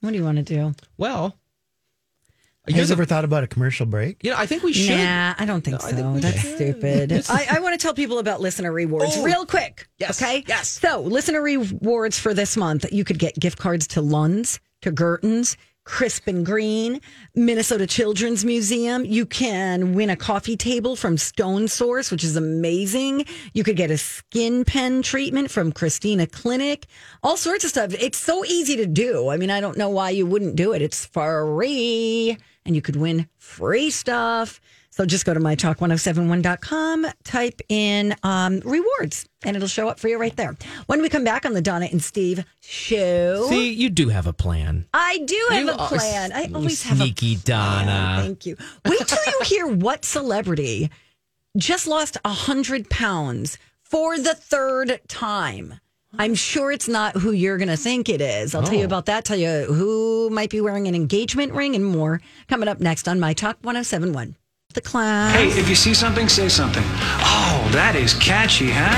what 0.00 0.10
do 0.10 0.16
you 0.16 0.24
want 0.24 0.36
to 0.38 0.42
do? 0.42 0.74
Well, 0.96 1.36
You 2.68 2.74
guys 2.74 2.90
ever 2.90 3.04
thought 3.04 3.24
about 3.24 3.44
a 3.44 3.46
commercial 3.46 3.86
break? 3.86 4.24
you 4.24 4.30
know, 4.30 4.36
I 4.36 4.46
think 4.46 4.62
we 4.64 4.72
should. 4.72 4.96
Nah, 4.96 5.34
I 5.38 5.44
don't 5.44 5.62
think 5.62 5.80
No, 5.82 5.88
so. 5.88 5.94
think 5.96 6.20
That's 6.22 6.40
should. 6.40 6.56
stupid. 6.56 7.12
I, 7.28 7.46
I 7.56 7.60
want 7.60 7.78
to 7.78 7.82
tell 7.84 7.94
people 7.94 8.18
about 8.18 8.40
listener 8.40 8.72
rewards 8.72 9.12
Oh. 9.16 9.22
real 9.22 9.46
quick. 9.46 9.88
Yes, 9.98 10.20
Okay. 10.20 10.42
yes. 10.48 10.68
So, 10.68 11.00
listener 11.02 11.40
rewards 11.42 12.18
for 12.18 12.34
this 12.34 12.56
month, 12.56 12.84
you 12.90 13.04
could 13.04 13.18
get 13.20 13.38
gift 13.38 13.58
cards 13.58 13.86
to 13.88 14.00
Lund's, 14.00 14.58
to 14.82 14.90
Gertens, 14.90 15.56
Crisp 15.86 16.26
and 16.26 16.44
Green, 16.44 17.00
Minnesota 17.34 17.86
Children's 17.86 18.44
Museum. 18.44 19.04
You 19.04 19.24
can 19.24 19.94
win 19.94 20.10
a 20.10 20.16
coffee 20.16 20.56
table 20.56 20.96
from 20.96 21.16
Stone 21.16 21.68
Source, 21.68 22.10
which 22.10 22.24
is 22.24 22.36
amazing. 22.36 23.24
You 23.54 23.64
could 23.64 23.76
get 23.76 23.90
a 23.90 23.96
skin 23.96 24.64
pen 24.64 25.00
treatment 25.00 25.50
from 25.50 25.72
Christina 25.72 26.26
Clinic. 26.26 26.86
All 27.22 27.36
sorts 27.36 27.64
of 27.64 27.70
stuff. 27.70 27.94
It's 27.94 28.18
so 28.18 28.44
easy 28.44 28.76
to 28.76 28.86
do. 28.86 29.28
I 29.28 29.38
mean, 29.38 29.50
I 29.50 29.60
don't 29.60 29.78
know 29.78 29.88
why 29.88 30.10
you 30.10 30.26
wouldn't 30.26 30.56
do 30.56 30.74
it. 30.74 30.82
It's 30.82 31.06
free 31.06 32.36
and 32.66 32.74
you 32.74 32.82
could 32.82 32.96
win 32.96 33.28
free 33.38 33.90
stuff. 33.90 34.60
So 34.90 35.04
just 35.04 35.24
go 35.24 35.34
to 35.34 35.40
mytalk1071.com, 35.40 37.06
type 37.22 37.60
in 37.68 38.16
um, 38.22 38.60
rewards, 38.64 39.26
and 39.46 39.56
it'll 39.56 39.68
show 39.68 39.88
up 39.88 39.98
for 39.98 40.08
you 40.08 40.18
right 40.18 40.36
there. 40.36 40.54
When 40.86 41.00
we 41.00 41.08
come 41.08 41.24
back 41.24 41.46
on 41.46 41.54
the 41.54 41.62
Donna 41.62 41.88
and 41.90 42.02
Steve 42.02 42.44
show, 42.60 43.46
See, 43.48 43.72
you 43.72 43.88
do 43.88 44.08
have 44.10 44.26
a 44.26 44.32
plan. 44.32 44.86
I 44.92 45.18
do 45.24 45.40
have 45.50 45.64
You 45.64 45.70
a 45.72 45.76
plan. 45.76 46.32
I 46.32 46.50
always 46.54 46.82
have 46.82 46.98
a 47.00 47.04
sneaky 47.04 47.36
plan. 47.36 47.86
Donna. 47.86 48.22
Thank 48.24 48.44
you. 48.46 48.56
Wait 48.84 48.98
till 49.06 49.18
you 49.26 49.40
hear 49.44 49.66
what 49.66 50.04
celebrity 50.04 50.90
just 51.56 51.86
lost 51.86 52.18
a 52.24 52.28
hundred 52.30 52.90
pounds 52.90 53.56
for 53.82 54.18
the 54.18 54.34
third 54.34 55.00
time. 55.08 55.80
I'm 56.18 56.34
sure 56.34 56.72
it's 56.72 56.88
not 56.88 57.14
who 57.16 57.30
you're 57.32 57.58
going 57.58 57.68
to 57.68 57.76
think 57.76 58.08
it 58.08 58.20
is. 58.20 58.54
I'll 58.54 58.62
tell 58.62 58.74
you 58.74 58.82
Oh. 58.82 58.86
about 58.86 59.06
that. 59.06 59.24
Tell 59.24 59.36
you 59.36 59.64
who 59.66 60.30
might 60.30 60.48
be 60.50 60.60
wearing 60.62 60.88
an 60.88 60.94
engagement 60.94 61.52
ring 61.52 61.74
and 61.74 61.84
more 61.84 62.20
coming 62.48 62.68
up 62.68 62.80
next 62.80 63.06
on 63.06 63.20
My 63.20 63.32
Talk 63.34 63.58
1071. 63.62 64.34
The 64.76 64.82
class. 64.82 65.34
Hey, 65.34 65.48
if 65.58 65.70
you 65.70 65.74
see 65.74 65.94
something, 65.94 66.28
say 66.28 66.50
something. 66.50 66.84
Oh, 66.84 67.66
that 67.72 67.96
is 67.96 68.12
catchy, 68.12 68.68
huh? 68.70 68.92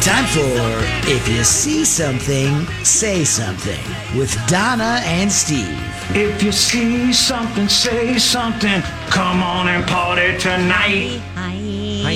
Time 0.00 0.24
for 0.32 1.10
If 1.12 1.28
You 1.28 1.44
See 1.44 1.84
Something, 1.84 2.64
Say 2.82 3.24
Something 3.24 3.84
with 4.18 4.34
Donna 4.46 5.02
and 5.04 5.30
Steve. 5.30 5.78
If 6.16 6.42
you 6.42 6.50
see 6.50 7.12
something, 7.12 7.68
say 7.68 8.16
something. 8.16 8.80
Come 9.10 9.42
on 9.42 9.68
and 9.68 9.86
party 9.86 10.38
tonight. 10.38 11.20
Hi. 11.34 12.06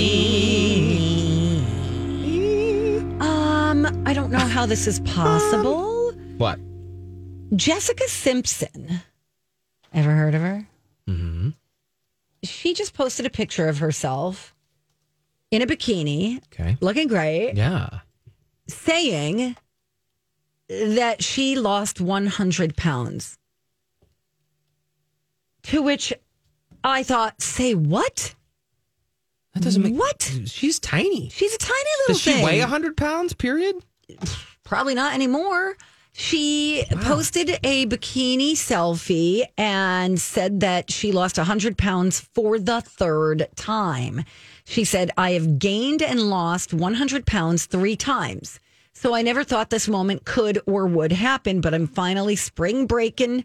Um, 3.21 3.85
I 4.07 4.15
don't 4.15 4.31
know 4.31 4.39
how 4.39 4.65
this 4.65 4.87
is 4.87 5.01
possible. 5.01 6.13
What? 6.39 6.59
Jessica 7.57 8.09
Simpson. 8.09 9.03
Ever 9.93 10.13
heard 10.13 10.35
of 10.35 10.41
her? 10.41 10.67
Mm-hmm. 11.09 11.51
She 12.45 12.75
just 12.75 12.95
posted 12.95 13.27
a 13.27 13.31
picture 13.31 13.69
of 13.69 13.79
herself 13.79 14.55
in 15.51 15.63
a 15.63 15.67
bikini, 15.67 16.43
Okay. 16.53 16.77
looking 16.81 17.09
great, 17.09 17.55
Yeah. 17.55 18.01
saying 18.69 19.57
that 20.69 21.25
she 21.25 21.57
lost 21.57 22.01
100 22.01 22.77
pounds. 22.77 23.39
To 25.65 25.83
which 25.83 26.13
I 26.85 27.03
thought, 27.03 27.41
say 27.43 27.75
what? 27.75 28.35
That 29.55 29.63
doesn't 29.63 29.83
make 29.83 29.95
What? 29.99 30.31
She's 30.47 30.79
tiny. 30.79 31.31
She's 31.31 31.55
a 31.55 31.59
tiny 31.59 31.91
little 32.01 32.15
Does 32.15 32.21
she 32.21 32.33
thing. 32.35 32.45
weigh 32.45 32.61
hundred 32.61 32.97
pounds? 32.97 33.33
Period. 33.35 33.77
probably 34.65 34.95
not 34.95 35.15
anymore. 35.15 35.77
She 36.21 36.85
posted 37.03 37.61
a 37.63 37.87
bikini 37.87 38.55
selfie 38.55 39.45
and 39.57 40.21
said 40.21 40.59
that 40.61 40.91
she 40.91 41.13
lost 41.13 41.39
100 41.39 41.79
pounds 41.79 42.19
for 42.19 42.59
the 42.59 42.81
third 42.81 43.47
time. 43.55 44.25
She 44.65 44.83
said, 44.83 45.13
I 45.17 45.31
have 45.31 45.61
gained 45.61 46.03
and 46.03 46.29
lost 46.29 46.75
100 46.75 47.25
pounds 47.25 47.67
three 47.67 47.95
times. 47.95 48.59
So 48.95 49.15
I 49.15 49.23
never 49.23 49.45
thought 49.45 49.71
this 49.71 49.87
moment 49.87 50.25
could 50.25 50.61
or 50.67 50.89
would 50.89 51.13
happen, 51.13 51.61
but 51.61 51.73
I'm 51.73 51.87
finally 51.87 52.35
spring 52.35 52.87
breaking 52.87 53.45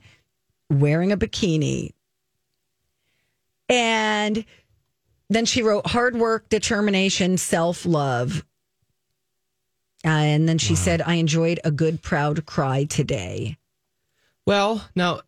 wearing 0.68 1.12
a 1.12 1.18
bikini. 1.18 1.92
And 3.70 4.46
then 5.30 5.46
she 5.46 5.62
wrote 5.62 5.86
hard 5.86 6.16
work, 6.16 6.50
determination, 6.50 7.38
self 7.38 7.86
love. 7.86 8.44
Uh, 10.06 10.10
and 10.10 10.50
then 10.50 10.58
she 10.58 10.76
said, 10.76 11.02
I 11.02 11.16
enjoyed 11.16 11.60
a 11.64 11.72
good, 11.72 12.02
proud 12.02 12.46
cry 12.46 12.84
today. 12.84 13.58
Well, 14.46 14.86
now, 14.96 15.22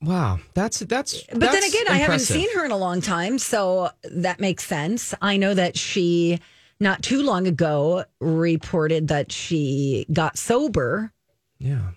wow, 0.00 0.38
that's 0.54 0.78
that's. 0.80 1.22
But 1.24 1.40
then 1.40 1.64
again, 1.64 1.88
I 1.88 1.96
haven't 1.96 2.20
seen 2.20 2.48
her 2.54 2.64
in 2.64 2.70
a 2.70 2.76
long 2.76 3.00
time, 3.00 3.38
so 3.38 3.90
that 4.04 4.38
makes 4.38 4.64
sense. 4.64 5.12
I 5.20 5.36
know 5.36 5.54
that 5.54 5.76
she, 5.76 6.38
not 6.78 7.02
too 7.02 7.22
long 7.22 7.48
ago, 7.48 8.04
reported 8.20 9.08
that 9.08 9.32
she 9.32 10.06
got 10.12 10.38
sober 10.38 11.12
Yeah. 11.58 11.90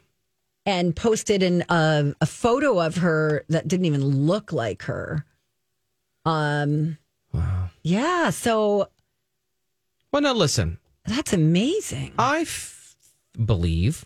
and 0.65 0.95
posted 0.95 1.43
an, 1.43 1.61
uh, 1.69 2.13
a 2.19 2.25
photo 2.25 2.79
of 2.83 2.97
her 2.97 3.45
that 3.49 3.67
didn't 3.67 3.85
even 3.85 4.03
look 4.03 4.51
like 4.51 4.81
her. 4.83 5.25
Um, 6.25 6.97
Wow. 7.31 7.69
yeah, 7.83 8.31
so 8.31 8.89
Well, 10.11 10.23
now 10.23 10.33
listen. 10.33 10.79
That's 11.05 11.33
amazing. 11.33 12.13
I 12.17 12.41
f- 12.41 12.95
believe 13.43 14.05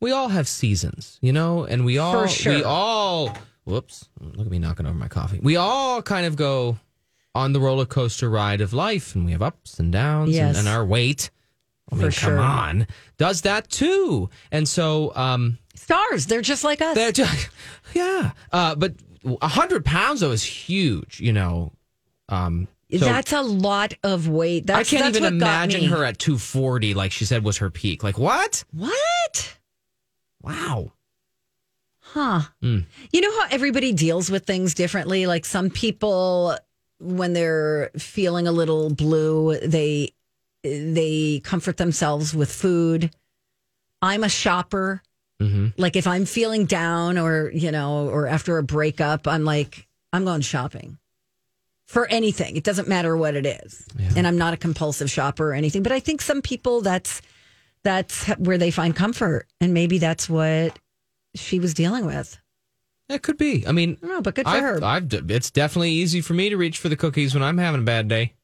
we 0.00 0.12
all 0.12 0.28
have 0.28 0.48
seasons, 0.48 1.18
you 1.22 1.32
know, 1.32 1.64
and 1.64 1.84
we 1.84 1.98
all 1.98 2.26
sure. 2.26 2.54
we 2.54 2.62
all 2.64 3.36
whoops, 3.64 4.08
look 4.20 4.46
at 4.46 4.50
me 4.50 4.58
knocking 4.58 4.86
over 4.86 4.94
my 4.94 5.08
coffee. 5.08 5.40
We 5.42 5.56
all 5.56 6.02
kind 6.02 6.26
of 6.26 6.36
go 6.36 6.76
on 7.34 7.52
the 7.52 7.60
roller 7.60 7.86
coaster 7.86 8.28
ride 8.30 8.60
of 8.60 8.72
life 8.72 9.14
and 9.14 9.24
we 9.24 9.32
have 9.32 9.42
ups 9.42 9.78
and 9.80 9.90
downs 9.92 10.34
Yes. 10.34 10.56
and, 10.58 10.66
and 10.66 10.68
our 10.76 10.84
weight. 10.84 11.30
I 11.90 11.96
mean, 11.96 12.10
For 12.10 12.20
come 12.20 12.30
sure. 12.34 12.40
on, 12.40 12.86
does 13.18 13.42
that 13.42 13.68
too. 13.70 14.30
And 14.50 14.68
so, 14.68 15.12
um, 15.16 15.58
Stars, 15.74 16.26
they're 16.26 16.40
just 16.42 16.64
like 16.64 16.80
us. 16.80 16.94
they're 16.94 17.12
just, 17.12 17.48
yeah. 17.94 18.30
Uh, 18.52 18.74
but 18.74 18.94
a 19.42 19.48
hundred 19.48 19.84
pounds 19.84 20.20
though 20.20 20.30
is 20.32 20.42
huge, 20.42 21.20
you 21.20 21.32
know. 21.32 21.72
Um, 22.28 22.68
so 22.98 23.06
that's 23.06 23.32
a 23.32 23.42
lot 23.42 23.94
of 24.02 24.28
weight. 24.28 24.66
That's, 24.66 24.92
I 24.92 24.96
can't 24.96 25.14
even 25.16 25.24
imagine 25.32 25.84
her 25.84 26.04
at 26.04 26.18
240, 26.18 26.94
like 26.94 27.12
she 27.12 27.24
said 27.24 27.44
was 27.44 27.58
her 27.58 27.70
peak. 27.70 28.02
Like 28.02 28.18
what? 28.18 28.64
What? 28.72 29.56
Wow. 30.42 30.92
Huh. 32.00 32.42
Mm. 32.62 32.84
You 33.12 33.20
know 33.20 33.40
how 33.40 33.48
everybody 33.50 33.92
deals 33.92 34.30
with 34.30 34.44
things 34.46 34.74
differently? 34.74 35.26
Like 35.26 35.44
some 35.44 35.70
people 35.70 36.56
when 37.00 37.32
they're 37.32 37.90
feeling 37.98 38.46
a 38.46 38.52
little 38.52 38.90
blue, 38.90 39.58
they 39.58 40.12
they 40.62 41.40
comfort 41.44 41.76
themselves 41.76 42.34
with 42.34 42.50
food. 42.52 43.10
I'm 44.00 44.22
a 44.24 44.28
shopper. 44.28 45.02
hmm 45.40 45.68
Like 45.76 45.96
if 45.96 46.06
I'm 46.06 46.24
feeling 46.24 46.66
down 46.66 47.18
or, 47.18 47.50
you 47.50 47.70
know, 47.72 48.08
or 48.08 48.26
after 48.26 48.58
a 48.58 48.62
breakup, 48.62 49.26
I'm 49.26 49.44
like 49.44 49.86
I'm 50.12 50.24
going 50.24 50.42
shopping. 50.42 50.98
For 51.94 52.06
anything. 52.08 52.56
It 52.56 52.64
doesn't 52.64 52.88
matter 52.88 53.16
what 53.16 53.36
it 53.36 53.46
is. 53.46 53.86
And 54.16 54.26
I'm 54.26 54.36
not 54.36 54.52
a 54.52 54.56
compulsive 54.56 55.08
shopper 55.08 55.50
or 55.50 55.54
anything, 55.54 55.84
but 55.84 55.92
I 55.92 56.00
think 56.00 56.20
some 56.20 56.42
people 56.42 56.80
that's 56.80 57.22
that's 57.84 58.26
where 58.38 58.58
they 58.58 58.72
find 58.72 58.96
comfort 58.96 59.46
and 59.60 59.72
maybe 59.72 59.98
that's 59.98 60.28
what 60.28 60.76
she 61.36 61.60
was 61.60 61.72
dealing 61.72 62.04
with. 62.04 62.36
It 63.08 63.22
could 63.22 63.38
be. 63.38 63.64
I 63.66 63.70
mean, 63.72 63.98
I 64.02 64.20
but 64.20 64.34
good 64.34 64.44
for 64.44 64.50
I've, 64.50 64.62
her. 64.62 64.80
I've, 64.84 65.30
it's 65.30 65.52
definitely 65.52 65.90
easy 65.92 66.20
for 66.20 66.34
me 66.34 66.48
to 66.48 66.56
reach 66.56 66.78
for 66.78 66.88
the 66.88 66.96
cookies 66.96 67.32
when 67.32 67.42
I'm 67.44 67.58
having 67.58 67.82
a 67.82 67.84
bad 67.84 68.08
day. 68.08 68.34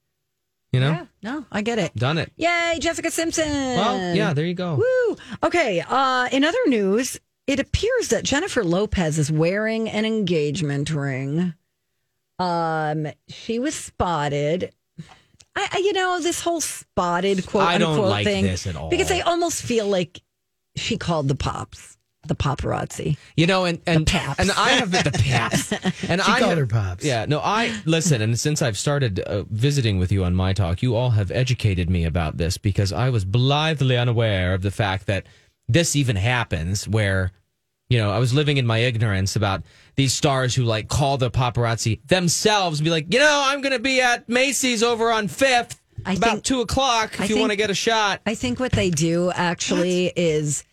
You 0.72 0.78
know, 0.78 0.90
Yeah, 0.92 1.06
no, 1.22 1.44
I 1.50 1.62
get 1.62 1.80
it. 1.80 1.96
done 1.96 2.18
it. 2.18 2.30
Yay, 2.36 2.78
Jessica 2.80 3.10
Simpson. 3.10 3.48
Well, 3.48 4.14
yeah, 4.14 4.32
there 4.32 4.46
you 4.46 4.54
go. 4.54 4.76
Woo. 4.76 5.16
Okay. 5.42 5.80
Uh, 5.80 6.28
in 6.30 6.44
other 6.44 6.58
news, 6.66 7.18
it 7.48 7.58
appears 7.58 8.08
that 8.10 8.22
Jennifer 8.22 8.62
Lopez 8.62 9.18
is 9.18 9.32
wearing 9.32 9.88
an 9.90 10.04
engagement 10.04 10.90
ring. 10.90 11.54
Um, 12.40 13.06
she 13.28 13.58
was 13.58 13.74
spotted. 13.74 14.72
I, 15.56 15.68
I 15.72 15.78
you 15.78 15.92
know, 15.92 16.20
this 16.20 16.40
whole 16.40 16.60
spotted 16.60 17.46
quote 17.46 17.64
I 17.64 17.78
don't 17.78 17.90
unquote 17.92 18.08
like 18.08 18.24
thing 18.24 18.44
this 18.44 18.66
at 18.66 18.76
all. 18.76 18.88
because 18.88 19.10
I 19.10 19.20
almost 19.20 19.62
feel 19.62 19.86
like 19.86 20.20
she 20.76 20.96
called 20.96 21.28
the 21.28 21.34
pops, 21.34 21.98
the 22.26 22.34
paparazzi. 22.36 23.16
You 23.36 23.46
know, 23.46 23.64
and 23.64 23.80
and 23.86 24.06
paps. 24.06 24.38
and 24.38 24.50
I 24.52 24.70
have 24.70 24.90
the 24.92 25.10
paps, 25.10 25.72
and 26.08 26.20
She 26.22 26.32
I 26.32 26.38
called 26.38 26.50
have- 26.50 26.58
her 26.58 26.66
pops. 26.66 27.04
Yeah, 27.04 27.26
no, 27.28 27.40
I 27.40 27.78
listen, 27.84 28.22
and 28.22 28.38
since 28.38 28.62
I've 28.62 28.78
started 28.78 29.20
uh, 29.20 29.42
visiting 29.50 29.98
with 29.98 30.12
you 30.12 30.24
on 30.24 30.34
my 30.34 30.52
talk, 30.52 30.82
you 30.82 30.94
all 30.96 31.10
have 31.10 31.30
educated 31.32 31.90
me 31.90 32.04
about 32.04 32.36
this 32.36 32.56
because 32.56 32.92
I 32.92 33.10
was 33.10 33.24
blithely 33.24 33.96
unaware 33.98 34.54
of 34.54 34.62
the 34.62 34.70
fact 34.70 35.06
that 35.06 35.26
this 35.68 35.94
even 35.96 36.16
happens. 36.16 36.86
Where, 36.88 37.32
you 37.90 37.98
know, 37.98 38.10
I 38.10 38.18
was 38.18 38.32
living 38.32 38.56
in 38.56 38.66
my 38.66 38.78
ignorance 38.78 39.36
about 39.36 39.62
these 39.96 40.14
stars 40.14 40.54
who 40.54 40.62
like 40.62 40.88
call 40.88 41.18
the 41.18 41.30
paparazzi 41.30 42.00
themselves 42.06 42.78
and 42.78 42.84
be 42.84 42.90
like, 42.90 43.12
you 43.12 43.18
know, 43.18 43.42
I'm 43.46 43.60
going 43.60 43.72
to 43.72 43.78
be 43.80 44.00
at 44.00 44.28
Macy's 44.28 44.82
over 44.82 45.10
on 45.12 45.28
Fifth 45.28 45.78
I 46.06 46.14
about 46.14 46.30
think- 46.30 46.44
two 46.44 46.60
o'clock 46.62 47.14
if 47.14 47.20
I 47.22 47.24
you 47.24 47.38
want 47.38 47.50
to 47.50 47.56
get 47.56 47.68
a 47.68 47.74
shot. 47.74 48.22
I 48.24 48.34
think 48.34 48.58
what 48.60 48.72
they 48.72 48.88
do 48.90 49.30
actually 49.32 50.12
is 50.16 50.64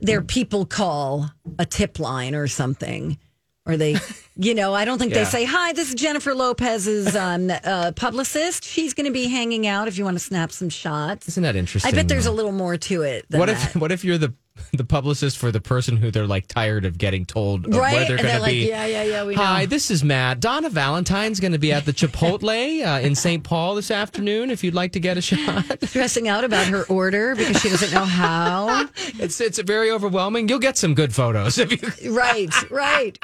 their 0.00 0.22
people 0.22 0.66
call 0.66 1.30
a 1.58 1.66
tip 1.66 1.98
line 2.00 2.34
or 2.34 2.48
something. 2.48 3.18
Or 3.66 3.76
they, 3.76 3.96
you 4.38 4.54
know, 4.54 4.74
I 4.74 4.84
don't 4.84 4.98
think 4.98 5.12
Yeah. 5.12 5.24
they 5.24 5.30
say, 5.30 5.44
Hi, 5.44 5.72
this 5.72 5.88
is 5.88 5.94
Jennifer 5.94 6.34
Lopez's 6.34 7.14
um, 7.26 7.50
uh, 7.50 7.92
publicist. 7.96 8.64
She's 8.64 8.94
going 8.94 9.06
to 9.06 9.12
be 9.12 9.26
hanging 9.28 9.66
out 9.66 9.88
if 9.88 9.98
you 9.98 10.04
want 10.04 10.16
to 10.16 10.24
snap 10.24 10.52
some 10.52 10.68
shots. 10.68 11.28
Isn't 11.28 11.42
that 11.42 11.56
interesting? 11.56 11.92
I 11.92 11.94
bet 11.96 12.08
there's 12.08 12.24
though? 12.26 12.32
a 12.32 12.34
little 12.34 12.52
more 12.52 12.76
to 12.76 13.02
it. 13.02 13.26
Than 13.30 13.40
What 13.40 13.46
that. 13.46 13.74
if 13.74 13.76
what 13.80 13.92
if 13.92 14.04
you're 14.04 14.18
the 14.18 14.34
the 14.72 14.84
publicist 14.84 15.36
for 15.36 15.52
the 15.52 15.60
person 15.60 15.98
who 15.98 16.10
they're 16.10 16.26
like 16.26 16.46
tired 16.46 16.86
of 16.86 16.96
getting 16.96 17.26
told 17.26 17.66
Right? 17.74 17.92
where 17.92 18.06
they're 18.08 18.16
going 18.16 18.36
to 18.36 18.40
like, 18.40 18.52
be? 18.52 18.68
yeah, 18.68 18.86
yeah, 18.86 19.02
yeah, 19.02 19.24
we 19.24 19.34
know. 19.34 19.42
Hi, 19.44 19.66
this 19.66 19.90
is 19.90 20.02
Matt. 20.02 20.40
Donna 20.40 20.70
Valentine's 20.70 21.40
going 21.40 21.52
to 21.52 21.58
be 21.58 21.72
at 21.72 21.84
the 21.84 21.92
Chipotle 21.92 22.82
uh, 22.86 23.00
in 23.00 23.14
St. 23.14 23.44
Paul 23.44 23.74
this 23.74 23.90
afternoon. 23.90 24.50
If 24.50 24.64
you'd 24.64 24.72
like 24.74 24.92
to 24.92 25.00
get 25.00 25.18
a 25.18 25.20
shot, 25.20 25.64
Stressing 25.84 26.26
out 26.28 26.42
about 26.44 26.66
her 26.68 26.84
order 26.84 27.34
because 27.36 27.60
she 27.60 27.68
doesn't 27.68 27.92
know 27.92 28.06
how. 28.06 28.88
it's 29.18 29.42
it's 29.42 29.58
very 29.58 29.90
overwhelming. 29.90 30.48
You'll 30.48 30.58
get 30.58 30.78
some 30.78 30.94
good 30.94 31.14
photos 31.14 31.58
if 31.58 32.02
you. 32.02 32.16
right, 32.16 32.70
right. 32.70 33.18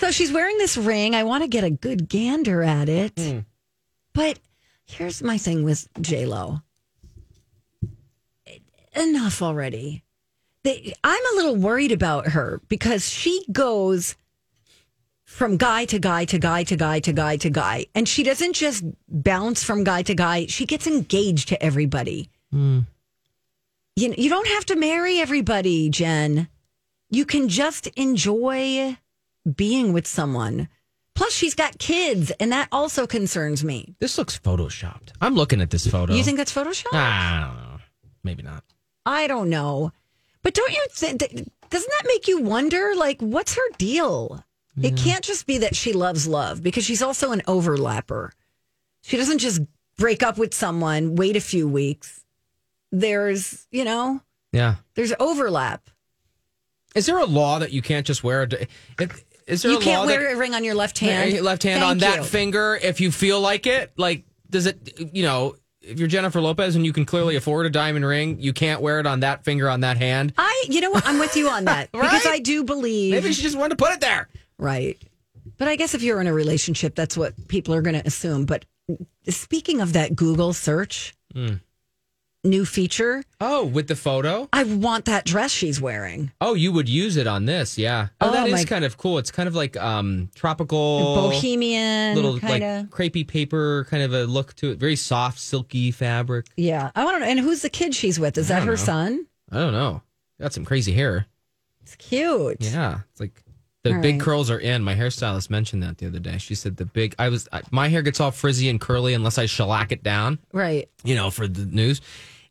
So 0.00 0.10
she's 0.10 0.32
wearing 0.32 0.56
this 0.56 0.78
ring. 0.78 1.14
I 1.14 1.24
want 1.24 1.44
to 1.44 1.48
get 1.48 1.62
a 1.62 1.68
good 1.68 2.08
gander 2.08 2.62
at 2.62 2.88
it. 2.88 3.12
Hmm. 3.18 3.40
But 4.14 4.38
here's 4.86 5.22
my 5.22 5.36
thing 5.36 5.62
with 5.62 5.88
J 6.00 6.24
Lo. 6.24 6.62
Enough 8.96 9.42
already. 9.42 10.02
They, 10.64 10.94
I'm 11.04 11.22
a 11.32 11.36
little 11.36 11.56
worried 11.56 11.92
about 11.92 12.28
her 12.28 12.62
because 12.68 13.10
she 13.10 13.44
goes 13.52 14.16
from 15.24 15.58
guy 15.58 15.84
to 15.84 15.98
guy 15.98 16.24
to 16.24 16.38
guy 16.38 16.64
to 16.64 16.76
guy 16.76 17.00
to 17.00 17.12
guy 17.12 17.36
to 17.36 17.50
guy, 17.50 17.84
and 17.94 18.08
she 18.08 18.22
doesn't 18.22 18.54
just 18.54 18.82
bounce 19.06 19.62
from 19.62 19.84
guy 19.84 20.00
to 20.00 20.14
guy. 20.14 20.46
She 20.46 20.64
gets 20.64 20.86
engaged 20.86 21.48
to 21.48 21.62
everybody. 21.62 22.30
Hmm. 22.50 22.80
You 23.96 24.14
you 24.16 24.30
don't 24.30 24.48
have 24.48 24.64
to 24.66 24.76
marry 24.76 25.18
everybody, 25.18 25.90
Jen. 25.90 26.48
You 27.10 27.26
can 27.26 27.50
just 27.50 27.86
enjoy 27.88 28.96
being 29.56 29.92
with 29.92 30.06
someone. 30.06 30.68
Plus, 31.14 31.32
she's 31.32 31.54
got 31.54 31.78
kids, 31.78 32.30
and 32.40 32.50
that 32.52 32.68
also 32.72 33.06
concerns 33.06 33.62
me. 33.64 33.94
This 33.98 34.16
looks 34.16 34.38
photoshopped. 34.38 35.10
I'm 35.20 35.34
looking 35.34 35.60
at 35.60 35.70
this 35.70 35.86
photo. 35.86 36.14
You 36.14 36.22
think 36.24 36.38
that's 36.38 36.52
Photoshop? 36.54 36.94
I 36.94 37.40
don't 37.46 37.56
know. 37.56 37.78
Maybe 38.24 38.42
not. 38.42 38.64
I 39.04 39.26
don't 39.26 39.50
know. 39.50 39.92
But 40.42 40.54
don't 40.54 40.72
you 40.72 40.86
think, 40.92 41.18
doesn't 41.20 41.50
that 41.90 42.04
make 42.06 42.26
you 42.28 42.40
wonder, 42.40 42.92
like, 42.96 43.20
what's 43.20 43.54
her 43.54 43.68
deal? 43.76 44.42
It 44.80 44.96
can't 44.96 45.22
just 45.22 45.46
be 45.46 45.58
that 45.58 45.76
she 45.76 45.92
loves 45.92 46.26
love 46.26 46.62
because 46.62 46.84
she's 46.84 47.02
also 47.02 47.32
an 47.32 47.42
overlapper. 47.46 48.30
She 49.02 49.18
doesn't 49.18 49.38
just 49.40 49.60
break 49.98 50.22
up 50.22 50.38
with 50.38 50.54
someone, 50.54 51.16
wait 51.16 51.36
a 51.36 51.40
few 51.40 51.68
weeks. 51.68 52.24
There's, 52.90 53.66
you 53.70 53.84
know, 53.84 54.22
Yeah. 54.52 54.76
there's 54.94 55.12
overlap. 55.20 55.90
Is 56.94 57.04
there 57.06 57.18
a 57.18 57.26
law 57.26 57.58
that 57.58 57.72
you 57.72 57.82
can't 57.82 58.06
just 58.06 58.24
wear? 58.24 58.42
A, 58.42 58.66
if- 59.02 59.24
is 59.50 59.62
there 59.62 59.72
You 59.72 59.78
can't 59.80 60.06
wear 60.06 60.22
that, 60.22 60.32
a 60.32 60.36
ring 60.36 60.54
on 60.54 60.64
your 60.64 60.74
left 60.74 60.98
hand. 60.98 61.32
Your 61.32 61.42
left 61.42 61.62
hand 61.62 61.82
on 61.82 61.98
that 61.98 62.18
you. 62.18 62.24
finger 62.24 62.78
if 62.80 63.00
you 63.00 63.10
feel 63.10 63.40
like 63.40 63.66
it? 63.66 63.92
Like, 63.96 64.24
does 64.48 64.66
it, 64.66 64.98
you 65.12 65.22
know, 65.22 65.56
if 65.82 65.98
you're 65.98 66.08
Jennifer 66.08 66.40
Lopez 66.40 66.76
and 66.76 66.84
you 66.84 66.92
can 66.92 67.04
clearly 67.04 67.36
afford 67.36 67.66
a 67.66 67.70
diamond 67.70 68.04
ring, 68.04 68.38
you 68.40 68.52
can't 68.52 68.80
wear 68.80 69.00
it 69.00 69.06
on 69.06 69.20
that 69.20 69.44
finger 69.44 69.68
on 69.68 69.80
that 69.80 69.96
hand? 69.96 70.34
I, 70.38 70.64
you 70.68 70.80
know 70.80 70.90
what? 70.90 71.06
I'm 71.06 71.18
with 71.18 71.36
you 71.36 71.48
on 71.48 71.64
that 71.64 71.90
because 71.92 72.26
I 72.26 72.38
do 72.38 72.64
believe. 72.64 73.12
Maybe 73.12 73.32
she 73.32 73.42
just 73.42 73.56
wanted 73.56 73.76
to 73.76 73.84
put 73.84 73.92
it 73.92 74.00
there. 74.00 74.28
Right. 74.58 75.02
But 75.58 75.68
I 75.68 75.76
guess 75.76 75.94
if 75.94 76.02
you're 76.02 76.20
in 76.20 76.26
a 76.26 76.32
relationship, 76.32 76.94
that's 76.94 77.16
what 77.16 77.48
people 77.48 77.74
are 77.74 77.82
going 77.82 78.00
to 78.00 78.06
assume. 78.06 78.46
But 78.46 78.66
speaking 79.28 79.80
of 79.80 79.94
that 79.94 80.14
Google 80.14 80.52
search, 80.52 81.14
hmm. 81.34 81.54
New 82.44 82.64
feature. 82.64 83.22
Oh, 83.40 83.64
with 83.64 83.86
the 83.88 83.96
photo? 83.96 84.48
I 84.52 84.64
want 84.64 85.04
that 85.06 85.24
dress 85.24 85.50
she's 85.50 85.80
wearing. 85.80 86.32
Oh, 86.40 86.54
you 86.54 86.72
would 86.72 86.88
use 86.88 87.16
it 87.16 87.26
on 87.26 87.44
this, 87.44 87.76
yeah. 87.78 88.08
Oh, 88.20 88.28
Oh, 88.28 88.32
that 88.32 88.48
is 88.48 88.64
kind 88.64 88.84
of 88.84 88.96
cool. 88.96 89.18
It's 89.18 89.30
kind 89.30 89.46
of 89.48 89.54
like 89.54 89.76
um 89.76 90.30
tropical 90.34 91.14
Bohemian 91.16 92.14
little 92.16 92.38
kind 92.38 92.62
like 92.62 92.90
crepey 92.90 93.26
paper 93.26 93.86
kind 93.90 94.02
of 94.02 94.12
a 94.14 94.24
look 94.24 94.54
to 94.56 94.70
it. 94.70 94.78
Very 94.78 94.96
soft, 94.96 95.38
silky 95.38 95.90
fabric. 95.90 96.46
yeah, 96.56 96.90
I 96.94 97.04
want 97.04 97.16
to 97.16 97.20
know. 97.20 97.26
And 97.30 97.40
who's 97.40 97.62
the 97.62 97.70
kid 97.70 97.94
she's 97.94 98.18
with? 98.20 98.38
Is 98.38 98.48
that 98.48 98.62
her 98.62 98.72
know. 98.72 98.76
son? 98.76 99.26
I 99.50 99.56
don't 99.58 99.72
know. 99.72 100.02
Got 100.40 100.52
some 100.52 100.64
crazy 100.64 100.92
hair. 100.92 101.26
It's 101.82 101.96
cute. 101.96 102.58
Yeah, 102.60 103.00
it's 103.10 103.20
like 103.20 103.42
the 103.82 103.94
All 103.94 104.00
big 104.02 104.16
right. 104.16 104.20
curls 104.20 104.50
are 104.50 104.58
in. 104.58 104.82
My 104.82 104.94
hairstylist 104.94 105.48
mentioned 105.50 105.82
that 105.82 105.98
the 105.98 106.06
other 106.06 106.18
day. 106.18 106.38
She 106.38 106.54
said 106.54 106.76
the 106.76 106.84
big. 106.84 107.14
I 107.18 107.28
was 107.30 107.48
I, 107.52 107.62
my 107.70 107.88
hair 107.88 108.02
gets 108.02 108.20
all 108.20 108.30
frizzy 108.30 108.68
and 108.68 108.80
curly 108.80 109.14
unless 109.14 109.38
I 109.38 109.46
shellac 109.46 109.90
it 109.92 110.02
down. 110.02 110.38
Right. 110.52 110.88
You 111.04 111.14
know, 111.14 111.30
for 111.30 111.48
the 111.48 111.64
news. 111.64 112.00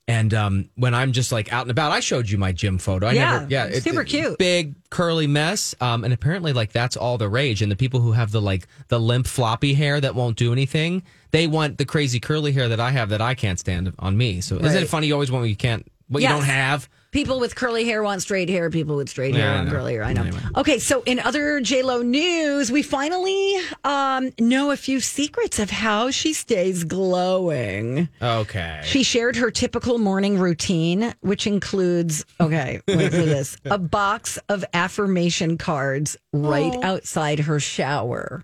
And 0.08 0.34
um, 0.34 0.70
when 0.74 0.96
I'm 0.96 1.12
just 1.12 1.32
like 1.32 1.54
out 1.54 1.62
and 1.62 1.70
about, 1.72 1.92
I 1.92 2.00
showed 2.00 2.28
you 2.32 2.40
my 2.40 2.52
gym 2.52 2.80
photo. 2.80 3.06
I 3.06 3.12
Yeah, 3.12 3.32
never, 3.32 3.48
yeah, 3.48 3.66
it- 3.66 3.84
super 3.84 4.02
it- 4.02 4.06
cute. 4.08 4.40
big 4.40 4.74
curly 4.90 5.28
mess. 5.28 5.76
Um, 5.80 6.04
and 6.04 6.12
apparently, 6.12 6.52
like 6.52 6.72
that's 6.72 6.98
all 6.98 7.20
the 7.20 7.30
rage. 7.30 7.62
And 7.62 7.72
the 7.72 7.76
people 7.76 8.00
who 8.00 8.14
have 8.14 8.32
the 8.32 8.42
like 8.42 8.68
the 8.88 9.00
limp 9.00 9.28
floppy 9.28 9.76
hair 9.76 10.02
that 10.02 10.16
won't 10.16 10.36
do 10.36 10.52
anything, 10.52 11.04
they 11.30 11.46
want 11.46 11.78
the 11.78 11.86
crazy 11.86 12.20
curly 12.20 12.52
hair 12.54 12.70
that 12.70 12.80
I 12.80 12.90
have 12.90 13.10
that 13.10 13.22
I 13.22 13.36
can't 13.36 13.60
stand 13.60 13.94
on 14.00 14.18
me. 14.18 14.42
So 14.42 14.56
isn't 14.56 14.82
it 14.84 14.88
funny? 14.90 15.06
You 15.06 15.14
always 15.14 15.30
want 15.32 15.44
what 15.44 15.50
you 15.50 15.56
can't, 15.56 15.86
what 16.08 16.24
Yes. 16.24 16.32
you 16.32 16.36
don't 16.38 16.46
have. 16.46 16.90
People 17.12 17.40
with 17.40 17.56
curly 17.56 17.86
hair 17.86 18.04
want 18.04 18.22
straight 18.22 18.50
hair. 18.50 18.70
People 18.70 18.96
with 18.96 19.10
straight 19.10 19.34
hair 19.34 19.46
Yeah, 19.50 19.58
want 19.58 19.70
curly 19.72 19.94
hair. 19.94 20.04
I 20.04 20.14
know. 20.14 20.22
Anyway. 20.22 20.42
Okay, 20.58 20.78
so 20.78 21.02
in 21.08 21.20
other 21.20 21.60
J 21.60 21.82
Lo 21.82 22.04
news, 22.04 22.72
we 22.72 22.84
finally 22.84 23.56
um, 23.84 24.32
know 24.40 24.70
a 24.70 24.78
few 24.78 25.00
secrets 25.00 25.58
of 25.58 25.72
how 25.72 26.12
she 26.12 26.34
stays 26.34 26.84
glowing. 26.84 28.10
Okay. 28.22 28.82
She 28.84 29.02
shared 29.02 29.36
her 29.38 29.50
typical 29.50 29.98
morning 29.98 30.38
routine, 30.38 31.16
which 31.22 31.48
includes, 31.48 32.26
okay, 32.40 32.80
wait 32.88 33.10
for 33.12 33.18
this, 33.26 33.58
a 33.66 33.80
box 33.80 34.38
of 34.48 34.64
affirmation 34.74 35.58
cards 35.58 36.16
right 36.32 36.74
Oh. 36.76 36.84
outside 36.84 37.40
her 37.40 37.60
shower. 37.60 38.44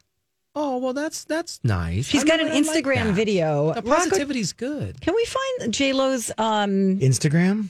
Oh 0.55 0.77
well, 0.77 0.93
that's 0.93 1.25
that's 1.25 1.59
nice. 1.63 2.05
She's 2.07 2.23
I 2.23 2.27
got 2.27 2.39
mean, 2.39 2.47
an 2.47 2.53
I 2.53 2.61
Instagram 2.61 3.03
that. 3.07 3.13
video. 3.13 3.73
The 3.73 3.81
positivity's 3.83 4.53
good. 4.53 4.99
can 5.01 5.13
we 5.13 5.25
find 5.25 5.73
J 5.73 5.93
Lo's? 5.93 6.31
Um, 6.37 6.97
Instagram? 6.99 7.67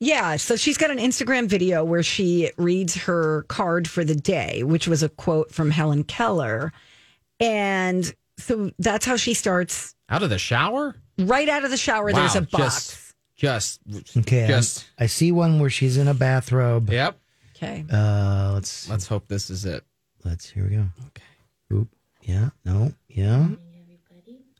Yeah, 0.00 0.36
so 0.36 0.56
she's 0.56 0.76
got 0.76 0.90
an 0.90 0.98
Instagram 0.98 1.48
video 1.48 1.84
where 1.84 2.02
she 2.02 2.50
reads 2.56 2.94
her 3.04 3.42
card 3.48 3.88
for 3.88 4.04
the 4.04 4.14
day, 4.14 4.62
which 4.62 4.86
was 4.88 5.02
a 5.02 5.08
quote 5.08 5.52
from 5.52 5.70
Helen 5.70 6.04
Keller, 6.04 6.72
and 7.40 8.12
so 8.38 8.70
that's 8.78 9.06
how 9.06 9.16
she 9.16 9.34
starts. 9.34 9.94
Out 10.08 10.22
of 10.22 10.30
the 10.30 10.38
shower? 10.38 10.94
Right 11.18 11.48
out 11.48 11.64
of 11.64 11.70
the 11.70 11.76
shower, 11.76 12.06
Wow, 12.06 12.12
there's 12.20 12.34
a 12.36 12.42
box. 12.42 13.12
Just, 13.36 13.80
just 13.86 14.16
Okay. 14.16 14.40
I'm- 14.42 14.48
Just- 14.48 14.84
I 14.98 15.06
see 15.06 15.32
one 15.32 15.60
where 15.60 15.70
she's 15.70 15.96
in 15.96 16.08
a 16.08 16.14
bathrobe. 16.14 16.90
yep. 16.90 17.18
Okay. 17.56 17.84
Uh, 17.90 18.50
let's 18.54 18.88
Let's 18.88 19.06
hope 19.06 19.28
this 19.28 19.48
is 19.48 19.64
it. 19.64 19.84
let's 20.24 20.50
here 20.50 20.64
we 20.64 20.76
go. 20.76 20.86
Okay. 21.06 21.22
Oop. 21.72 21.88
Yeah. 22.22 22.50
No. 22.64 22.92
Yeah. 23.08 23.48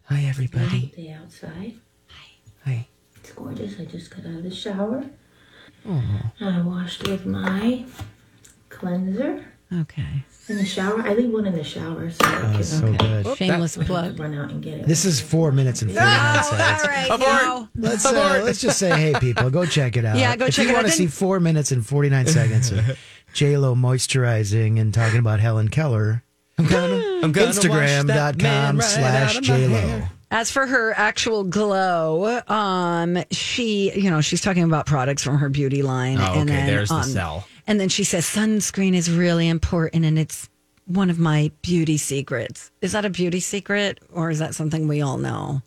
Hi, 0.04 0.22
everybody. 0.24 0.92
day 0.96 1.10
outside. 1.12 1.74
Hi. 2.64 2.86
It's 3.16 3.32
gorgeous. 3.32 3.80
I 3.80 3.84
just 3.86 4.10
got 4.10 4.20
out 4.26 4.36
of 4.36 4.42
the 4.44 4.54
shower. 4.54 5.04
I 5.86 6.60
washed 6.62 7.06
with 7.08 7.26
my 7.26 7.84
cleanser 8.68 9.44
Okay. 9.72 10.24
in 10.48 10.56
the 10.56 10.64
shower. 10.64 11.02
I 11.02 11.14
leave 11.14 11.30
one 11.30 11.46
in 11.46 11.54
the 11.54 11.64
shower 11.64 12.10
so 12.10 12.18
I 12.24 12.36
Oh, 12.36 12.52
can 12.54 12.64
so 12.64 12.92
good. 12.94 13.36
Shameless 13.36 13.78
I 13.78 13.84
plug. 13.84 14.18
run 14.20 14.34
out 14.34 14.50
and 14.50 14.62
get 14.62 14.80
it. 14.80 14.86
This 14.86 15.04
is 15.04 15.20
four 15.20 15.52
minutes 15.52 15.82
and 15.82 15.90
forty 15.90 16.04
nine 16.06 16.44
seconds. 16.44 16.82
All 16.82 16.88
right. 16.88 17.06
Abort. 17.06 17.20
now- 17.20 17.68
Let's 17.76 18.06
uh, 18.06 18.40
let's 18.44 18.60
just 18.60 18.78
say, 18.78 18.90
hey, 18.90 19.18
people, 19.18 19.50
go 19.50 19.66
check 19.66 19.96
it 19.96 20.04
out. 20.04 20.16
Yeah, 20.16 20.36
go 20.36 20.46
if 20.46 20.54
check 20.54 20.66
you 20.68 20.74
want 20.74 20.86
to 20.86 20.92
see 20.92 21.04
Then- 21.06 21.12
four 21.12 21.40
minutes 21.40 21.72
and 21.72 21.84
forty 21.84 22.08
nine 22.08 22.26
seconds 22.26 22.70
of 22.72 22.96
J 23.34 23.56
Lo 23.58 23.74
moisturizing 23.74 24.80
and 24.80 24.94
talking 24.94 25.18
about 25.18 25.40
Helen 25.40 25.68
Keller, 25.68 26.22
I'm 26.56 26.66
gonna, 26.66 27.20
I'm 27.22 27.32
gonna 27.32 27.46
wash 27.46 27.56
that 27.56 28.36
man 28.38 28.76
Instagram 28.76 28.80
right 28.80 28.84
slash 28.84 29.36
out 29.36 29.42
of 29.42 29.48
my 29.48 29.56
J 29.56 29.66
Lo. 29.68 29.74
hair. 29.80 30.10
As 30.34 30.50
for 30.50 30.66
her 30.66 30.92
actual 30.96 31.44
glow, 31.44 32.40
um, 32.48 33.22
she, 33.30 33.92
you 33.94 34.10
know, 34.10 34.20
she's 34.20 34.40
talking 34.40 34.64
about 34.64 34.84
products 34.84 35.22
from 35.22 35.38
her 35.38 35.48
beauty 35.48 35.82
line. 35.82 36.18
Oh, 36.18 36.24
and 36.32 36.50
okay, 36.50 36.58
then, 36.58 36.66
there's 36.66 36.88
the 36.88 36.96
um, 36.96 37.02
sell. 37.04 37.48
And 37.68 37.78
then 37.78 37.88
she 37.88 38.02
says 38.02 38.26
sunscreen 38.26 38.94
is 38.94 39.08
really 39.08 39.48
important 39.48 40.04
and 40.04 40.18
it's 40.18 40.50
one 40.86 41.08
of 41.08 41.20
my 41.20 41.52
beauty 41.62 41.96
secrets. 41.98 42.72
Is 42.80 42.90
that 42.92 43.04
a 43.04 43.10
beauty 43.10 43.38
secret 43.38 44.00
or 44.12 44.28
is 44.28 44.40
that 44.40 44.56
something 44.56 44.88
we 44.88 45.02
all 45.02 45.18
know 45.18 45.62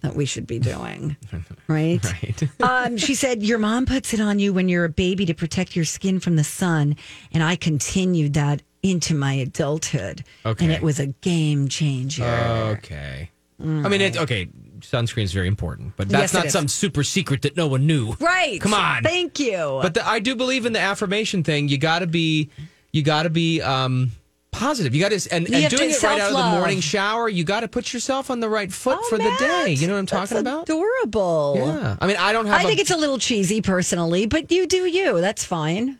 that 0.00 0.16
we 0.16 0.24
should 0.24 0.48
be 0.48 0.58
doing? 0.58 1.16
Right? 1.68 2.02
Right. 2.02 2.62
um, 2.62 2.96
she 2.96 3.14
said, 3.14 3.42
Your 3.42 3.58
mom 3.58 3.84
puts 3.84 4.14
it 4.14 4.20
on 4.20 4.38
you 4.38 4.54
when 4.54 4.70
you're 4.70 4.86
a 4.86 4.88
baby 4.88 5.26
to 5.26 5.34
protect 5.34 5.76
your 5.76 5.84
skin 5.84 6.18
from 6.18 6.36
the 6.36 6.44
sun. 6.44 6.96
And 7.30 7.42
I 7.42 7.56
continued 7.56 8.32
that 8.34 8.62
into 8.82 9.14
my 9.14 9.34
adulthood. 9.34 10.24
Okay. 10.46 10.64
And 10.64 10.72
it 10.72 10.80
was 10.80 10.98
a 10.98 11.08
game 11.08 11.68
changer. 11.68 12.24
Okay. 12.24 13.30
I 13.60 13.88
mean, 13.88 14.00
it's 14.00 14.16
okay. 14.18 14.48
Sunscreen 14.80 15.24
is 15.24 15.32
very 15.32 15.48
important, 15.48 15.94
but 15.96 16.08
that's 16.08 16.32
Yes, 16.32 16.44
not 16.44 16.52
some 16.52 16.68
super 16.68 17.02
secret 17.02 17.42
that 17.42 17.56
no 17.56 17.66
one 17.66 17.86
knew. 17.86 18.12
Right. 18.20 18.60
Come 18.60 18.72
on. 18.74 19.02
Thank 19.02 19.40
you. 19.40 19.80
But 19.82 19.94
the, 19.94 20.06
I 20.06 20.20
do 20.20 20.36
believe 20.36 20.66
in 20.66 20.72
the 20.72 20.78
affirmation 20.80 21.42
thing. 21.42 21.68
You 21.68 21.78
got 21.78 21.98
to 21.98 22.06
be, 22.06 22.50
you 22.92 23.02
got 23.02 23.24
to 23.24 23.30
be 23.30 23.60
um, 23.60 24.12
positive. 24.52 24.94
You 24.94 25.00
got 25.00 25.10
to, 25.10 25.34
and, 25.34 25.52
and 25.52 25.68
doing 25.70 25.90
it 25.90 26.00
right 26.04 26.20
out 26.20 26.30
of 26.30 26.36
the 26.36 26.58
morning 26.60 26.78
shower. 26.78 27.28
You 27.28 27.42
got 27.42 27.60
to 27.60 27.68
put 27.68 27.92
yourself 27.92 28.30
on 28.30 28.38
the 28.38 28.48
right 28.48 28.72
foot 28.72 28.98
Oh, 29.00 29.06
for 29.08 29.18
the 29.18 29.34
day. 29.40 29.72
You 29.76 29.88
know 29.88 29.94
what 29.94 29.98
I'm 29.98 30.06
talking 30.06 30.36
that's 30.36 30.40
about? 30.40 30.62
Adorable. 30.68 31.54
Yeah. 31.56 31.96
I 32.00 32.06
mean, 32.06 32.16
I 32.16 32.32
don't 32.32 32.46
have. 32.46 32.60
I 32.60 32.62
a- 32.62 32.66
think 32.66 32.78
it's 32.78 32.92
a 32.92 32.96
little 32.96 33.18
cheesy 33.18 33.60
personally, 33.60 34.26
but 34.26 34.52
you 34.52 34.68
do 34.68 34.86
you. 34.86 35.20
That's 35.20 35.42
fine. 35.44 35.98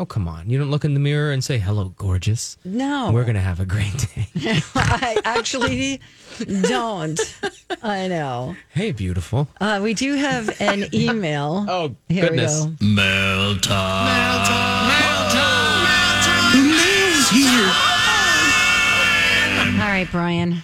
Oh 0.00 0.06
come 0.06 0.26
on! 0.26 0.48
You 0.48 0.58
don't 0.58 0.70
look 0.70 0.86
in 0.86 0.94
the 0.94 1.00
mirror 1.00 1.30
and 1.30 1.44
say 1.44 1.58
hello, 1.58 1.90
gorgeous. 1.98 2.56
No. 2.64 3.10
We're 3.12 3.26
gonna 3.26 3.38
have 3.38 3.60
a 3.60 3.66
great 3.66 3.92
day. 3.98 4.28
I 4.74 5.20
actually 5.26 6.00
don't. 6.62 7.20
I 7.82 8.08
know. 8.08 8.56
hey, 8.70 8.92
beautiful. 8.92 9.46
Uh, 9.60 9.78
we 9.82 9.92
do 9.92 10.14
have 10.14 10.58
an 10.58 10.86
email. 10.94 11.66
Oh 11.70 11.94
Here 12.08 12.28
goodness. 12.28 12.64
we 12.64 12.70
go. 12.70 12.94
Mail 12.94 13.58
time. 13.58 14.06
Mail 14.06 14.44
time. 14.46 14.88
Mail 14.88 15.28
time. 15.36 16.52
The 16.56 16.62
mail 16.64 17.12
is 17.18 17.28
here. 17.28 17.70
All 19.82 19.88
right, 19.90 20.08
Brian. 20.10 20.62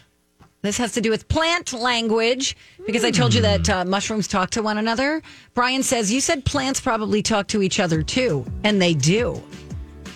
This 0.67 0.79
has 0.79 0.95
to 0.95 1.01
do 1.01 1.11
with 1.11 1.29
plant 1.29 1.73
language 1.73 2.57
because 2.87 3.05
I 3.05 3.13
told 3.13 3.33
you 3.35 3.41
that 3.43 3.71
uh, 3.71 3.85
mushrooms 3.85 4.27
talk 4.27 4.51
to 4.51 4.63
one 4.63 4.79
another. 4.79 5.23
Brian 5.55 5.85
says, 5.85 6.13
You 6.13 6.21
said 6.21 6.45
plants 6.45 6.81
probably 6.81 7.23
talk 7.23 7.47
to 7.49 7.63
each 7.63 7.79
other 7.79 8.03
too, 8.03 8.45
and 8.65 8.83
they 8.83 8.93
do. 8.93 9.41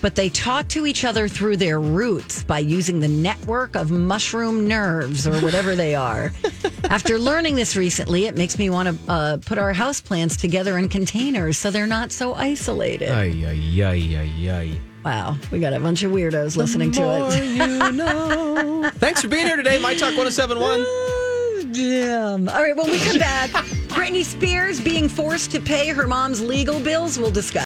But 0.03 0.17
they 0.17 0.29
talk 0.29 0.67
to 0.71 0.87
each 0.87 1.05
other 1.05 1.29
through 1.29 1.59
their 1.59 1.79
roots 1.79 2.43
by 2.43 2.59
using 2.59 2.99
the 2.99 3.07
network 3.07 3.77
of 3.77 3.93
mushroom 3.93 4.67
nerves 4.67 5.25
or 5.25 5.39
whatever 5.39 5.77
they 5.77 5.95
are. 5.95 6.33
After 6.91 7.17
learning 7.17 7.55
this 7.55 7.77
recently, 7.77 8.27
it 8.27 8.37
makes 8.37 8.59
me 8.59 8.71
want 8.71 8.89
to 8.89 9.13
uh, 9.13 9.37
put 9.37 9.57
our 9.57 9.73
house 9.73 10.01
plants 10.01 10.37
together 10.37 10.79
in 10.79 10.89
containers 10.89 11.59
so 11.59 11.71
they're 11.71 11.87
not 11.87 12.11
so 12.11 12.35
isolated. 12.35 13.11
Ay 13.11 13.45
ay 13.47 13.83
ay 13.85 14.17
ay 14.17 14.51
ay. 14.51 14.90
Wow, 15.05 15.37
we 15.51 15.61
got 15.61 15.73
a 15.73 15.81
bunch 15.81 16.03
of 16.03 16.13
weirdos 16.13 16.57
listening 16.57 16.93
to 16.93 17.01
More 17.01 17.29
it. 17.33 17.45
you 17.45 17.93
know. 17.97 18.91
Thanks 18.97 19.23
for 19.23 19.29
being 19.29 19.47
here 19.47 19.57
today, 19.57 19.79
My 19.81 19.95
Talk 19.95 20.17
1071. 20.17 21.73
Damn. 21.73 22.49
All 22.49 22.63
right, 22.63 22.77
when 22.77 22.91
we 22.91 22.99
come 22.99 23.19
back, 23.19 23.51
Britney 23.89 24.25
Spears 24.25 24.79
being 24.81 25.09
forced 25.09 25.51
to 25.53 25.61
pay 25.61 25.89
her 25.89 26.07
mom's 26.07 26.43
legal 26.43 26.79
bills, 26.81 27.19
we'll 27.19 27.31
discuss. 27.31 27.51